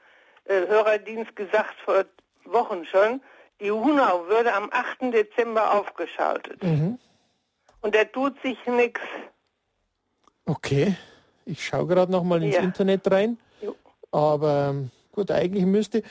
äh, 0.44 0.66
Hörerdienst 0.66 1.36
gesagt 1.36 1.76
vor 1.84 2.04
Wochen 2.44 2.84
schon, 2.84 3.22
die 3.60 3.70
Hunau 3.70 4.26
würde 4.26 4.52
am 4.52 4.68
8. 4.72 5.12
Dezember 5.12 5.74
aufgeschaltet. 5.74 6.60
Mhm. 6.62 6.98
Und 7.82 7.94
da 7.94 8.04
tut 8.04 8.40
sich 8.42 8.58
nichts. 8.66 9.00
Okay. 10.46 10.96
Ich 11.50 11.64
schaue 11.64 11.86
gerade 11.86 12.12
noch 12.12 12.24
mal 12.24 12.42
ins 12.42 12.56
ja. 12.56 12.62
Internet 12.62 13.10
rein. 13.10 13.38
Jo. 13.60 13.74
Aber 14.12 14.70
ähm, 14.70 14.90
gut, 15.12 15.30
eigentlich 15.30 15.66
müsste, 15.66 16.02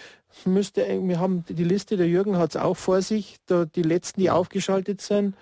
müsste, 0.45 0.85
wir 1.01 1.19
haben 1.19 1.45
die 1.47 1.63
Liste, 1.63 1.97
der 1.97 2.07
Jürgen 2.07 2.37
hat 2.37 2.51
es 2.51 2.57
auch 2.57 2.77
vor 2.77 3.01
sich, 3.01 3.37
da 3.45 3.65
die 3.65 3.83
letzten, 3.83 4.21
die 4.21 4.29
aufgeschaltet 4.29 5.01
sind. 5.01 5.35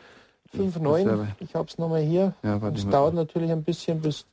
5.9, 0.55 1.27
ich 1.39 1.55
habe 1.55 1.67
es 1.67 1.77
nochmal 1.77 2.01
hier. 2.01 2.33
Ja, 2.41 2.57
es 2.69 2.87
dauert 2.87 3.13
natürlich 3.13 3.51
ein 3.51 3.63
bisschen, 3.63 4.01
bis 4.01 4.25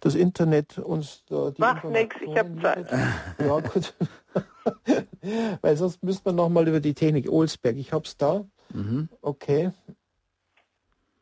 das 0.00 0.14
Internet 0.14 0.78
uns 0.78 1.24
da 1.28 1.50
die 1.50 1.60
Macht 1.60 1.84
nichts, 1.84 2.16
ich 2.20 2.36
habe 2.36 2.60
Zeit. 2.60 2.86
Ja, 3.38 3.58
gut. 3.60 3.94
Weil 5.62 5.76
sonst 5.76 6.02
müsste 6.02 6.28
man 6.28 6.36
nochmal 6.36 6.68
über 6.68 6.80
die 6.80 6.94
Technik. 6.94 7.30
Olsberg, 7.30 7.76
ich 7.76 7.92
habe 7.92 8.04
es 8.04 8.16
da. 8.16 8.44
Mhm. 8.72 9.08
Okay. 9.22 9.70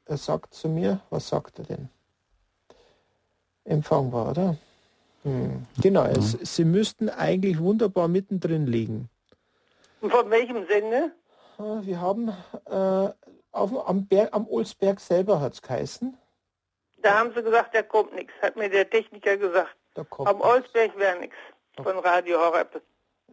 Er 0.04 0.16
sagt 0.16 0.54
zu 0.54 0.68
mir, 0.68 1.00
was 1.10 1.28
sagt 1.28 1.60
er 1.60 1.64
denn? 1.66 1.88
Empfangbar, 3.70 4.30
oder? 4.30 4.56
Hm. 5.22 5.66
Genau, 5.80 6.04
mhm. 6.04 6.10
es, 6.10 6.32
sie 6.54 6.64
müssten 6.64 7.08
eigentlich 7.08 7.58
wunderbar 7.58 8.08
mittendrin 8.08 8.66
liegen. 8.66 9.08
Und 10.00 10.10
von 10.10 10.30
welchem 10.30 10.66
Sende? 10.66 11.12
Ah, 11.58 11.80
wir 11.82 12.00
haben 12.00 12.28
äh, 12.28 13.08
auf, 13.52 13.88
am, 13.88 14.06
Berg, 14.06 14.30
am 14.32 14.46
Olsberg 14.46 15.00
selber 15.00 15.40
hat 15.40 15.54
es 15.54 15.62
geheißen. 15.62 16.16
Da 17.02 17.18
haben 17.18 17.32
sie 17.34 17.42
gesagt, 17.42 17.74
da 17.74 17.82
kommt 17.82 18.14
nichts, 18.14 18.32
hat 18.42 18.56
mir 18.56 18.68
der 18.68 18.88
Techniker 18.88 19.36
gesagt. 19.36 19.76
Am 20.18 20.40
Olsberg 20.40 20.96
wäre 20.98 21.18
nichts 21.18 21.36
von 21.82 21.98
Radio 21.98 22.38
Horeb. 22.38 22.80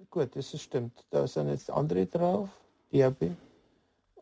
Gut, 0.10 0.36
das 0.36 0.54
ist 0.54 0.64
stimmt. 0.64 1.06
Da 1.10 1.28
sind 1.28 1.50
jetzt 1.50 1.70
andere 1.70 2.06
drauf. 2.06 2.50
DRB. 2.92 3.32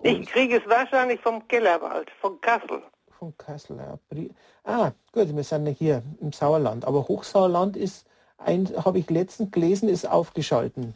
Ich 0.01 0.27
kriege 0.27 0.57
es 0.57 0.67
wahrscheinlich 0.67 1.19
vom 1.21 1.47
Kellerwald, 1.47 2.09
von 2.21 2.39
Kassel. 2.41 2.81
Von 3.17 3.33
Kassel. 3.37 3.77
Ah, 4.63 4.91
gut, 5.11 5.35
wir 5.35 5.43
sind 5.43 5.67
ja 5.67 5.71
hier 5.71 6.03
im 6.21 6.31
Sauerland. 6.31 6.85
Aber 6.85 7.07
Hochsauerland 7.07 7.77
ist, 7.77 8.05
habe 8.39 8.99
ich 8.99 9.09
letztens 9.09 9.51
gelesen, 9.51 9.89
ist 9.89 10.09
aufgeschalten. 10.09 10.95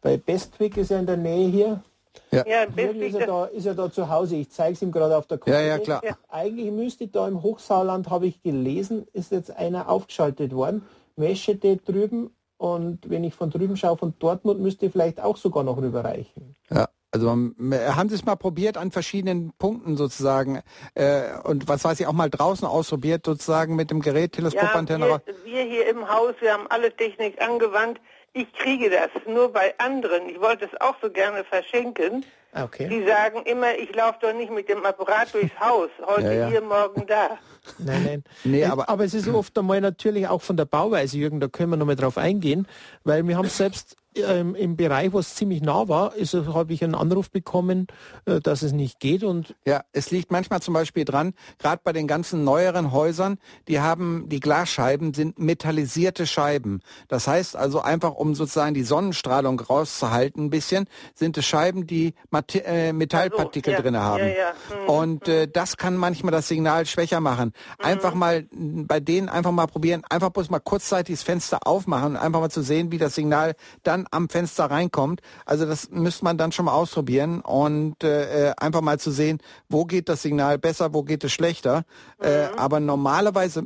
Bei 0.00 0.16
Bestwick 0.16 0.76
ist 0.76 0.90
ja 0.90 0.98
in 0.98 1.06
der 1.06 1.16
Nähe 1.16 1.48
hier. 1.48 1.82
Ja, 2.30 2.46
ja 2.46 2.62
ist, 2.62 3.14
er 3.14 3.26
da, 3.26 3.44
ist 3.46 3.66
er 3.66 3.74
da 3.74 3.90
zu 3.90 4.08
Hause. 4.08 4.36
Ich 4.36 4.50
zeige 4.50 4.74
es 4.74 4.82
ihm 4.82 4.92
gerade 4.92 5.16
auf 5.16 5.26
der 5.26 5.38
Karte. 5.38 5.52
Ja, 5.52 5.60
ja, 5.60 5.78
klar. 5.78 6.02
Eigentlich 6.28 6.70
müsste 6.70 7.08
da 7.08 7.26
im 7.26 7.42
Hochsauerland, 7.42 8.10
habe 8.10 8.26
ich 8.26 8.42
gelesen, 8.42 9.06
ist 9.12 9.32
jetzt 9.32 9.50
einer 9.50 9.88
aufgeschaltet 9.88 10.54
worden. 10.54 10.86
Meschede 11.16 11.76
drüben 11.76 12.34
und 12.56 13.08
wenn 13.08 13.24
ich 13.24 13.34
von 13.34 13.50
drüben 13.50 13.76
schaue, 13.76 13.96
von 13.96 14.14
Dortmund 14.18 14.60
müsste 14.60 14.90
vielleicht 14.90 15.20
auch 15.20 15.36
sogar 15.36 15.62
noch 15.64 15.76
rüberreichen. 15.76 16.56
Ja. 16.70 16.88
Also 17.14 17.30
haben 17.30 18.08
Sie 18.08 18.14
es 18.16 18.24
mal 18.24 18.34
probiert 18.34 18.76
an 18.76 18.90
verschiedenen 18.90 19.52
Punkten 19.56 19.96
sozusagen 19.96 20.62
äh, 20.96 21.38
und 21.44 21.68
was 21.68 21.84
weiß 21.84 22.00
ich 22.00 22.08
auch 22.08 22.12
mal 22.12 22.28
draußen 22.28 22.66
ausprobiert 22.66 23.24
sozusagen 23.24 23.76
mit 23.76 23.92
dem 23.92 24.00
Gerät 24.00 24.32
Teleskopantenne? 24.32 25.06
Ja, 25.06 25.20
wir, 25.24 25.44
wir 25.44 25.62
hier 25.62 25.86
im 25.86 26.08
Haus, 26.08 26.34
wir 26.40 26.52
haben 26.52 26.66
alle 26.70 26.90
Technik 26.90 27.40
angewandt. 27.40 28.00
Ich 28.32 28.52
kriege 28.54 28.90
das 28.90 29.10
nur 29.32 29.52
bei 29.52 29.78
anderen. 29.78 30.28
Ich 30.28 30.40
wollte 30.40 30.64
es 30.64 30.80
auch 30.80 30.96
so 31.00 31.08
gerne 31.08 31.44
verschenken. 31.44 32.26
Okay. 32.54 32.88
Die 32.88 33.04
sagen 33.06 33.42
immer, 33.46 33.76
ich 33.76 33.94
laufe 33.94 34.18
doch 34.20 34.32
nicht 34.32 34.52
mit 34.52 34.68
dem 34.68 34.84
Apparat 34.84 35.34
durchs 35.34 35.58
Haus. 35.58 35.90
Heute 36.06 36.22
ja, 36.26 36.32
ja. 36.32 36.48
hier, 36.48 36.60
morgen 36.62 37.06
da. 37.06 37.38
Nein, 37.78 38.04
nein. 38.04 38.24
Nee, 38.44 38.64
aber, 38.64 38.88
aber 38.88 39.04
es 39.04 39.14
ist 39.14 39.28
oft 39.28 39.58
einmal 39.58 39.80
natürlich 39.80 40.28
auch 40.28 40.42
von 40.42 40.56
der 40.56 40.66
Bauweise, 40.66 41.16
Jürgen, 41.16 41.40
da 41.40 41.48
können 41.48 41.70
wir 41.70 41.76
noch 41.76 41.86
mal 41.86 41.96
drauf 41.96 42.18
eingehen, 42.18 42.68
weil 43.02 43.26
wir 43.26 43.36
haben 43.36 43.48
selbst 43.48 43.96
ähm, 44.16 44.54
im 44.54 44.76
Bereich, 44.76 45.12
wo 45.12 45.18
es 45.18 45.34
ziemlich 45.34 45.62
nah 45.62 45.88
war, 45.88 46.12
habe 46.14 46.72
ich 46.72 46.84
einen 46.84 46.94
Anruf 46.94 47.30
bekommen, 47.30 47.86
äh, 48.26 48.40
dass 48.40 48.62
es 48.62 48.72
nicht 48.72 49.00
geht. 49.00 49.24
Und 49.24 49.54
ja, 49.66 49.82
es 49.92 50.10
liegt 50.10 50.30
manchmal 50.30 50.60
zum 50.60 50.74
Beispiel 50.74 51.04
dran, 51.04 51.34
gerade 51.58 51.80
bei 51.82 51.92
den 51.92 52.06
ganzen 52.06 52.44
neueren 52.44 52.92
Häusern, 52.92 53.38
die 53.68 53.80
haben, 53.80 54.28
die 54.28 54.40
Glasscheiben 54.40 55.14
sind 55.14 55.38
metallisierte 55.38 56.26
Scheiben. 56.26 56.80
Das 57.08 57.26
heißt 57.26 57.56
also 57.56 57.80
einfach, 57.80 58.14
um 58.14 58.34
sozusagen 58.34 58.74
die 58.74 58.84
Sonnenstrahlung 58.84 59.58
rauszuhalten 59.60 60.44
ein 60.44 60.50
bisschen, 60.50 60.86
sind 61.14 61.36
es 61.36 61.46
Scheiben, 61.46 61.86
die 61.86 62.14
Mat 62.44 62.66
äh, 62.66 62.92
Metallpartikel 62.92 63.74
also, 63.74 63.84
ja, 63.84 63.90
drin 63.90 64.00
haben. 64.00 64.18
Ja, 64.20 64.26
ja. 64.28 64.52
Hm, 64.70 64.88
und 64.88 65.26
hm. 65.26 65.34
äh, 65.34 65.46
das 65.46 65.76
kann 65.76 65.96
manchmal 65.96 66.32
das 66.32 66.48
Signal 66.48 66.86
schwächer 66.86 67.20
machen. 67.20 67.52
Hm. 67.78 67.86
Einfach 67.86 68.14
mal 68.14 68.46
bei 68.52 69.00
denen 69.00 69.28
einfach 69.28 69.52
mal 69.52 69.66
probieren, 69.66 70.02
einfach 70.08 70.30
bloß 70.30 70.50
mal 70.50 70.60
kurzzeitig 70.60 71.16
das 71.16 71.22
Fenster 71.22 71.66
aufmachen, 71.66 72.16
einfach 72.16 72.40
mal 72.40 72.50
zu 72.50 72.62
sehen, 72.62 72.92
wie 72.92 72.98
das 72.98 73.14
Signal 73.14 73.54
dann 73.82 74.06
am 74.10 74.28
Fenster 74.28 74.64
reinkommt. 74.64 75.20
Also 75.46 75.66
das 75.66 75.90
müsste 75.90 76.24
man 76.24 76.38
dann 76.38 76.52
schon 76.52 76.66
mal 76.66 76.72
ausprobieren 76.72 77.40
und 77.40 78.02
äh, 78.02 78.50
äh, 78.50 78.54
einfach 78.56 78.80
mal 78.80 78.98
zu 78.98 79.10
sehen, 79.10 79.38
wo 79.68 79.84
geht 79.84 80.08
das 80.08 80.22
Signal 80.22 80.58
besser, 80.58 80.94
wo 80.94 81.02
geht 81.02 81.24
es 81.24 81.32
schlechter. 81.32 81.84
Äh, 82.20 82.28
mhm. 82.28 82.34
Äh, 82.34 82.48
aber 82.56 82.80
normalerweise 82.80 83.64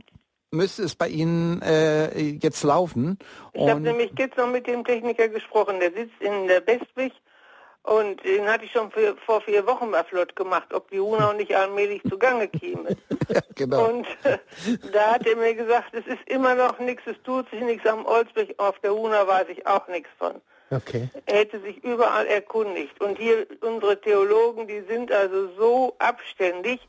müsste 0.50 0.82
es 0.82 0.94
bei 0.94 1.08
Ihnen 1.08 1.60
äh, 1.62 2.18
jetzt 2.18 2.62
laufen. 2.62 3.18
Ich 3.52 3.68
habe 3.68 3.80
nämlich 3.80 4.12
jetzt 4.18 4.36
noch 4.36 4.50
mit 4.50 4.66
dem 4.66 4.84
Techniker 4.84 5.28
gesprochen, 5.28 5.78
der 5.80 5.92
sitzt 5.92 6.20
in 6.20 6.46
der 6.46 6.60
Bestwig 6.60 7.12
und 7.88 8.22
den 8.24 8.46
hatte 8.46 8.64
ich 8.64 8.72
schon 8.72 8.90
für, 8.90 9.16
vor 9.24 9.40
vier 9.40 9.66
Wochen 9.66 9.90
mal 9.90 10.04
flott 10.04 10.36
gemacht, 10.36 10.72
ob 10.74 10.90
die 10.90 11.00
Hunau 11.00 11.32
nicht 11.32 11.54
allmählich 11.54 12.02
zugange 12.08 12.48
käme. 12.48 12.96
ja, 13.28 13.40
genau. 13.54 13.88
Und 13.88 14.06
äh, 14.24 14.38
da 14.92 15.14
hat 15.14 15.26
er 15.26 15.36
mir 15.36 15.54
gesagt, 15.54 15.94
es 15.94 16.06
ist 16.06 16.26
immer 16.26 16.54
noch 16.54 16.78
nichts, 16.78 17.02
es 17.06 17.16
tut 17.24 17.48
sich 17.50 17.60
nichts 17.60 17.86
am 17.86 18.04
Olsberg, 18.04 18.54
auf 18.58 18.78
der 18.80 18.94
Hunau 18.94 19.26
weiß 19.26 19.48
ich 19.48 19.66
auch 19.66 19.88
nichts 19.88 20.10
von. 20.18 20.40
Okay. 20.70 21.08
Er 21.24 21.38
hätte 21.38 21.60
sich 21.60 21.82
überall 21.82 22.26
erkundigt. 22.26 23.00
Und 23.00 23.18
hier 23.18 23.46
unsere 23.62 23.98
Theologen, 24.00 24.66
die 24.66 24.82
sind 24.82 25.10
also 25.10 25.48
so 25.56 25.96
abständig, 25.98 26.86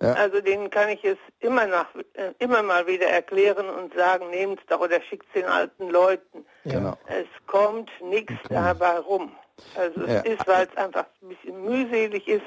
ja. 0.00 0.14
also 0.14 0.40
denen 0.40 0.70
kann 0.70 0.88
ich 0.88 1.04
es 1.04 1.18
immer, 1.38 1.66
nach, 1.66 1.86
äh, 2.14 2.32
immer 2.40 2.62
mal 2.62 2.86
wieder 2.88 3.06
erklären 3.06 3.68
und 3.68 3.94
sagen, 3.94 4.30
nehmt 4.30 4.58
es 4.58 4.66
doch 4.66 4.80
oder 4.80 5.00
schickt 5.02 5.26
es 5.28 5.42
den 5.42 5.48
alten 5.48 5.88
Leuten. 5.88 6.44
Genau. 6.64 6.98
Es 7.06 7.26
kommt 7.46 7.90
nichts 8.02 8.34
dabei 8.48 8.98
rum. 8.98 9.32
Also 9.76 10.02
es 10.02 10.12
ja. 10.12 10.20
ist, 10.20 10.46
weil 10.46 10.66
es 10.66 10.76
einfach 10.76 11.06
ein 11.22 11.28
bisschen 11.28 11.62
mühselig 11.62 12.28
ist. 12.28 12.46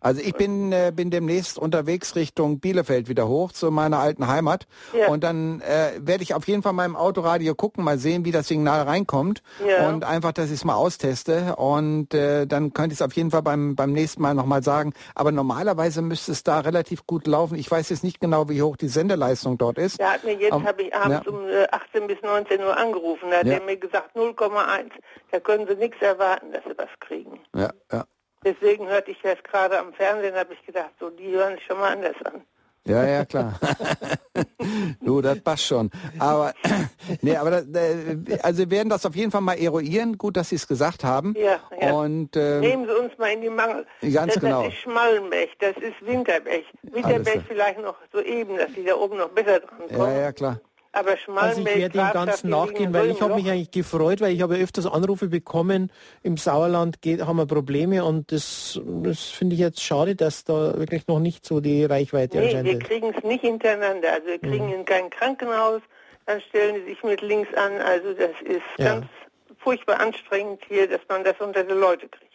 Also 0.00 0.20
ich 0.20 0.34
bin, 0.34 0.72
äh, 0.72 0.92
bin 0.94 1.10
demnächst 1.10 1.58
unterwegs 1.58 2.16
Richtung 2.16 2.60
Bielefeld 2.60 3.08
wieder 3.08 3.28
hoch 3.28 3.52
zu 3.52 3.70
meiner 3.70 3.98
alten 3.98 4.26
Heimat. 4.28 4.66
Ja. 4.92 5.08
Und 5.08 5.24
dann 5.24 5.60
äh, 5.60 5.92
werde 6.00 6.22
ich 6.22 6.34
auf 6.34 6.46
jeden 6.46 6.62
Fall 6.62 6.72
mal 6.72 6.84
im 6.84 6.96
Autoradio 6.96 7.54
gucken, 7.54 7.84
mal 7.84 7.98
sehen, 7.98 8.24
wie 8.24 8.32
das 8.32 8.48
Signal 8.48 8.82
reinkommt. 8.82 9.42
Ja. 9.66 9.88
Und 9.88 10.04
einfach, 10.04 10.32
dass 10.32 10.46
ich 10.46 10.56
es 10.56 10.64
mal 10.64 10.74
austeste. 10.74 11.56
Und 11.56 12.14
äh, 12.14 12.46
dann 12.46 12.72
könnte 12.72 12.92
ich 12.92 13.00
es 13.00 13.02
auf 13.02 13.12
jeden 13.14 13.30
Fall 13.30 13.42
beim, 13.42 13.74
beim 13.74 13.92
nächsten 13.92 14.22
Mal 14.22 14.34
nochmal 14.34 14.62
sagen. 14.62 14.92
Aber 15.14 15.32
normalerweise 15.32 16.02
müsste 16.02 16.32
es 16.32 16.42
da 16.42 16.60
relativ 16.60 17.06
gut 17.06 17.26
laufen. 17.26 17.56
Ich 17.56 17.70
weiß 17.70 17.88
jetzt 17.90 18.04
nicht 18.04 18.20
genau, 18.20 18.48
wie 18.48 18.62
hoch 18.62 18.76
die 18.76 18.88
Sendeleistung 18.88 19.58
dort 19.58 19.78
ist. 19.78 19.98
Ja, 19.98 20.12
hat 20.12 20.24
mir 20.24 20.34
jetzt 20.34 20.52
habe 20.52 20.82
ich 20.82 20.94
abends 20.94 21.26
ja. 21.26 21.32
um 21.32 21.46
18 21.70 22.02
äh, 22.02 22.06
bis 22.06 22.22
19 22.22 22.60
Uhr 22.60 22.76
angerufen. 22.76 23.30
Da 23.30 23.38
hat 23.38 23.46
er 23.46 23.62
mir 23.62 23.76
gesagt 23.76 24.16
0,1. 24.16 24.90
Da 25.30 25.40
können 25.40 25.66
Sie 25.66 25.74
nichts 25.76 26.00
erwarten, 26.00 26.52
dass 26.52 26.62
Sie 26.64 26.76
was 26.76 26.88
kriegen. 27.00 27.40
Ja, 27.54 27.70
ja. 27.92 28.04
Deswegen 28.46 28.86
hörte 28.86 29.10
ich 29.10 29.18
das 29.22 29.42
gerade 29.42 29.76
am 29.76 29.92
Fernsehen, 29.92 30.36
habe 30.36 30.54
ich 30.54 30.64
gedacht, 30.64 30.92
so, 31.00 31.10
die 31.10 31.32
hören 31.32 31.56
sich 31.56 31.64
schon 31.64 31.80
mal 31.80 31.94
anders 31.94 32.14
an. 32.24 32.42
Ja, 32.86 33.04
ja, 33.04 33.24
klar. 33.24 33.58
du, 35.04 35.20
das 35.20 35.40
passt 35.40 35.64
schon. 35.64 35.90
Aber, 36.20 36.54
nee, 37.22 37.34
aber 37.34 37.50
das, 37.50 38.44
also 38.44 38.58
wir 38.60 38.70
werden 38.70 38.88
das 38.88 39.04
auf 39.04 39.16
jeden 39.16 39.32
Fall 39.32 39.40
mal 39.40 39.58
eruieren. 39.58 40.16
Gut, 40.16 40.36
dass 40.36 40.50
Sie 40.50 40.54
es 40.54 40.68
gesagt 40.68 41.02
haben. 41.02 41.34
Ja, 41.36 41.58
ja. 41.80 41.92
Und, 41.92 42.36
äh, 42.36 42.60
Nehmen 42.60 42.86
Sie 42.86 42.96
uns 42.96 43.18
mal 43.18 43.32
in 43.32 43.40
die 43.40 43.50
Mangel. 43.50 43.84
Ganz 44.00 44.34
das, 44.34 44.42
genau. 44.42 44.62
Das 44.62 44.72
ist 44.72 44.78
Schmallenbech, 44.78 45.50
das 45.58 45.76
ist 45.78 46.06
Winterbech. 46.06 46.66
Winterbech 46.82 47.42
vielleicht 47.48 47.80
noch 47.80 47.96
so 48.12 48.20
eben, 48.20 48.56
dass 48.56 48.72
Sie 48.74 48.84
da 48.84 48.94
oben 48.94 49.16
noch 49.16 49.30
besser 49.30 49.58
dran 49.58 49.88
kommen. 49.88 50.12
Ja, 50.14 50.20
ja, 50.20 50.32
klar. 50.32 50.60
Also 50.96 51.60
ich 51.60 51.66
werde 51.66 51.98
dem 51.98 52.12
Ganzen 52.12 52.50
nachgehen, 52.50 52.94
weil 52.94 53.10
ich 53.10 53.20
habe 53.20 53.34
mich 53.34 53.50
eigentlich 53.50 53.70
gefreut, 53.70 54.20
weil 54.20 54.32
ich 54.32 54.40
habe 54.40 54.56
öfters 54.56 54.86
Anrufe 54.86 55.28
bekommen, 55.28 55.92
im 56.22 56.36
Sauerland 56.38 57.02
geht, 57.02 57.26
haben 57.26 57.36
wir 57.36 57.46
Probleme 57.46 58.04
und 58.04 58.32
das, 58.32 58.80
das 58.84 59.24
finde 59.24 59.54
ich 59.54 59.60
jetzt 59.60 59.82
schade, 59.82 60.16
dass 60.16 60.44
da 60.44 60.78
wirklich 60.78 61.06
noch 61.06 61.20
nicht 61.20 61.44
so 61.44 61.60
die 61.60 61.84
Reichweite 61.84 62.38
nee, 62.38 62.64
wir 62.64 62.78
kriegen 62.78 63.12
es 63.16 63.22
nicht 63.24 63.42
hintereinander. 63.42 64.12
Also 64.12 64.26
wir 64.26 64.38
kriegen 64.38 64.68
mhm. 64.68 64.74
in 64.74 64.84
kein 64.84 65.10
Krankenhaus, 65.10 65.82
dann 66.24 66.40
stellen 66.40 66.76
sie 66.76 66.92
sich 66.92 67.02
mit 67.04 67.20
links 67.20 67.52
an. 67.54 67.80
Also 67.80 68.14
das 68.14 68.30
ist 68.42 68.62
ja. 68.78 68.94
ganz 68.94 69.06
furchtbar 69.58 70.00
anstrengend 70.00 70.62
hier, 70.68 70.88
dass 70.88 71.00
man 71.08 71.24
das 71.24 71.34
unter 71.40 71.62
die 71.62 71.74
Leute 71.74 72.08
kriegt. 72.08 72.26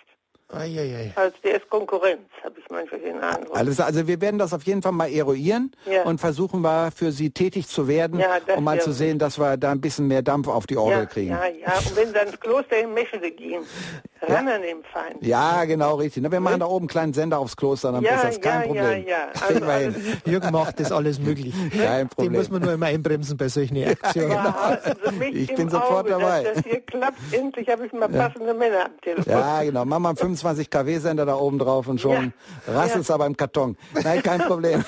Eieiei. 0.53 1.13
Also 1.15 1.35
der 1.43 1.55
ist 1.55 1.69
Konkurrenz, 1.69 2.21
habe 2.43 2.55
ich 2.59 2.65
manchmal 2.69 2.99
den 2.99 3.19
Eindruck. 3.19 3.55
Alles, 3.55 3.79
also 3.79 4.07
wir 4.07 4.21
werden 4.21 4.37
das 4.37 4.53
auf 4.53 4.63
jeden 4.63 4.81
Fall 4.81 4.91
mal 4.91 5.11
eruieren 5.11 5.71
ja. 5.85 6.03
und 6.03 6.19
versuchen 6.19 6.61
wir 6.61 6.91
für 6.95 7.11
Sie 7.11 7.31
tätig 7.31 7.67
zu 7.67 7.87
werden, 7.87 8.19
ja, 8.19 8.37
um 8.55 8.63
mal 8.63 8.81
zu 8.81 8.91
sehen, 8.91 9.19
dass 9.19 9.39
wir 9.39 9.57
da 9.57 9.71
ein 9.71 9.81
bisschen 9.81 10.07
mehr 10.07 10.21
Dampf 10.21 10.47
auf 10.47 10.67
die 10.67 10.77
Orgel 10.77 10.99
ja, 10.99 11.05
kriegen. 11.05 11.31
Ja, 11.31 11.45
ja, 11.45 11.77
und 11.77 11.95
wenn 11.95 12.09
Sie 12.09 12.17
ans 12.17 12.39
Kloster 12.39 12.79
in 12.79 12.93
Meschede 12.93 13.31
gehen, 13.31 13.63
ran 14.21 14.47
an 14.47 14.61
dem 14.61 14.83
Feind. 14.83 15.17
Ja, 15.21 15.65
genau, 15.65 15.95
richtig. 15.95 16.23
Na, 16.23 16.31
wir 16.31 16.39
machen 16.39 16.59
da 16.59 16.65
oben 16.65 16.83
einen 16.83 16.87
kleinen 16.87 17.13
Sender 17.13 17.39
aufs 17.39 17.55
Kloster, 17.55 17.91
dann 17.91 18.03
ist 18.03 18.23
das 18.23 18.41
kein 18.41 18.63
Problem. 18.63 18.83
Ja, 18.83 18.97
ja, 18.97 19.29
also, 19.47 19.65
also, 19.65 19.99
Jürgen 20.25 20.51
macht 20.51 20.79
das 20.79 20.91
alles 20.91 21.19
möglich. 21.19 21.53
Kein 21.71 22.09
Problem. 22.09 22.33
Den 22.33 22.39
muss 22.39 22.49
man 22.49 22.61
nur 22.61 22.73
immer 22.73 22.87
einbremsen 22.87 23.37
bei 23.37 23.47
solchen 23.47 23.83
Aktionen. 23.83 24.29
genau. 24.29 25.31
ich 25.31 25.55
bin 25.55 25.69
sofort 25.69 26.05
Auge, 26.05 26.09
dabei. 26.09 26.43
Dass 26.43 26.53
das 26.55 26.63
hier 26.65 26.81
klappt, 26.81 27.19
endlich 27.31 27.67
habe 27.69 27.85
ich 27.85 27.93
mal 27.93 28.09
passende 28.09 28.53
Männer 28.53 28.85
am 28.85 29.01
Telefon. 29.01 29.31
Ja, 29.31 29.63
genau. 29.63 29.85
Machen 29.85 30.03
wir 30.03 30.09
einen 30.09 30.17
25 30.41 30.69
kW-Sender 30.69 31.01
Sender 31.01 31.25
da 31.25 31.35
oben 31.35 31.59
drauf 31.59 31.87
und 31.87 32.01
schon 32.01 32.33
ja. 32.67 32.73
rasselt 32.73 33.01
es 33.01 33.07
ja. 33.07 33.15
aber 33.15 33.25
im 33.25 33.37
Karton. 33.37 33.77
Nein, 34.03 34.21
kein 34.23 34.39
Problem. 34.47 34.83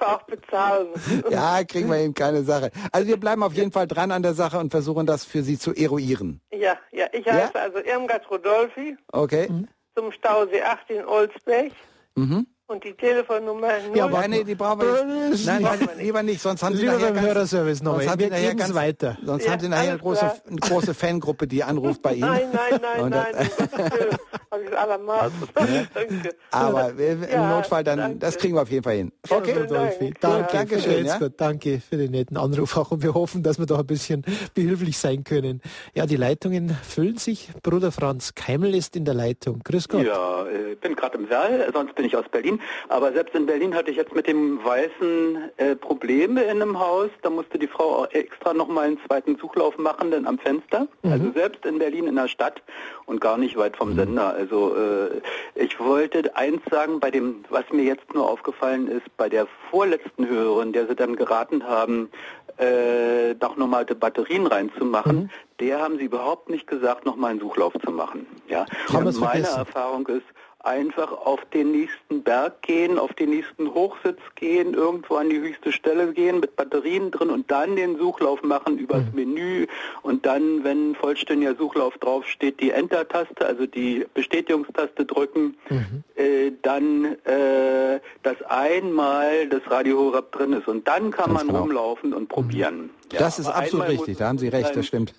Auch 0.00 0.22
bezahlen. 0.22 0.88
Ja, 1.30 1.64
kriegen 1.64 1.90
wir 1.90 1.98
eben 1.98 2.14
keine 2.14 2.42
Sache. 2.42 2.70
Also 2.92 3.08
wir 3.08 3.18
bleiben 3.18 3.42
auf 3.42 3.52
jeden 3.54 3.72
Fall 3.72 3.86
dran 3.86 4.10
an 4.10 4.22
der 4.22 4.34
Sache 4.34 4.58
und 4.58 4.70
versuchen 4.70 5.06
das 5.06 5.24
für 5.24 5.42
Sie 5.42 5.58
zu 5.58 5.74
eruieren. 5.74 6.40
Ja, 6.52 6.76
ja. 6.92 7.06
Ich 7.12 7.26
heiße 7.26 7.52
ja? 7.54 7.60
also 7.60 7.78
Irmgard 7.78 8.30
Rodolfi. 8.30 8.96
Okay. 9.12 9.48
Mhm. 9.48 9.68
Zum 9.96 10.12
Stausee 10.12 10.62
8 10.62 10.90
in 10.90 11.04
Olsberg. 11.04 11.72
Mhm. 12.14 12.46
Und 12.68 12.82
die 12.82 12.94
Telefonnummer 12.94 13.78
0 13.86 13.96
Ja, 13.96 14.06
aber 14.06 14.26
nee, 14.26 14.42
die 14.42 14.56
brauchen 14.56 14.80
wir 14.80 15.30
nicht. 15.30 15.46
Nein, 15.46 15.62
nein, 15.62 15.88
lieber 15.98 16.24
nicht, 16.24 16.40
sonst 16.42 16.64
haben 16.64 16.74
Sie 16.74 16.80
lieber 16.80 16.94
nachher 16.94 17.12
beim 17.12 17.24
Hörerservice 17.24 17.80
noch. 17.80 17.94
Sonst 17.94 18.08
haben 18.08 18.20
Sie 18.20 18.28
nachher 18.28 18.54
ganz 18.56 18.74
weiter. 18.74 19.16
Sonst 19.24 19.44
ja, 19.44 19.52
haben 19.52 19.60
Sie 19.60 19.68
nachher 19.68 19.90
eine 19.90 19.98
große, 20.00 20.32
eine 20.48 20.56
große 20.56 20.94
Fangruppe, 20.94 21.46
die 21.46 21.62
anruft 21.62 22.02
bei 22.02 22.14
Ihnen. 22.14 22.28
Nein, 22.28 22.48
nein, 22.52 23.10
nein, 23.10 23.34
nein. 23.34 24.74
Allermaßen. 24.76 25.48
Aber 26.50 26.90
im 26.90 27.22
ja, 27.22 27.56
Notfall 27.56 27.84
dann, 27.84 27.98
danke. 27.98 28.18
das 28.18 28.36
kriegen 28.36 28.54
wir 28.54 28.62
auf 28.62 28.70
jeden 28.70 28.82
Fall 28.82 28.96
hin. 28.96 29.12
Okay, 29.28 29.52
Rodolfi. 29.52 30.14
Danke, 30.20 30.48
danke 30.52 30.80
schön. 30.80 31.06
Ja? 31.06 31.18
Danke 31.36 31.80
für 31.80 31.96
den 31.96 32.10
netten 32.10 32.36
Anruf 32.36 32.76
auch 32.76 32.90
und 32.90 33.02
wir 33.02 33.14
hoffen, 33.14 33.44
dass 33.44 33.60
wir 33.60 33.66
da 33.66 33.78
ein 33.78 33.86
bisschen 33.86 34.24
behilflich 34.54 34.98
sein 34.98 35.22
können. 35.22 35.60
Ja, 35.94 36.06
die 36.06 36.16
Leitungen 36.16 36.70
füllen 36.70 37.18
sich. 37.18 37.50
Bruder 37.62 37.92
Franz 37.92 38.34
Keimel 38.34 38.74
ist 38.74 38.96
in 38.96 39.04
der 39.04 39.14
Leitung. 39.14 39.60
Grüß 39.62 39.88
Gott. 39.88 40.04
Ja, 40.04 40.46
ich 40.48 40.80
bin 40.80 40.96
gerade 40.96 41.18
im 41.18 41.28
Saal, 41.28 41.70
sonst 41.72 41.94
bin 41.94 42.06
ich 42.06 42.16
aus 42.16 42.24
Berlin 42.30 42.55
Berlin. 42.56 42.60
Aber 42.88 43.12
selbst 43.12 43.34
in 43.34 43.46
Berlin 43.46 43.74
hatte 43.74 43.90
ich 43.90 43.96
jetzt 43.96 44.14
mit 44.14 44.26
dem 44.26 44.64
Weißen 44.64 45.50
äh, 45.56 45.76
Probleme 45.76 46.42
in 46.42 46.62
einem 46.62 46.78
Haus. 46.78 47.10
Da 47.22 47.30
musste 47.30 47.58
die 47.58 47.66
Frau 47.66 48.02
auch 48.02 48.10
extra 48.12 48.54
nochmal 48.54 48.86
einen 48.86 48.98
zweiten 49.06 49.36
Suchlauf 49.36 49.78
machen, 49.78 50.10
denn 50.10 50.26
am 50.26 50.38
Fenster. 50.38 50.88
Mhm. 51.02 51.12
Also 51.12 51.32
selbst 51.32 51.64
in 51.64 51.78
Berlin 51.78 52.06
in 52.06 52.16
der 52.16 52.28
Stadt 52.28 52.62
und 53.06 53.20
gar 53.20 53.38
nicht 53.38 53.56
weit 53.56 53.76
vom 53.76 53.92
mhm. 53.92 53.96
Sender. 53.96 54.34
Also 54.34 54.74
äh, 54.76 55.20
ich 55.54 55.78
wollte 55.80 56.34
eins 56.36 56.62
sagen, 56.70 57.00
bei 57.00 57.10
dem, 57.10 57.44
was 57.50 57.64
mir 57.70 57.84
jetzt 57.84 58.14
nur 58.14 58.28
aufgefallen 58.28 58.88
ist, 58.88 59.04
bei 59.16 59.28
der 59.28 59.46
vorletzten 59.70 60.28
Hörerin, 60.28 60.72
der 60.72 60.86
sie 60.86 60.94
dann 60.94 61.16
geraten 61.16 61.64
haben, 61.66 62.10
äh, 62.58 63.34
doch 63.34 63.56
nochmal 63.56 63.84
Batterien 63.84 64.46
reinzumachen, 64.46 65.16
mhm. 65.16 65.30
der 65.60 65.80
haben 65.80 65.98
sie 65.98 66.04
überhaupt 66.04 66.48
nicht 66.48 66.66
gesagt, 66.66 67.04
nochmal 67.04 67.32
einen 67.32 67.40
Suchlauf 67.40 67.74
zu 67.84 67.90
machen. 67.90 68.26
Ja, 68.48 68.64
meine 68.92 69.12
vergessen. 69.12 69.58
Erfahrung 69.58 70.06
ist, 70.06 70.24
einfach 70.66 71.12
auf 71.12 71.40
den 71.54 71.70
nächsten 71.72 72.22
Berg 72.22 72.62
gehen, 72.62 72.98
auf 72.98 73.12
den 73.14 73.30
nächsten 73.30 73.72
Hochsitz 73.72 74.18
gehen, 74.34 74.74
irgendwo 74.74 75.16
an 75.16 75.30
die 75.30 75.38
höchste 75.38 75.72
Stelle 75.72 76.12
gehen 76.12 76.40
mit 76.40 76.56
Batterien 76.56 77.10
drin 77.10 77.30
und 77.30 77.50
dann 77.50 77.76
den 77.76 77.96
Suchlauf 77.96 78.42
machen 78.42 78.78
übers 78.78 79.04
mhm. 79.12 79.14
Menü 79.14 79.66
und 80.02 80.26
dann, 80.26 80.64
wenn 80.64 80.94
vollständiger 80.94 81.54
Suchlauf 81.54 81.96
draufsteht, 81.98 82.60
die 82.60 82.70
Enter-Taste, 82.70 83.46
also 83.46 83.66
die 83.66 84.04
Bestätigungstaste 84.14 85.04
drücken, 85.04 85.56
mhm. 85.70 86.04
äh, 86.16 86.52
dann 86.62 87.16
äh, 87.24 88.00
dass 88.22 88.42
einmal 88.48 89.48
das 89.48 89.62
Radio 89.70 89.98
Horab 89.98 90.32
drin 90.32 90.52
ist 90.52 90.66
und 90.68 90.86
dann 90.88 91.10
kann 91.10 91.26
Ganz 91.26 91.38
man 91.38 91.46
genau. 91.46 91.60
rumlaufen 91.60 92.12
und 92.12 92.28
probieren. 92.28 92.82
Mhm. 92.82 92.90
Ja, 93.12 93.20
das 93.20 93.38
ist 93.38 93.46
absolut 93.46 93.88
richtig, 93.88 94.18
da 94.18 94.26
haben 94.26 94.38
Sie 94.38 94.48
recht, 94.48 94.74
das 94.74 94.86
stimmt. 94.86 95.14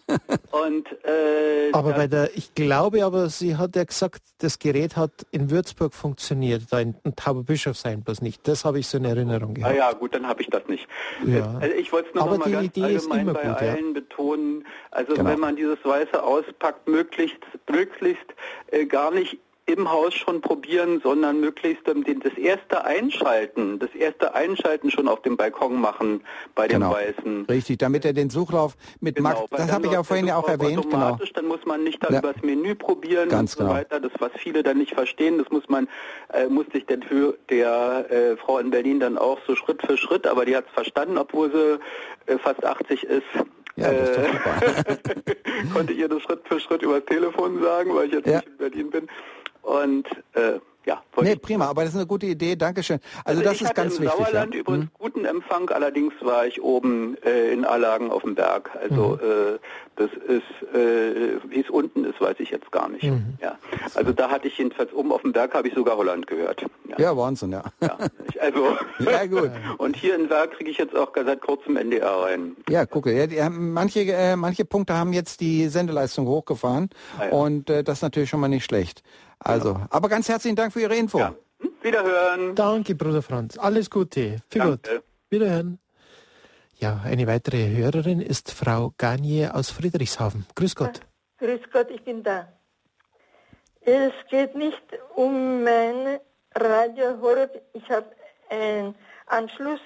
Und, 0.52 0.88
äh, 1.06 1.72
aber 1.72 1.94
bei 1.94 2.08
der, 2.08 2.36
ich 2.36 2.54
glaube 2.54 3.06
aber, 3.06 3.30
sie 3.30 3.56
hat 3.56 3.76
ja 3.76 3.86
gesagt, 3.86 4.22
das 4.40 4.60
Gerät 4.60 4.98
hat 4.98 5.12
in 5.38 5.52
Würzburg 5.52 5.94
funktioniert, 5.94 6.64
da 6.72 6.80
in, 6.80 6.96
in 7.04 7.16
Tauberbischof 7.16 7.78
sein 7.78 8.02
bloß 8.04 8.22
nicht. 8.22 8.48
Das 8.48 8.66
habe 8.66 8.80
ich 8.80 8.88
so 8.88 8.98
in 8.98 9.06
Erinnerung 9.06 9.54
gehabt. 9.54 9.72
Ah 9.72 9.78
ja, 9.78 9.92
gut, 9.94 10.16
dann 10.16 10.28
habe 10.28 10.42
ich 10.42 10.50
das 10.50 10.68
nicht. 10.68 10.88
Ja. 11.26 11.60
Also 11.60 11.76
ich 11.76 11.92
wollte 11.92 12.10
es 12.10 12.16
nur 12.16 12.24
aber 12.24 12.38
noch 12.38 12.46
mal 12.46 12.52
ganz 12.52 12.66
Idee 12.66 12.84
allgemein 12.84 13.26
bei 13.28 13.34
gut, 13.34 13.58
allen 13.58 13.88
ja. 13.88 13.94
betonen, 13.94 14.66
also 14.90 15.14
genau. 15.14 15.30
wenn 15.30 15.40
man 15.40 15.56
dieses 15.56 15.78
Weiße 15.84 16.22
auspackt, 16.24 16.88
möglichst, 16.88 17.38
möglichst 17.70 18.26
äh, 18.72 18.86
gar 18.86 19.12
nicht 19.12 19.38
im 19.68 19.92
Haus 19.92 20.14
schon 20.14 20.40
probieren, 20.40 21.02
sondern 21.04 21.42
möglichst 21.42 21.86
das 21.86 22.38
erste 22.38 22.86
Einschalten, 22.86 23.80
das 23.80 23.94
erste 23.94 24.34
Einschalten 24.34 24.90
schon 24.90 25.10
auf 25.10 25.22
dem 25.24 25.36
Balkon 25.36 25.80
machen 25.80 26.22
bei 26.56 26.70
den 26.70 26.80
genau. 26.80 26.94
Weißen. 26.94 27.46
Richtig, 27.50 27.78
damit 27.78 28.06
er 28.06 28.14
den 28.14 28.30
Suchlauf 28.30 28.78
mit 29.02 29.18
genau, 29.18 29.30
Max, 29.30 29.42
das 29.52 29.72
habe 29.72 29.88
ich 29.88 29.92
ja 29.92 30.04
vorhin 30.04 30.28
ja 30.28 30.38
auch 30.38 30.48
erwähnt, 30.48 30.90
genau. 30.90 31.18
Dann 31.34 31.48
muss 31.48 31.66
man 31.66 31.84
nicht 31.84 32.02
da 32.02 32.10
ja. 32.10 32.20
übers 32.20 32.42
Menü 32.42 32.76
probieren 32.76 33.28
Ganz 33.28 33.56
und 33.56 33.58
so 33.60 33.64
genau. 33.66 33.78
weiter. 33.78 34.00
Das, 34.00 34.14
was 34.20 34.32
viele 34.38 34.64
dann 34.64 34.78
nicht 34.78 34.94
verstehen, 34.94 35.38
das 35.38 35.50
muss 35.50 35.68
man, 35.68 35.90
äh, 36.34 36.48
musste 36.48 36.78
ich 36.78 36.86
denn 36.86 37.04
für 37.04 37.38
der 37.50 38.06
äh, 38.10 38.38
Frau 38.38 38.60
in 38.60 38.70
Berlin 38.70 39.02
dann 39.02 39.18
auch 39.18 39.38
so 39.46 39.56
Schritt 39.56 39.82
für 39.86 39.98
Schritt, 39.98 40.26
aber 40.26 40.46
die 40.46 40.56
hat 40.56 40.66
es 40.68 40.74
verstanden, 40.74 41.18
obwohl 41.18 41.52
sie 41.52 42.32
äh, 42.32 42.38
fast 42.38 42.64
80 42.66 43.04
ist. 43.04 43.24
Ja, 43.76 43.92
das 43.92 44.10
ist 44.10 44.16
super. 44.16 45.34
konnte 45.74 45.94
ihr 45.94 46.10
das 46.10 46.24
Schritt 46.24 46.42
für 46.46 46.60
Schritt 46.60 46.82
übers 46.82 47.06
Telefon 47.06 47.62
sagen, 47.62 47.94
weil 47.94 48.08
ich 48.08 48.14
jetzt 48.14 48.28
ja. 48.28 48.38
nicht 48.38 48.48
in 48.48 48.58
Berlin 48.58 48.90
bin. 48.90 49.08
Und 49.68 50.08
äh, 50.34 50.60
ja, 50.86 51.04
nee, 51.22 51.36
prima, 51.36 51.66
aber 51.66 51.82
das 51.82 51.92
ist 51.92 51.98
eine 51.98 52.08
gute 52.08 52.28
Idee, 52.28 52.56
Dankeschön. 52.56 53.00
Also, 53.26 53.42
also 53.42 53.52
das 53.52 53.62
ist 53.62 53.76
ganz 53.76 54.00
wichtig. 54.00 54.06
Ich 54.06 54.12
hatte 54.12 54.22
im 54.22 54.26
Sauerland 54.26 54.54
ja. 54.54 54.60
übrigens 54.62 54.84
hm. 54.86 54.92
guten 54.98 55.26
Empfang, 55.26 55.70
allerdings 55.70 56.14
war 56.22 56.48
ich 56.48 56.62
oben 56.62 57.18
äh, 57.26 57.52
in 57.52 57.66
Allagen 57.66 58.10
auf 58.10 58.22
dem 58.22 58.36
Berg. 58.36 58.72
Also 58.82 59.20
mhm. 59.22 59.56
äh, 59.56 59.60
das 59.98 60.10
ist, 60.12 60.74
äh, 60.74 61.40
wie 61.50 61.60
es 61.60 61.70
unten 61.70 62.06
ist, 62.06 62.22
weiß 62.22 62.38
ich 62.40 62.52
jetzt 62.52 62.72
gar 62.72 62.88
nicht. 62.88 63.04
Mhm. 63.04 63.38
Ja. 63.42 63.58
Also 63.96 64.14
da 64.14 64.30
hatte 64.30 64.48
ich 64.48 64.58
jedenfalls 64.58 64.94
oben 64.94 65.12
auf 65.12 65.24
dem 65.24 65.34
Berg 65.34 65.54
habe 65.54 65.68
ich 65.68 65.74
sogar 65.74 65.98
Holland 65.98 66.26
gehört. 66.26 66.64
Ja, 66.88 66.98
ja 66.98 67.18
Wahnsinn, 67.18 67.52
ja. 67.52 67.64
ja 67.82 67.98
also 68.40 68.78
ja, 69.00 69.26
gut. 69.26 69.52
und 69.80 69.98
hier 69.98 70.16
in 70.16 70.30
Werk 70.30 70.52
kriege 70.52 70.72
ich 70.72 70.78
jetzt 70.78 70.96
auch 70.96 71.12
seit 71.14 71.42
kurzem 71.42 71.76
NDR 71.76 72.24
rein. 72.24 72.56
Ja, 72.70 72.86
gucke. 72.86 73.12
Ja, 73.12 73.28
die 73.28 73.44
haben, 73.44 73.74
manche, 73.74 74.02
äh, 74.06 74.38
manche 74.38 74.64
Punkte 74.64 74.94
haben 74.94 75.12
jetzt 75.12 75.42
die 75.42 75.68
Sendeleistung 75.68 76.28
hochgefahren 76.28 76.90
ah, 77.20 77.36
und 77.36 77.70
äh, 77.70 77.84
das 77.84 77.98
ist 77.98 78.04
natürlich 78.04 78.30
schon 78.30 78.40
mal 78.40 78.48
nicht 78.48 78.64
schlecht. 78.64 79.04
Also, 79.40 79.74
ja. 79.74 79.88
aber 79.90 80.10
ganz 80.10 80.30
herzlichen 80.30 80.56
Dank 80.56 80.74
für 80.74 80.82
Ihre 80.82 80.96
Info. 80.96 81.20
Ja. 81.20 81.36
Hm, 81.60 81.72
wiederhören. 81.82 82.56
Danke, 82.56 82.96
Bruder 82.96 83.22
Franz. 83.22 83.58
Alles 83.58 83.90
Gute. 83.90 84.38
Viel 84.50 84.62
Danke. 84.62 84.94
gut. 84.94 85.04
Wiederhören. 85.30 85.80
Ja, 86.76 87.02
eine 87.04 87.26
weitere 87.26 87.76
Hörerin 87.76 88.22
ist 88.22 88.52
Frau 88.52 88.94
Garnier 88.98 89.56
aus 89.56 89.72
Friedrichshafen. 89.72 90.46
Grüß 90.56 90.76
Gott. 90.76 91.02
Grüß 91.40 91.62
Gott, 91.72 91.90
ich 91.90 92.04
bin 92.04 92.24
da. 92.24 92.48
Es 93.82 94.14
geht 94.30 94.56
nicht 94.56 94.84
um 95.16 95.64
mein 95.64 96.20
Radio 96.56 97.20
Horeb. 97.22 97.62
Ich 97.74 97.90
habe 97.90 98.08
einen 98.50 98.94
Anschluss, 99.26 99.80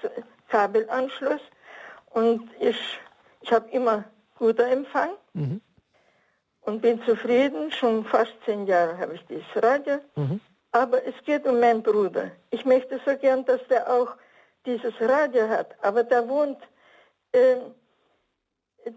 Kabelanschluss 0.50 1.42
und 2.10 2.50
ich, 2.60 2.78
ich 3.42 3.52
habe 3.52 3.70
immer 3.72 4.04
guter 4.38 4.68
Empfang. 4.68 5.12
Mhm 5.34 5.62
und 6.62 6.82
bin 6.82 7.02
zufrieden. 7.04 7.72
Schon 7.72 8.06
fast 8.06 8.34
zehn 8.46 8.66
Jahre 8.66 8.98
habe 8.98 9.16
ich 9.16 9.26
dieses 9.26 9.46
Radio. 9.56 10.00
Mhm. 10.16 10.40
Aber 10.72 11.06
es 11.06 11.16
geht 11.26 11.46
um 11.46 11.60
meinen 11.60 11.84
Bruder. 11.84 12.32
Ich 12.50 12.66
möchte 12.66 13.00
so 13.06 13.16
gern, 13.18 13.44
dass 13.46 13.62
der 13.70 13.92
auch 13.92 14.16
dieses 14.66 14.94
Radio 15.02 15.50
hat. 15.50 15.76
Aber 15.82 16.04
da 16.04 16.28
wohnt 16.28 16.58
äh, 17.34 17.58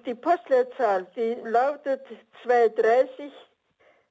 die 0.06 0.14
Postleitzahl, 0.14 1.06
die 1.16 1.36
lautet 1.44 2.02
230 2.42 3.32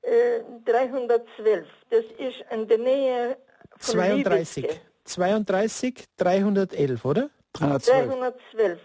äh, 0.01 0.39
312. 0.66 1.68
Das 1.89 2.04
ist 2.18 2.43
in 2.51 2.68
der 2.68 2.78
Nähe 2.78 3.38
von 3.78 3.95
32. 3.95 4.64
Liebeske. 4.64 4.82
32 5.06 6.06
311, 6.18 7.06
oder? 7.06 7.30
312. 7.54 8.08
312. 8.51 8.80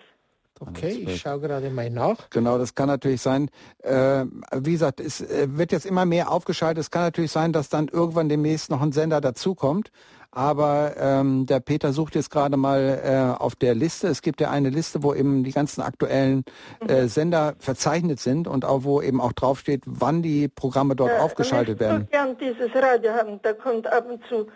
Okay, 0.60 1.04
ich 1.06 1.20
schaue 1.20 1.40
gerade 1.40 1.70
mal 1.70 1.90
nach. 1.90 2.30
Genau, 2.30 2.58
das 2.58 2.74
kann 2.74 2.88
natürlich 2.88 3.20
sein. 3.20 3.50
Äh, 3.82 4.24
wie 4.54 4.72
gesagt, 4.72 5.00
es 5.00 5.20
äh, 5.20 5.48
wird 5.50 5.72
jetzt 5.72 5.86
immer 5.86 6.04
mehr 6.04 6.30
aufgeschaltet. 6.30 6.82
Es 6.82 6.90
kann 6.90 7.02
natürlich 7.02 7.32
sein, 7.32 7.52
dass 7.52 7.68
dann 7.68 7.88
irgendwann 7.88 8.28
demnächst 8.28 8.70
noch 8.70 8.82
ein 8.82 8.92
Sender 8.92 9.20
dazukommt. 9.20 9.90
Aber 10.30 10.94
ähm, 10.98 11.46
der 11.46 11.60
Peter 11.60 11.92
sucht 11.92 12.14
jetzt 12.14 12.30
gerade 12.30 12.58
mal 12.58 13.00
äh, 13.02 13.40
auf 13.40 13.56
der 13.56 13.74
Liste. 13.74 14.08
Es 14.08 14.20
gibt 14.20 14.40
ja 14.42 14.50
eine 14.50 14.68
Liste, 14.68 15.02
wo 15.02 15.14
eben 15.14 15.42
die 15.42 15.52
ganzen 15.52 15.80
aktuellen 15.80 16.44
äh, 16.86 17.02
mhm. 17.02 17.08
Sender 17.08 17.54
verzeichnet 17.58 18.20
sind 18.20 18.46
und 18.46 18.66
auch 18.66 18.84
wo 18.84 19.00
eben 19.00 19.22
auch 19.22 19.32
draufsteht, 19.32 19.82
wann 19.86 20.22
die 20.22 20.48
Programme 20.48 20.96
dort 20.96 21.12
ja, 21.12 21.20
aufgeschaltet 21.20 21.80
werden. 21.80 22.08
Ich 22.10 22.18
würde 22.18 22.36
gern 22.36 22.56
dieses 22.56 22.74
Radio 22.82 23.12
haben. 23.12 23.40
Da 23.42 23.54
kommt 23.54 23.86
ab 23.86 24.06
und 24.10 24.20
zu 24.28 24.48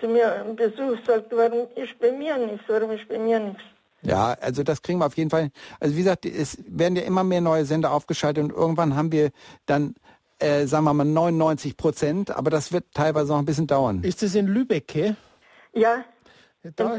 zu 0.00 0.08
mir 0.08 0.44
ein 0.44 0.56
Besuch, 0.56 0.98
sagt, 1.06 1.34
warum 1.34 1.66
ist 1.74 1.98
bei 1.98 2.12
mir 2.12 2.36
nichts, 2.36 2.64
warum 2.68 2.90
ist 2.90 3.08
bei 3.08 3.18
mir 3.18 3.40
nichts. 3.40 3.62
Ja, 4.08 4.36
also 4.40 4.62
das 4.62 4.82
kriegen 4.82 4.98
wir 4.98 5.06
auf 5.06 5.16
jeden 5.16 5.30
Fall. 5.30 5.50
Also 5.80 5.94
wie 5.94 6.00
gesagt, 6.00 6.26
es 6.26 6.58
werden 6.66 6.96
ja 6.96 7.02
immer 7.02 7.24
mehr 7.24 7.40
neue 7.40 7.64
Sender 7.64 7.92
aufgeschaltet 7.92 8.44
und 8.44 8.50
irgendwann 8.50 8.96
haben 8.96 9.12
wir 9.12 9.30
dann, 9.66 9.94
äh, 10.38 10.66
sagen 10.66 10.84
wir 10.84 10.94
mal, 10.94 11.04
99 11.04 11.76
Prozent, 11.76 12.30
aber 12.30 12.50
das 12.50 12.72
wird 12.72 12.86
teilweise 12.94 13.32
noch 13.32 13.38
ein 13.38 13.44
bisschen 13.44 13.66
dauern. 13.66 14.02
Ist 14.02 14.22
es 14.22 14.34
in 14.34 14.46
Lübeck? 14.46 15.16
Ja. 15.72 16.04
Da, 16.74 16.98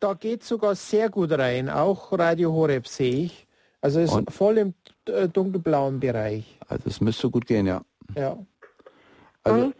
da 0.00 0.14
geht 0.14 0.44
sogar 0.44 0.74
sehr 0.74 1.10
gut 1.10 1.32
rein, 1.32 1.68
auch 1.68 2.12
Radio 2.12 2.52
Horeb 2.52 2.88
sehe 2.88 3.24
ich. 3.24 3.46
Also 3.80 4.00
es 4.00 4.14
ist 4.14 4.32
voll 4.32 4.58
im 4.58 4.74
äh, 5.06 5.28
dunkelblauen 5.28 6.00
Bereich. 6.00 6.58
Also 6.68 6.84
es 6.86 7.00
müsste 7.02 7.28
gut 7.28 7.46
gehen, 7.46 7.66
ja. 7.66 7.82
Ja. 8.16 8.38
Also, 9.42 9.66
und? 9.66 9.74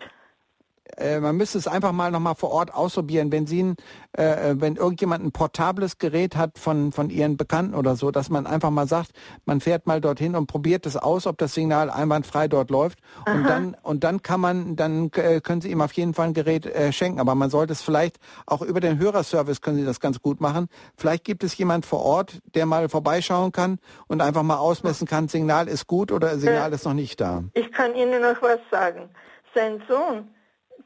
Äh, 0.97 1.21
man 1.21 1.37
müsste 1.37 1.59
es 1.59 1.67
einfach 1.67 1.93
mal 1.93 2.11
nochmal 2.11 2.35
vor 2.35 2.51
Ort 2.51 2.73
ausprobieren, 2.73 3.33
wenn 3.33 3.47
Sie, 3.47 3.63
ein, 3.63 3.77
äh, 4.17 4.51
äh, 4.51 4.61
wenn 4.61 4.77
irgendjemand 4.77 5.25
ein 5.25 5.33
portables 5.33 5.99
Gerät 5.99 6.37
hat 6.37 6.59
von, 6.59 6.93
von 6.93 7.11
Ihren 7.11 7.37
Bekannten 7.37 7.75
oder 7.75 7.97
so, 7.97 8.11
dass 8.11 8.31
man 8.31 8.47
einfach 8.47 8.71
mal 8.71 8.87
sagt, 8.87 9.11
man 9.45 9.61
fährt 9.61 9.87
mal 9.87 10.01
dorthin 10.01 10.37
und 10.37 10.47
probiert 10.47 10.87
es 10.87 10.97
aus, 10.97 11.27
ob 11.27 11.39
das 11.39 11.55
Signal 11.55 11.91
einwandfrei 11.91 12.49
dort 12.49 12.71
läuft 12.71 12.99
Aha. 13.25 13.35
und 13.35 13.45
dann, 13.45 13.77
und 13.83 14.05
dann 14.05 14.23
kann 14.23 14.41
man, 14.41 14.77
dann 14.77 15.11
äh, 15.15 15.41
können 15.41 15.61
Sie 15.61 15.71
ihm 15.71 15.81
auf 15.81 15.93
jeden 15.93 16.15
Fall 16.15 16.29
ein 16.29 16.35
Gerät 16.35 16.67
äh, 16.67 16.93
schenken, 16.93 17.21
aber 17.21 17.35
man 17.35 17.51
sollte 17.51 17.73
es 17.73 17.83
vielleicht 17.83 18.19
auch 18.47 18.63
über 18.63 18.81
den 18.81 18.99
Hörerservice 18.99 19.61
können 19.61 19.77
Sie 19.77 19.85
das 19.85 20.01
ganz 20.01 20.21
gut 20.21 20.41
machen. 20.41 20.69
Vielleicht 20.97 21.25
gibt 21.25 21.45
es 21.45 21.57
jemand 21.57 21.87
vor 21.87 22.05
Ort, 22.05 22.41
der 22.55 22.67
mal 22.67 22.89
vorbeischauen 22.89 23.53
kann 23.53 23.79
und 24.07 24.21
einfach 24.21 24.43
mal 24.43 24.57
ausmessen 24.57 25.07
kann, 25.07 25.29
Signal 25.29 25.69
ist 25.69 25.87
gut 25.87 26.13
oder 26.13 26.39
Signal 26.39 26.73
ist 26.73 26.85
noch 26.85 26.95
nicht 26.95 27.21
da. 27.21 27.45
Ich 27.55 27.71
kann 27.73 27.95
Ihnen 27.95 28.23
noch 28.23 28.41
was 28.43 28.61
sagen. 28.71 29.09
Sein 29.55 29.83
Sohn 29.89 30.29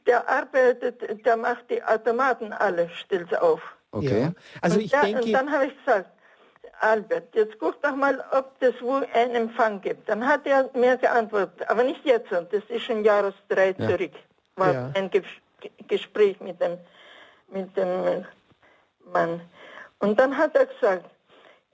der 0.09 0.27
arbeitet, 0.27 1.25
der 1.25 1.37
macht 1.37 1.69
die 1.69 1.83
Automaten 1.83 2.51
alle, 2.51 2.89
stellt 2.89 3.37
auf. 3.39 3.61
Okay. 3.91 4.21
Ja. 4.21 4.33
Also 4.61 4.77
und 4.77 4.85
ich 4.85 4.91
der, 4.91 5.01
denke... 5.03 5.21
Und 5.23 5.33
dann 5.33 5.51
habe 5.51 5.67
ich 5.67 5.77
gesagt, 5.85 6.09
Albert, 6.79 7.35
jetzt 7.35 7.59
guck 7.59 7.79
doch 7.83 7.95
mal, 7.95 8.23
ob 8.31 8.59
das 8.59 8.81
wohl 8.81 9.05
einen 9.13 9.35
Empfang 9.35 9.81
gibt. 9.81 10.09
Dann 10.09 10.25
hat 10.27 10.47
er 10.47 10.69
mir 10.73 10.97
geantwortet, 10.97 11.69
aber 11.69 11.83
nicht 11.83 12.03
jetzt, 12.05 12.31
das 12.31 12.63
ist 12.69 12.83
schon 12.83 13.03
Jahres 13.03 13.35
drei 13.49 13.75
ja. 13.77 13.87
zurück, 13.87 14.13
war 14.55 14.73
ja. 14.73 14.91
ein 14.95 15.09
Ge 15.11 15.21
Gespräch 15.87 16.39
mit 16.39 16.59
dem, 16.61 16.77
mit 17.49 17.75
dem 17.75 18.25
Mann. 19.13 19.41
Und 19.99 20.17
dann 20.17 20.37
hat 20.37 20.55
er 20.55 20.67
gesagt, 20.67 21.05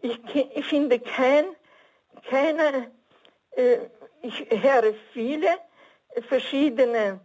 ich, 0.01 0.19
ich 0.33 0.65
finde 0.65 0.99
kein, 0.99 1.45
keine, 2.27 2.91
äh, 3.51 3.77
ich 4.23 4.47
höre 4.49 4.95
viele 5.13 5.49
verschiedene 6.27 7.19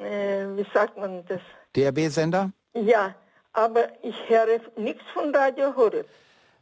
äh, 0.00 0.46
wie 0.56 0.66
sagt 0.72 0.96
man 0.96 1.24
das? 1.26 1.40
DRB-Sender? 1.74 2.50
Ja, 2.74 3.14
aber 3.52 3.88
ich 4.02 4.16
höre 4.28 4.60
nichts 4.76 5.02
von 5.12 5.34
Radio 5.34 5.74
Horeb. 5.76 6.06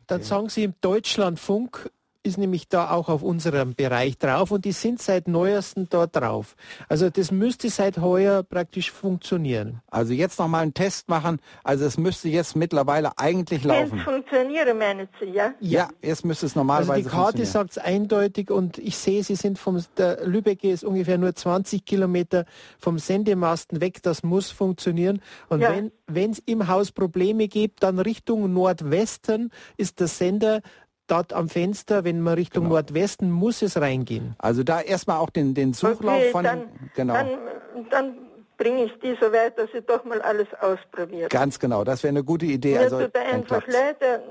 Dann 0.07 0.23
sagen 0.23 0.49
Sie 0.49 0.65
im 0.65 0.75
Deutschlandfunk 0.81 1.91
ist 2.25 2.39
nämlich 2.39 2.69
da 2.69 2.91
auch 2.91 3.09
auf 3.09 3.23
unserem 3.23 3.75
Bereich 3.75 4.19
drauf 4.19 4.51
und 4.51 4.65
die 4.65 4.73
sind 4.73 5.01
seit 5.01 5.29
neuestem 5.29 5.89
dort 5.91 6.17
drauf. 6.17 6.57
Also 6.89 7.11
das 7.11 7.31
müsste 7.31 7.69
seit 7.69 7.99
heuer 7.99 8.43
praktisch 8.43 8.91
funktionieren. 8.91 9.81
Also 9.91 10.15
jetzt 10.15 10.39
nochmal 10.39 10.63
einen 10.63 10.75
Test 10.75 11.09
machen. 11.09 11.39
Also 11.63 11.85
es 11.85 11.99
müsste 11.99 12.29
jetzt 12.31 12.57
mittlerweile 12.57 13.19
eigentlich 13.19 13.63
laufen. 13.63 13.99
Jetzt 13.99 14.05
funktionieren, 14.05 14.79
meinen 14.79 15.09
Sie, 15.21 15.27
ja? 15.27 15.53
Ja, 15.61 15.89
jetzt 16.03 16.25
müsste 16.25 16.47
es 16.47 16.57
normalerweise 16.57 16.93
Also 16.93 17.09
die 17.11 17.15
Karte 17.15 17.47
sagt 17.47 17.73
es 17.73 17.79
eindeutig 17.79 18.51
und 18.51 18.79
ich 18.79 18.97
sehe, 18.97 19.23
Sie 19.23 19.37
sind 19.37 19.59
vom, 19.59 19.85
der 19.99 20.27
Lübeck 20.27 20.65
ist 20.65 20.83
ungefähr 20.83 21.19
nur 21.19 21.35
20 21.35 21.85
Kilometer 21.85 22.47
vom 22.79 22.99
Sendemasten 22.99 23.83
weg. 23.83 24.03
Das 24.03 24.23
muss 24.23 24.51
funktionieren. 24.51 25.21
Und 25.51 25.61
Ja. 25.61 25.75
wenn 26.07 26.31
es 26.31 26.39
im 26.47 26.69
Haus 26.69 26.91
Probleme 26.91 27.49
gibt, 27.49 27.83
dann 27.83 27.99
Richtung 27.99 28.51
Nordwesten 28.53 29.51
ist 29.77 30.01
der 30.01 30.09
Sender 30.09 30.63
dort 31.07 31.33
am 31.33 31.49
Fenster, 31.49 32.05
wenn 32.05 32.21
man 32.21 32.35
Richtung 32.35 32.65
Genau. 32.65 32.75
Nordwesten 32.77 33.31
muss 33.31 33.63
es 33.63 33.81
reingehen. 33.81 34.35
Also 34.39 34.63
da 34.63 34.81
erstmal 34.81 35.19
auch 35.19 35.31
den, 35.31 35.55
den 35.55 35.73
Suchlauf 35.75 36.17
Okay, 36.17 36.31
von... 36.31 36.45
dann, 36.45 36.65
genau. 36.95 37.15
dann, 37.15 37.29
dann 37.91 38.19
bringe 38.57 38.85
ich 38.85 38.93
die 39.03 39.17
so 39.21 39.33
weit, 39.33 39.59
dass 39.59 39.69
ich 39.75 39.85
doch 39.87 40.05
mal 40.05 40.21
alles 40.23 40.47
ausprobiere. 40.61 41.29
Ganz 41.29 41.59
genau, 41.59 41.85
das 41.85 42.03
wäre 42.03 42.11
eine 42.13 42.25
gute 42.25 42.47
Idee. 42.47 42.75
Mir 42.75 42.81
Also, 42.81 43.01
tut 43.03 43.17
einfach 43.17 43.67
leid, 43.67 44.01
der, 44.01 44.23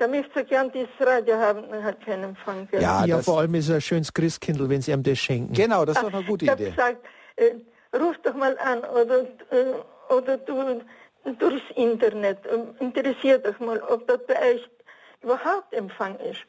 der 0.00 0.08
möchte 0.08 0.30
so 0.38 0.44
gern 0.44 0.70
dieses 0.72 0.88
Radio 1.00 1.34
haben 1.36 1.64
und 1.64 1.82
hat 1.82 2.00
keinen 2.04 2.24
Empfang. 2.24 2.68
gell? 2.70 2.80
Ja, 2.80 3.04
ja, 3.04 3.16
das- 3.16 3.24
vor 3.26 3.40
allem 3.40 3.54
ist 3.56 3.68
es 3.68 3.74
ein 3.74 3.80
schönes 3.80 4.12
Christkindl, 4.14 4.68
wenn 4.68 4.80
Sie 4.80 4.92
ihm 4.92 5.02
das 5.02 5.18
schenken. 5.18 5.52
Genau, 5.52 5.84
das 5.84 5.96
ist 5.96 6.04
doch 6.04 6.12
eine 6.14 6.24
gute 6.24 6.44
ich 6.44 6.50
habe 6.50 6.62
Idee. 6.62 6.70
gesagt, 6.70 6.98
äh, 7.36 7.96
ruf 7.98 8.16
doch 8.22 8.34
mal 8.34 8.56
an 8.58 8.78
oder, 8.80 9.20
äh, 9.50 10.14
oder 10.16 10.36
du 10.38 10.80
durchs 11.38 11.62
Internet. 11.76 12.38
äh, 12.46 12.82
Interessiert 12.84 13.46
doch 13.46 13.58
mal, 13.60 13.80
ob 13.88 14.06
dort 14.06 14.26
bei 14.26 14.34
euch 14.54 14.68
überhaupt 15.24 15.72
Empfang 15.72 16.16
ist. 16.20 16.40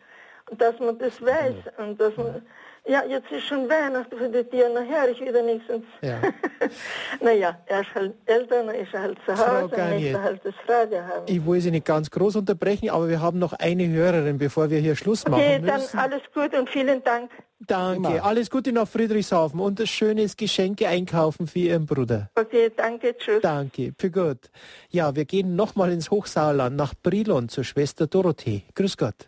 Und 0.49 0.61
dass 0.61 0.80
man 0.80 0.97
das 0.99 1.21
weiß. 1.21 1.55
Und 1.78 1.99
dass 1.99 2.15
man, 2.17 2.45
ja, 2.88 3.04
jetzt 3.08 3.32
ist 3.32 3.46
schon 3.48 3.68
Weihnachten 3.70 4.16
für 4.18 4.30
die 4.30 4.44
Tiere, 4.44 4.72
nachher 4.74 5.10
ich 5.10 5.20
wieder 5.22 5.42
nichts. 5.42 5.70
Und 5.70 5.84
Ja. 6.02 6.22
naja, 7.22 7.58
er 7.66 7.82
ist 7.82 7.96
halt 7.96 8.14
älter, 8.26 8.64
dann 8.64 8.76
ist 8.76 8.94
er 8.94 9.02
halt 9.02 9.18
zu 9.26 9.32
Hause 9.38 9.76
Garnier. 9.76 10.12
möchte 10.14 10.22
halt 10.24 10.42
das 10.44 10.54
Radio 10.68 11.00
haben. 11.00 11.24
Ich 11.28 11.46
will 11.46 11.62
Sie 11.62 11.72
nicht 11.72 11.86
ganz 11.86 12.10
groß 12.12 12.36
unterbrechen, 12.38 12.90
aber 12.90 13.08
wir 13.10 13.22
haben 13.22 13.40
noch 13.40 13.54
eine 13.54 13.88
Hörerin, 13.88 14.38
bevor 14.38 14.70
wir 14.70 14.80
hier 14.80 14.96
Schluss 14.96 15.26
machen 15.28 15.42
Okay, 15.42 15.62
dann 15.66 15.82
müssen. 15.82 15.98
alles 15.98 16.22
Gute 16.34 16.60
und 16.60 16.70
vielen 16.70 17.04
Dank. 17.04 17.32
Danke. 17.60 18.10
Immer. 18.10 18.24
Alles 18.26 18.50
Gute 18.50 18.72
nach 18.72 18.88
Friedrichshafen 18.88 19.60
und 19.60 19.80
das 19.80 19.90
schöne 19.90 20.22
ist 20.24 20.38
Geschenke 20.38 20.88
einkaufen 20.88 21.48
für 21.48 21.60
Ihren 21.60 21.86
Bruder. 21.86 22.30
Okay, 22.36 22.72
danke, 22.76 23.16
tschüss. 23.18 23.42
Danke, 23.42 23.94
für 23.98 24.12
gut. 24.12 24.50
Ja, 24.90 25.16
wir 25.16 25.26
gehen 25.26 25.56
nochmal 25.56 25.92
ins 25.92 26.12
Hochsauerland 26.12 26.76
nach 26.76 26.94
Brilon 27.02 27.50
zur 27.50 27.64
Schwester 27.64 28.08
Dorothee. 28.08 28.64
Grüß 28.76 28.98
Gott. 28.98 29.28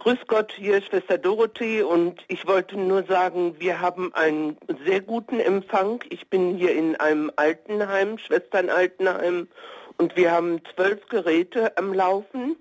Grüß 0.00 0.20
Gott, 0.28 0.52
hier 0.56 0.78
ist 0.78 0.86
Schwester 0.86 1.18
Dorothee 1.18 1.82
und 1.82 2.24
ich 2.28 2.46
wollte 2.46 2.78
nur 2.78 3.02
sagen, 3.02 3.56
wir 3.58 3.82
haben 3.82 4.14
einen 4.14 4.56
sehr 4.86 5.02
guten 5.02 5.40
Empfang. 5.40 6.02
Ich 6.08 6.30
bin 6.30 6.56
hier 6.56 6.74
in 6.74 6.96
einem 6.96 7.30
Altenheim, 7.36 8.16
Schwesternaltenheim 8.16 9.46
und 9.98 10.16
wir 10.16 10.32
haben 10.32 10.62
zwölf 10.74 11.06
Geräte 11.08 11.76
am 11.76 11.92
Laufen 11.92 12.56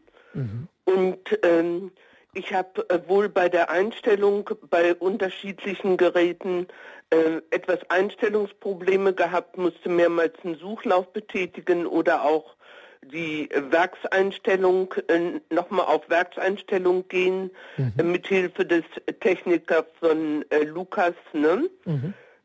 und 0.84 1.40
ähm, 1.44 1.94
ich 2.34 2.54
habe 2.54 2.90
äh, 2.90 3.00
wohl 3.08 3.30
bei 3.30 3.48
der 3.48 3.70
Einstellung 3.70 4.50
bei 4.70 4.94
unterschiedlichen 4.94 5.96
Geräten 5.96 6.68
äh, 7.10 7.42
etwas 7.52 7.80
Einstellungsprobleme 7.90 9.14
gehabt, 9.14 9.58
musste 9.58 9.88
mehrmals 9.88 10.34
einen 10.44 10.56
Suchlauf 10.56 11.14
betätigen 11.14 11.88
oder 11.88 12.24
auch 12.26 12.58
die 13.04 13.50
äh, 13.52 13.72
Werkseinstellung 13.72 14.94
äh, 15.08 15.40
nochmal 15.54 15.86
auf 15.86 16.10
Werkseinstellung 16.10 17.08
gehen 17.08 17.52
äh, 17.98 18.04
mit 18.04 18.28
Hilfe 18.28 18.66
des 18.66 18.84
Technikers 19.20 19.86
von 20.00 20.46
äh, 20.50 20.64
Lukas, 20.64 21.14
ne? 21.34 21.70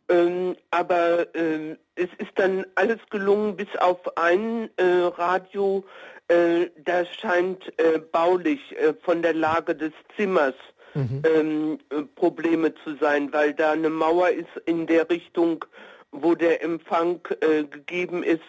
Ähm, 0.09 0.57
aber 0.71 1.35
ähm, 1.35 1.79
es 1.95 2.09
ist 2.19 2.33
dann 2.35 2.67
alles 2.75 2.99
gelungen, 3.11 3.57
bis 3.57 3.75
auf 3.79 4.17
ein 4.19 4.69
äh, 4.77 4.85
Radio, 5.17 5.83
äh, 6.29 6.67
das 6.85 7.09
scheint 7.15 7.73
äh, 7.79 7.99
baulich 7.99 8.61
äh, 8.79 8.93
von 9.03 9.23
der 9.23 9.33
Lage 9.33 9.75
des 9.75 9.93
Zimmers 10.17 10.55
ähm, 11.25 11.79
äh, 11.91 12.03
Probleme 12.15 12.75
zu 12.85 12.97
sein, 13.01 13.33
weil 13.33 13.53
da 13.55 13.73
eine 13.73 13.91
Mauer 13.91 14.29
ist 14.31 14.49
in 14.67 14.87
der 14.87 15.09
Richtung, 15.11 15.65
wo 16.13 16.35
der 16.35 16.63
Empfang 16.63 17.21
äh, 17.41 17.65
gegeben 17.65 18.23
ist. 18.23 18.43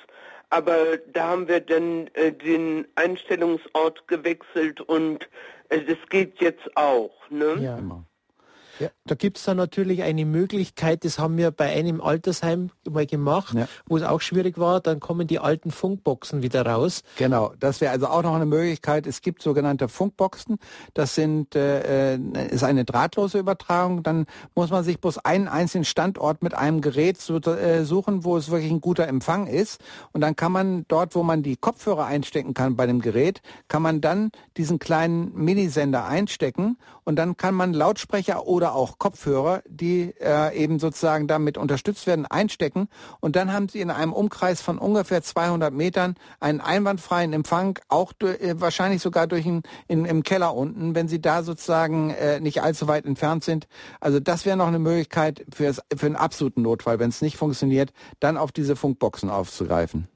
Aber 0.55 0.95
da 1.11 1.27
haben 1.31 1.49
wir 1.49 1.59
dann 1.59 2.07
äh, 2.13 2.31
den 2.31 2.87
Einstellungsort 2.95 4.07
gewechselt 4.07 4.79
und 4.79 5.27
äh, 5.67 5.81
das 5.81 5.97
geht 6.09 6.39
jetzt 6.39 6.77
auch. 6.77 7.11
Ne? 7.29 7.57
Ja. 7.59 7.77
Immer. 7.77 8.05
Da 9.05 9.15
gibt 9.15 9.37
es 9.37 9.43
dann 9.43 9.57
natürlich 9.57 10.03
eine 10.03 10.25
Möglichkeit, 10.25 11.05
das 11.05 11.19
haben 11.19 11.37
wir 11.37 11.51
bei 11.51 11.71
einem 11.71 12.01
Altersheim 12.01 12.71
mal 12.89 13.05
gemacht, 13.05 13.53
Ja. 13.55 13.67
wo 13.87 13.97
es 13.97 14.03
auch 14.03 14.21
schwierig 14.21 14.57
war, 14.57 14.81
dann 14.81 14.99
kommen 14.99 15.27
die 15.27 15.39
alten 15.39 15.71
Funkboxen 15.71 16.41
wieder 16.41 16.65
raus. 16.65 17.03
Genau, 17.17 17.53
das 17.59 17.81
wäre 17.81 17.91
also 17.91 18.07
auch 18.07 18.23
noch 18.23 18.35
eine 18.35 18.45
Möglichkeit. 18.45 19.07
Es 19.07 19.21
gibt 19.21 19.41
sogenannte 19.41 19.87
Funkboxen. 19.87 20.57
Das 20.93 21.15
sind 21.15 21.55
äh, 21.55 22.13
äh, 22.15 22.19
ist 22.49 22.63
eine 22.63 22.85
drahtlose 22.85 23.39
Übertragung. 23.39 24.03
Dann 24.03 24.25
muss 24.55 24.69
man 24.71 24.83
sich 24.83 24.99
bloß 24.99 25.19
einen 25.19 25.47
einzelnen 25.47 25.85
Standort 25.85 26.41
mit 26.43 26.53
einem 26.53 26.81
Gerät 26.81 27.19
so, 27.21 27.37
äh, 27.37 27.85
suchen, 27.85 28.23
wo 28.23 28.37
es 28.37 28.49
wirklich 28.49 28.71
ein 28.71 28.81
guter 28.81 29.07
Empfang 29.07 29.47
ist. 29.47 29.79
Und 30.11 30.21
dann 30.21 30.35
kann 30.35 30.51
man 30.51 30.85
dort, 30.87 31.15
wo 31.15 31.23
man 31.23 31.43
die 31.43 31.55
Kopfhörer 31.55 32.05
einstecken 32.05 32.53
kann 32.53 32.75
bei 32.75 32.87
dem 32.87 33.01
Gerät, 33.01 33.41
kann 33.67 33.81
man 33.81 34.01
dann 34.01 34.31
diesen 34.57 34.79
kleinen 34.79 35.33
Minisender 35.35 36.05
einstecken 36.05 36.77
und 37.03 37.17
dann 37.17 37.37
kann 37.37 37.53
man 37.55 37.73
Lautsprecher 37.73 38.47
oder 38.47 38.64
auch 38.73 38.97
Kopfhörer, 38.97 39.61
die 39.67 40.13
äh, 40.19 40.55
eben 40.57 40.79
sozusagen 40.79 41.27
damit 41.27 41.57
unterstützt 41.57 42.07
werden, 42.07 42.25
einstecken 42.25 42.87
und 43.19 43.35
dann 43.35 43.53
haben 43.53 43.69
Sie 43.69 43.81
in 43.81 43.91
einem 43.91 44.13
Umkreis 44.13 44.61
von 44.61 44.77
ungefähr 44.77 45.21
200 45.21 45.73
Metern 45.73 46.15
einen 46.39 46.61
einwandfreien 46.61 47.33
Empfang, 47.33 47.79
auch 47.89 48.13
äh, 48.21 48.59
wahrscheinlich 48.59 49.01
sogar 49.01 49.27
durch 49.27 49.45
ein, 49.45 49.63
in, 49.87 50.05
im 50.05 50.23
Keller 50.23 50.55
unten, 50.55 50.95
wenn 50.95 51.07
Sie 51.07 51.21
da 51.21 51.43
sozusagen 51.43 52.09
äh, 52.11 52.39
nicht 52.39 52.61
allzu 52.61 52.87
weit 52.87 53.05
entfernt 53.05 53.43
sind. 53.43 53.67
Also 53.99 54.19
das 54.19 54.45
wäre 54.45 54.57
noch 54.57 54.67
eine 54.67 54.79
Möglichkeit 54.79 55.45
für, 55.53 55.73
für 55.73 56.05
einen 56.05 56.15
absoluten 56.15 56.61
Notfall, 56.61 56.99
wenn 56.99 57.09
es 57.09 57.21
nicht 57.21 57.37
funktioniert, 57.37 57.91
dann 58.19 58.37
auf 58.37 58.51
diese 58.51 58.75
Funkboxen 58.75 59.29
aufzugreifen. 59.29 60.07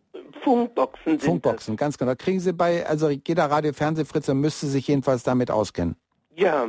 Funkboxen 0.43 1.19
sind 1.19 1.21
Funkboxen, 1.21 1.75
ganz 1.75 1.97
genau. 1.97 2.13
Kriegen 2.17 2.39
Sie 2.39 2.53
bei, 2.53 2.85
also 2.87 3.09
jeder 3.09 3.45
Radio 3.45 3.73
Fernsehfritze 3.73 4.33
müsste 4.33 4.67
sich 4.67 4.87
jedenfals 4.87 5.23
damit 5.23 5.51
auskennen. 5.51 5.95
das. 6.29 6.39
Ja, 6.39 6.67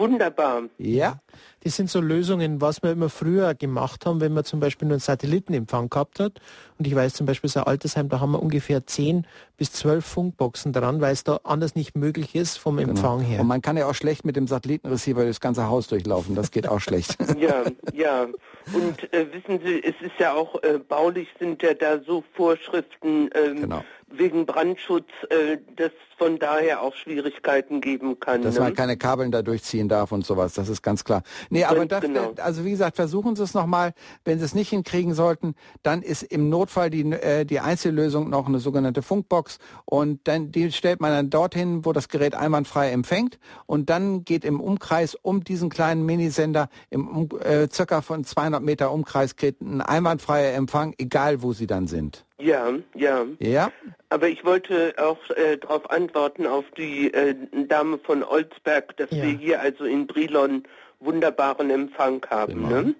wunderbar. 0.00 0.62
Ja, 0.78 1.20
Das 1.62 1.76
sind 1.76 1.90
so 1.90 2.00
Lösungen, 2.00 2.60
was 2.60 2.82
wir 2.82 2.90
immer 2.92 3.10
früher 3.10 3.54
gemacht 3.54 4.06
haben, 4.06 4.20
wenn 4.20 4.32
man 4.32 4.44
zum 4.44 4.60
Beispiel 4.60 4.88
nur 4.88 4.94
einen 4.94 5.00
Satellitenempfang 5.00 5.90
gehabt 5.90 6.20
hat. 6.20 6.40
Und 6.78 6.86
ich 6.86 6.94
weiß 6.94 7.12
zum 7.12 7.26
Beispiel, 7.26 7.50
so 7.50 7.60
ein 7.60 7.66
Altersheim, 7.66 8.08
da 8.08 8.20
haben 8.20 8.32
wir 8.32 8.42
ungefähr 8.42 8.86
10 8.86 9.26
bis 9.58 9.72
12 9.72 10.04
Funkboxen 10.04 10.72
dran, 10.72 11.02
weil 11.02 11.12
es 11.12 11.22
da 11.22 11.40
anders 11.44 11.74
nicht 11.74 11.94
möglich 11.96 12.34
ist 12.34 12.56
vom 12.56 12.78
Empfang 12.78 13.20
her. 13.20 13.40
Und 13.40 13.46
man 13.46 13.60
kann 13.60 13.76
ja 13.76 13.86
auch 13.86 13.94
schlecht 13.94 14.24
mit 14.24 14.36
dem 14.36 14.46
Satellitenreceiver 14.46 15.26
das 15.26 15.40
ganze 15.40 15.68
Haus 15.68 15.86
durchlaufen. 15.88 16.34
Das 16.34 16.50
geht 16.50 16.66
auch 16.66 16.80
schlecht. 16.80 17.16
Ja, 17.40 17.64
ja. 17.94 18.26
Und 18.74 19.12
äh, 19.14 19.26
wissen 19.32 19.60
Sie, 19.64 19.82
es 19.82 19.94
ist 20.02 20.18
ja 20.18 20.34
auch 20.34 20.62
äh, 20.62 20.78
baulich 20.78 21.28
sind 21.38 21.62
ja 21.62 21.72
da 21.72 22.00
so 22.02 22.22
Vorschriften 22.34 23.30
ähm, 23.34 23.62
Genau. 23.62 23.84
wegen 24.08 24.44
Brandschutz, 24.44 25.08
äh, 25.30 25.56
dass 25.76 25.92
von 26.18 26.38
daher 26.38 26.82
auch 26.82 26.94
Schwierigkeiten 26.94 27.80
geben 27.80 28.20
kann. 28.20 28.42
Dass 28.42 28.56
ne? 28.56 28.60
man 28.60 28.74
keine 28.74 28.98
Kabeln 28.98 29.30
da 29.30 29.40
durchziehen 29.40 29.88
darf 29.88 30.12
und 30.12 30.26
sowas, 30.26 30.52
das 30.54 30.68
ist 30.68 30.82
ganz 30.82 31.04
klar. 31.04 31.22
Nee, 31.50 31.64
aber 31.64 31.84
das, 31.84 32.00
genau. 32.00 32.32
also 32.42 32.64
wie 32.64 32.70
gesagt, 32.70 32.96
versuchen 32.96 33.36
Sie 33.36 33.42
es 33.42 33.54
nochmal. 33.54 33.92
Wenn 34.24 34.38
Sie 34.38 34.44
es 34.44 34.54
nicht 34.54 34.70
hinkriegen 34.70 35.14
sollten, 35.14 35.54
dann 35.82 36.00
ist 36.02 36.22
im 36.22 36.48
Notfall 36.48 36.90
die, 36.90 37.02
äh, 37.12 37.44
die 37.44 37.60
Einzellösung 37.60 38.30
noch 38.30 38.46
eine 38.46 38.60
sogenannte 38.60 39.02
Funkbox 39.02 39.58
und 39.84 40.20
dann 40.28 40.52
die 40.52 40.70
stellt 40.72 41.00
man 41.00 41.10
dann 41.10 41.28
dorthin, 41.30 41.84
wo 41.84 41.92
das 41.92 42.08
Gerät 42.08 42.34
einwandfrei 42.34 42.90
empfängt 42.90 43.38
und 43.66 43.90
dann 43.90 44.24
geht 44.24 44.44
im 44.44 44.60
Umkreis 44.60 45.16
um 45.16 45.42
diesen 45.44 45.70
kleinen 45.70 46.06
Minisender 46.06 46.68
im 46.88 47.08
um, 47.08 47.28
äh, 47.40 47.68
circa 47.70 48.00
von 48.00 48.24
200 48.24 48.62
Meter 48.62 48.92
Umkreis 48.92 49.34
geht 49.36 49.60
ein 49.60 49.80
einwandfreier 49.80 50.54
Empfang, 50.54 50.94
egal 50.98 51.42
wo 51.42 51.52
Sie 51.52 51.66
dann 51.66 51.88
sind. 51.88 52.24
Ja, 52.38 52.72
ja. 52.94 53.26
Ja, 53.38 53.70
Aber 54.08 54.28
ich 54.28 54.44
wollte 54.44 54.94
auch 54.96 55.18
äh, 55.36 55.58
darauf 55.58 55.90
antworten, 55.90 56.46
auf 56.46 56.64
die 56.76 57.12
äh, 57.12 57.34
Dame 57.68 57.98
von 57.98 58.22
Olsberg, 58.22 58.96
dass 58.96 59.10
Ja. 59.10 59.24
wir 59.24 59.32
hier 59.36 59.60
also 59.60 59.84
in 59.84 60.06
Brilon 60.06 60.62
wunderbaren 61.00 61.70
Empfang 61.70 62.24
haben. 62.30 62.68
Ne? 62.68 62.94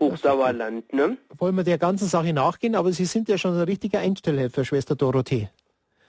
Hochsauerland, 0.00 0.92
ne? 0.92 1.16
Wollen 1.38 1.54
wir 1.56 1.64
der 1.64 1.78
ganzen 1.78 2.06
Sache 2.08 2.32
nachgehen, 2.32 2.74
aber 2.74 2.92
Sie 2.92 3.06
sind 3.06 3.28
ja 3.28 3.38
schon 3.38 3.54
ein 3.54 3.62
richtiger 3.62 4.00
Einstellhelfer, 4.00 4.64
Schwester 4.64 4.94
Dorothee. 4.94 5.48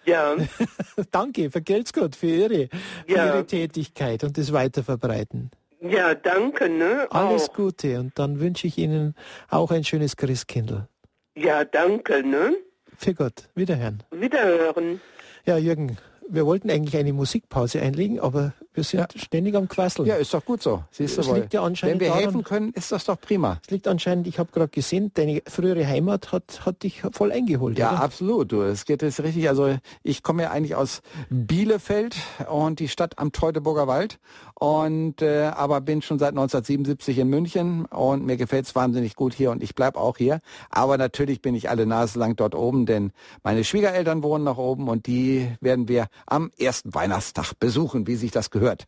Ja, 0.06 0.36
Danke, 1.12 1.50
vergelt's 1.52 1.94
gut 1.94 2.16
für 2.16 2.28
Ihre, 2.28 2.70
für 3.08 3.14
Ja. 3.14 3.26
Ihre 3.28 3.46
Tätigkeit 3.46 4.24
und 4.24 4.38
das 4.38 4.52
Weiterverbreiten. 4.54 5.52
ja, 5.82 6.16
danke, 6.16 6.70
ne? 6.70 7.08
Alles 7.12 7.50
auch. 7.50 7.54
Gute 7.54 8.00
und 8.00 8.18
dann 8.20 8.40
wünsche 8.40 8.68
ich 8.68 8.78
Ihnen 8.78 9.16
auch 9.50 9.72
ein 9.72 9.84
schönes 9.84 10.16
Christkindl. 10.18 10.88
Ja, 11.36 11.64
danke, 11.66 12.24
ne? 12.26 12.56
Für 12.98 13.14
Gott. 13.14 13.44
Wiederhören. 13.56 14.02
Wiederhören. 14.12 15.00
Ja, 15.46 15.58
Jürgen, 15.58 15.98
wir 16.30 16.46
wollten 16.46 16.70
eigentlich 16.70 16.98
eine 16.98 17.14
Musikpause 17.14 17.82
einlegen, 17.82 18.20
aber 18.20 18.54
wir 18.74 18.84
sind 18.84 19.00
ja. 19.00 19.08
ständig 19.16 19.56
am 19.56 19.68
Quasseln. 19.68 20.08
Ja, 20.08 20.16
ist 20.16 20.34
doch 20.34 20.46
gut 20.46 20.62
so. 20.62 20.84
Siehst 20.92 21.18
du 21.18 21.26
wohl. 21.26 21.40
Liegt 21.40 21.54
ja 21.54 21.64
anscheinend 21.64 21.96
Wenn 21.96 22.00
wir 22.02 22.08
daran, 22.10 22.24
helfen 22.24 22.44
können, 22.44 22.72
ist 22.74 22.92
das 22.92 23.06
doch 23.06 23.20
prima. 23.20 23.60
Es 23.64 23.72
liegt 23.72 23.88
anscheinend, 23.88 24.28
ich 24.28 24.38
habe 24.40 24.52
gerade 24.52 24.70
gesehen, 24.70 25.12
deine 25.14 25.42
frühere 25.48 25.88
Heimat 25.88 26.32
hat, 26.32 26.66
hat 26.66 26.84
dich 26.84 27.02
voll 27.12 27.32
eingeholt. 27.32 27.78
Ja, 27.80 27.94
oder? 27.94 28.04
absolut. 28.04 28.52
Du, 28.52 28.62
es 28.62 28.86
geht 28.86 29.02
jetzt 29.02 29.20
richtig. 29.22 29.50
Also 29.50 29.76
ich 30.04 30.22
komme 30.22 30.44
ja 30.44 30.52
eigentlich 30.52 30.76
aus 30.76 31.02
Bielefeld 31.30 32.16
und 32.50 32.80
die 32.80 32.88
Stadt 32.88 33.18
am 33.18 33.32
Teutoburger 33.32 33.88
Wald. 33.88 34.20
Und 34.60 35.22
äh, 35.22 35.52
aber 35.56 35.82
bin 35.82 36.02
schon 36.02 36.18
seit 36.18 36.30
1977 36.30 37.20
in 37.20 37.30
München 37.30 37.86
und 37.86 38.26
mir 38.26 38.38
gefällt 38.38 38.66
es 38.66 38.76
wahnsinnig 38.76 39.16
gut 39.16 39.36
hier 39.36 39.52
und 39.52 39.62
ich 39.62 39.76
bleibe 39.76 40.00
auch 40.00 40.18
hier. 40.18 40.40
Aber 40.70 40.98
natürlich 40.98 41.42
bin 41.42 41.54
ich 41.54 41.70
alle 41.70 41.86
Nase 41.86 42.18
lang 42.18 42.36
dort 42.36 42.56
oben, 42.56 42.88
denn 42.88 43.12
meine 43.44 43.64
Schwiegereltern 43.64 44.24
wohnen 44.24 44.44
nach 44.44 44.58
oben 44.58 44.88
und 44.90 45.06
die 45.06 45.52
werden 45.62 45.88
wir 45.88 46.08
am 46.26 46.52
ersten 46.58 46.94
Weihnachtstag 46.94 47.54
besuchen, 47.60 48.08
wie 48.08 48.16
sich 48.16 48.32
das 48.32 48.50
gehört. 48.50 48.86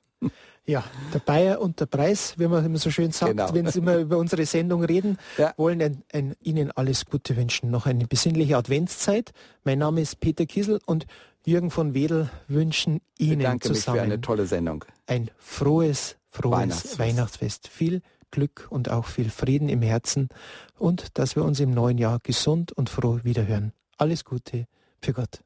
Ja, 0.65 0.83
der 1.13 1.19
Bayer 1.19 1.61
und 1.61 1.79
der 1.79 1.87
Preis, 1.87 2.35
wie 2.37 2.47
man 2.47 2.63
immer 2.63 2.77
so 2.77 2.91
schön 2.91 3.11
sagt, 3.11 3.31
genau. 3.31 3.53
wenn 3.53 3.67
Sie 3.67 3.79
immer 3.79 3.97
über 3.97 4.17
unsere 4.17 4.45
Sendung 4.45 4.83
reden, 4.83 5.17
ja. 5.37 5.53
wollen 5.57 5.81
ein, 5.81 6.03
ein, 6.13 6.35
Ihnen 6.41 6.71
alles 6.71 7.05
Gute 7.05 7.35
wünschen. 7.37 7.71
Noch 7.71 7.87
eine 7.87 8.05
besinnliche 8.05 8.55
Adventszeit. 8.55 9.31
Mein 9.63 9.79
Name 9.79 10.01
ist 10.01 10.19
Peter 10.19 10.45
Kiesel 10.45 10.79
und 10.85 11.07
Jürgen 11.45 11.71
von 11.71 11.95
Wedel 11.95 12.29
wünschen 12.47 13.01
Ihnen 13.17 13.39
Bedanke 13.39 13.69
zusammen 13.69 13.97
für 13.97 14.03
eine 14.03 14.21
tolle 14.21 14.45
Sendung. 14.45 14.85
ein 15.07 15.31
frohes, 15.37 16.17
frohes 16.29 16.59
Weihnachtsfest. 16.59 16.99
Weihnachtsfest. 16.99 17.67
Viel 17.67 18.01
Glück 18.29 18.67
und 18.69 18.91
auch 18.91 19.07
viel 19.07 19.31
Frieden 19.31 19.69
im 19.69 19.81
Herzen 19.81 20.29
und 20.77 21.17
dass 21.17 21.35
wir 21.35 21.43
uns 21.43 21.59
im 21.59 21.71
neuen 21.71 21.97
Jahr 21.97 22.19
gesund 22.21 22.71
und 22.73 22.89
froh 22.89 23.21
wiederhören. 23.23 23.73
Alles 23.97 24.23
Gute 24.23 24.67
für 25.01 25.13
Gott. 25.13 25.41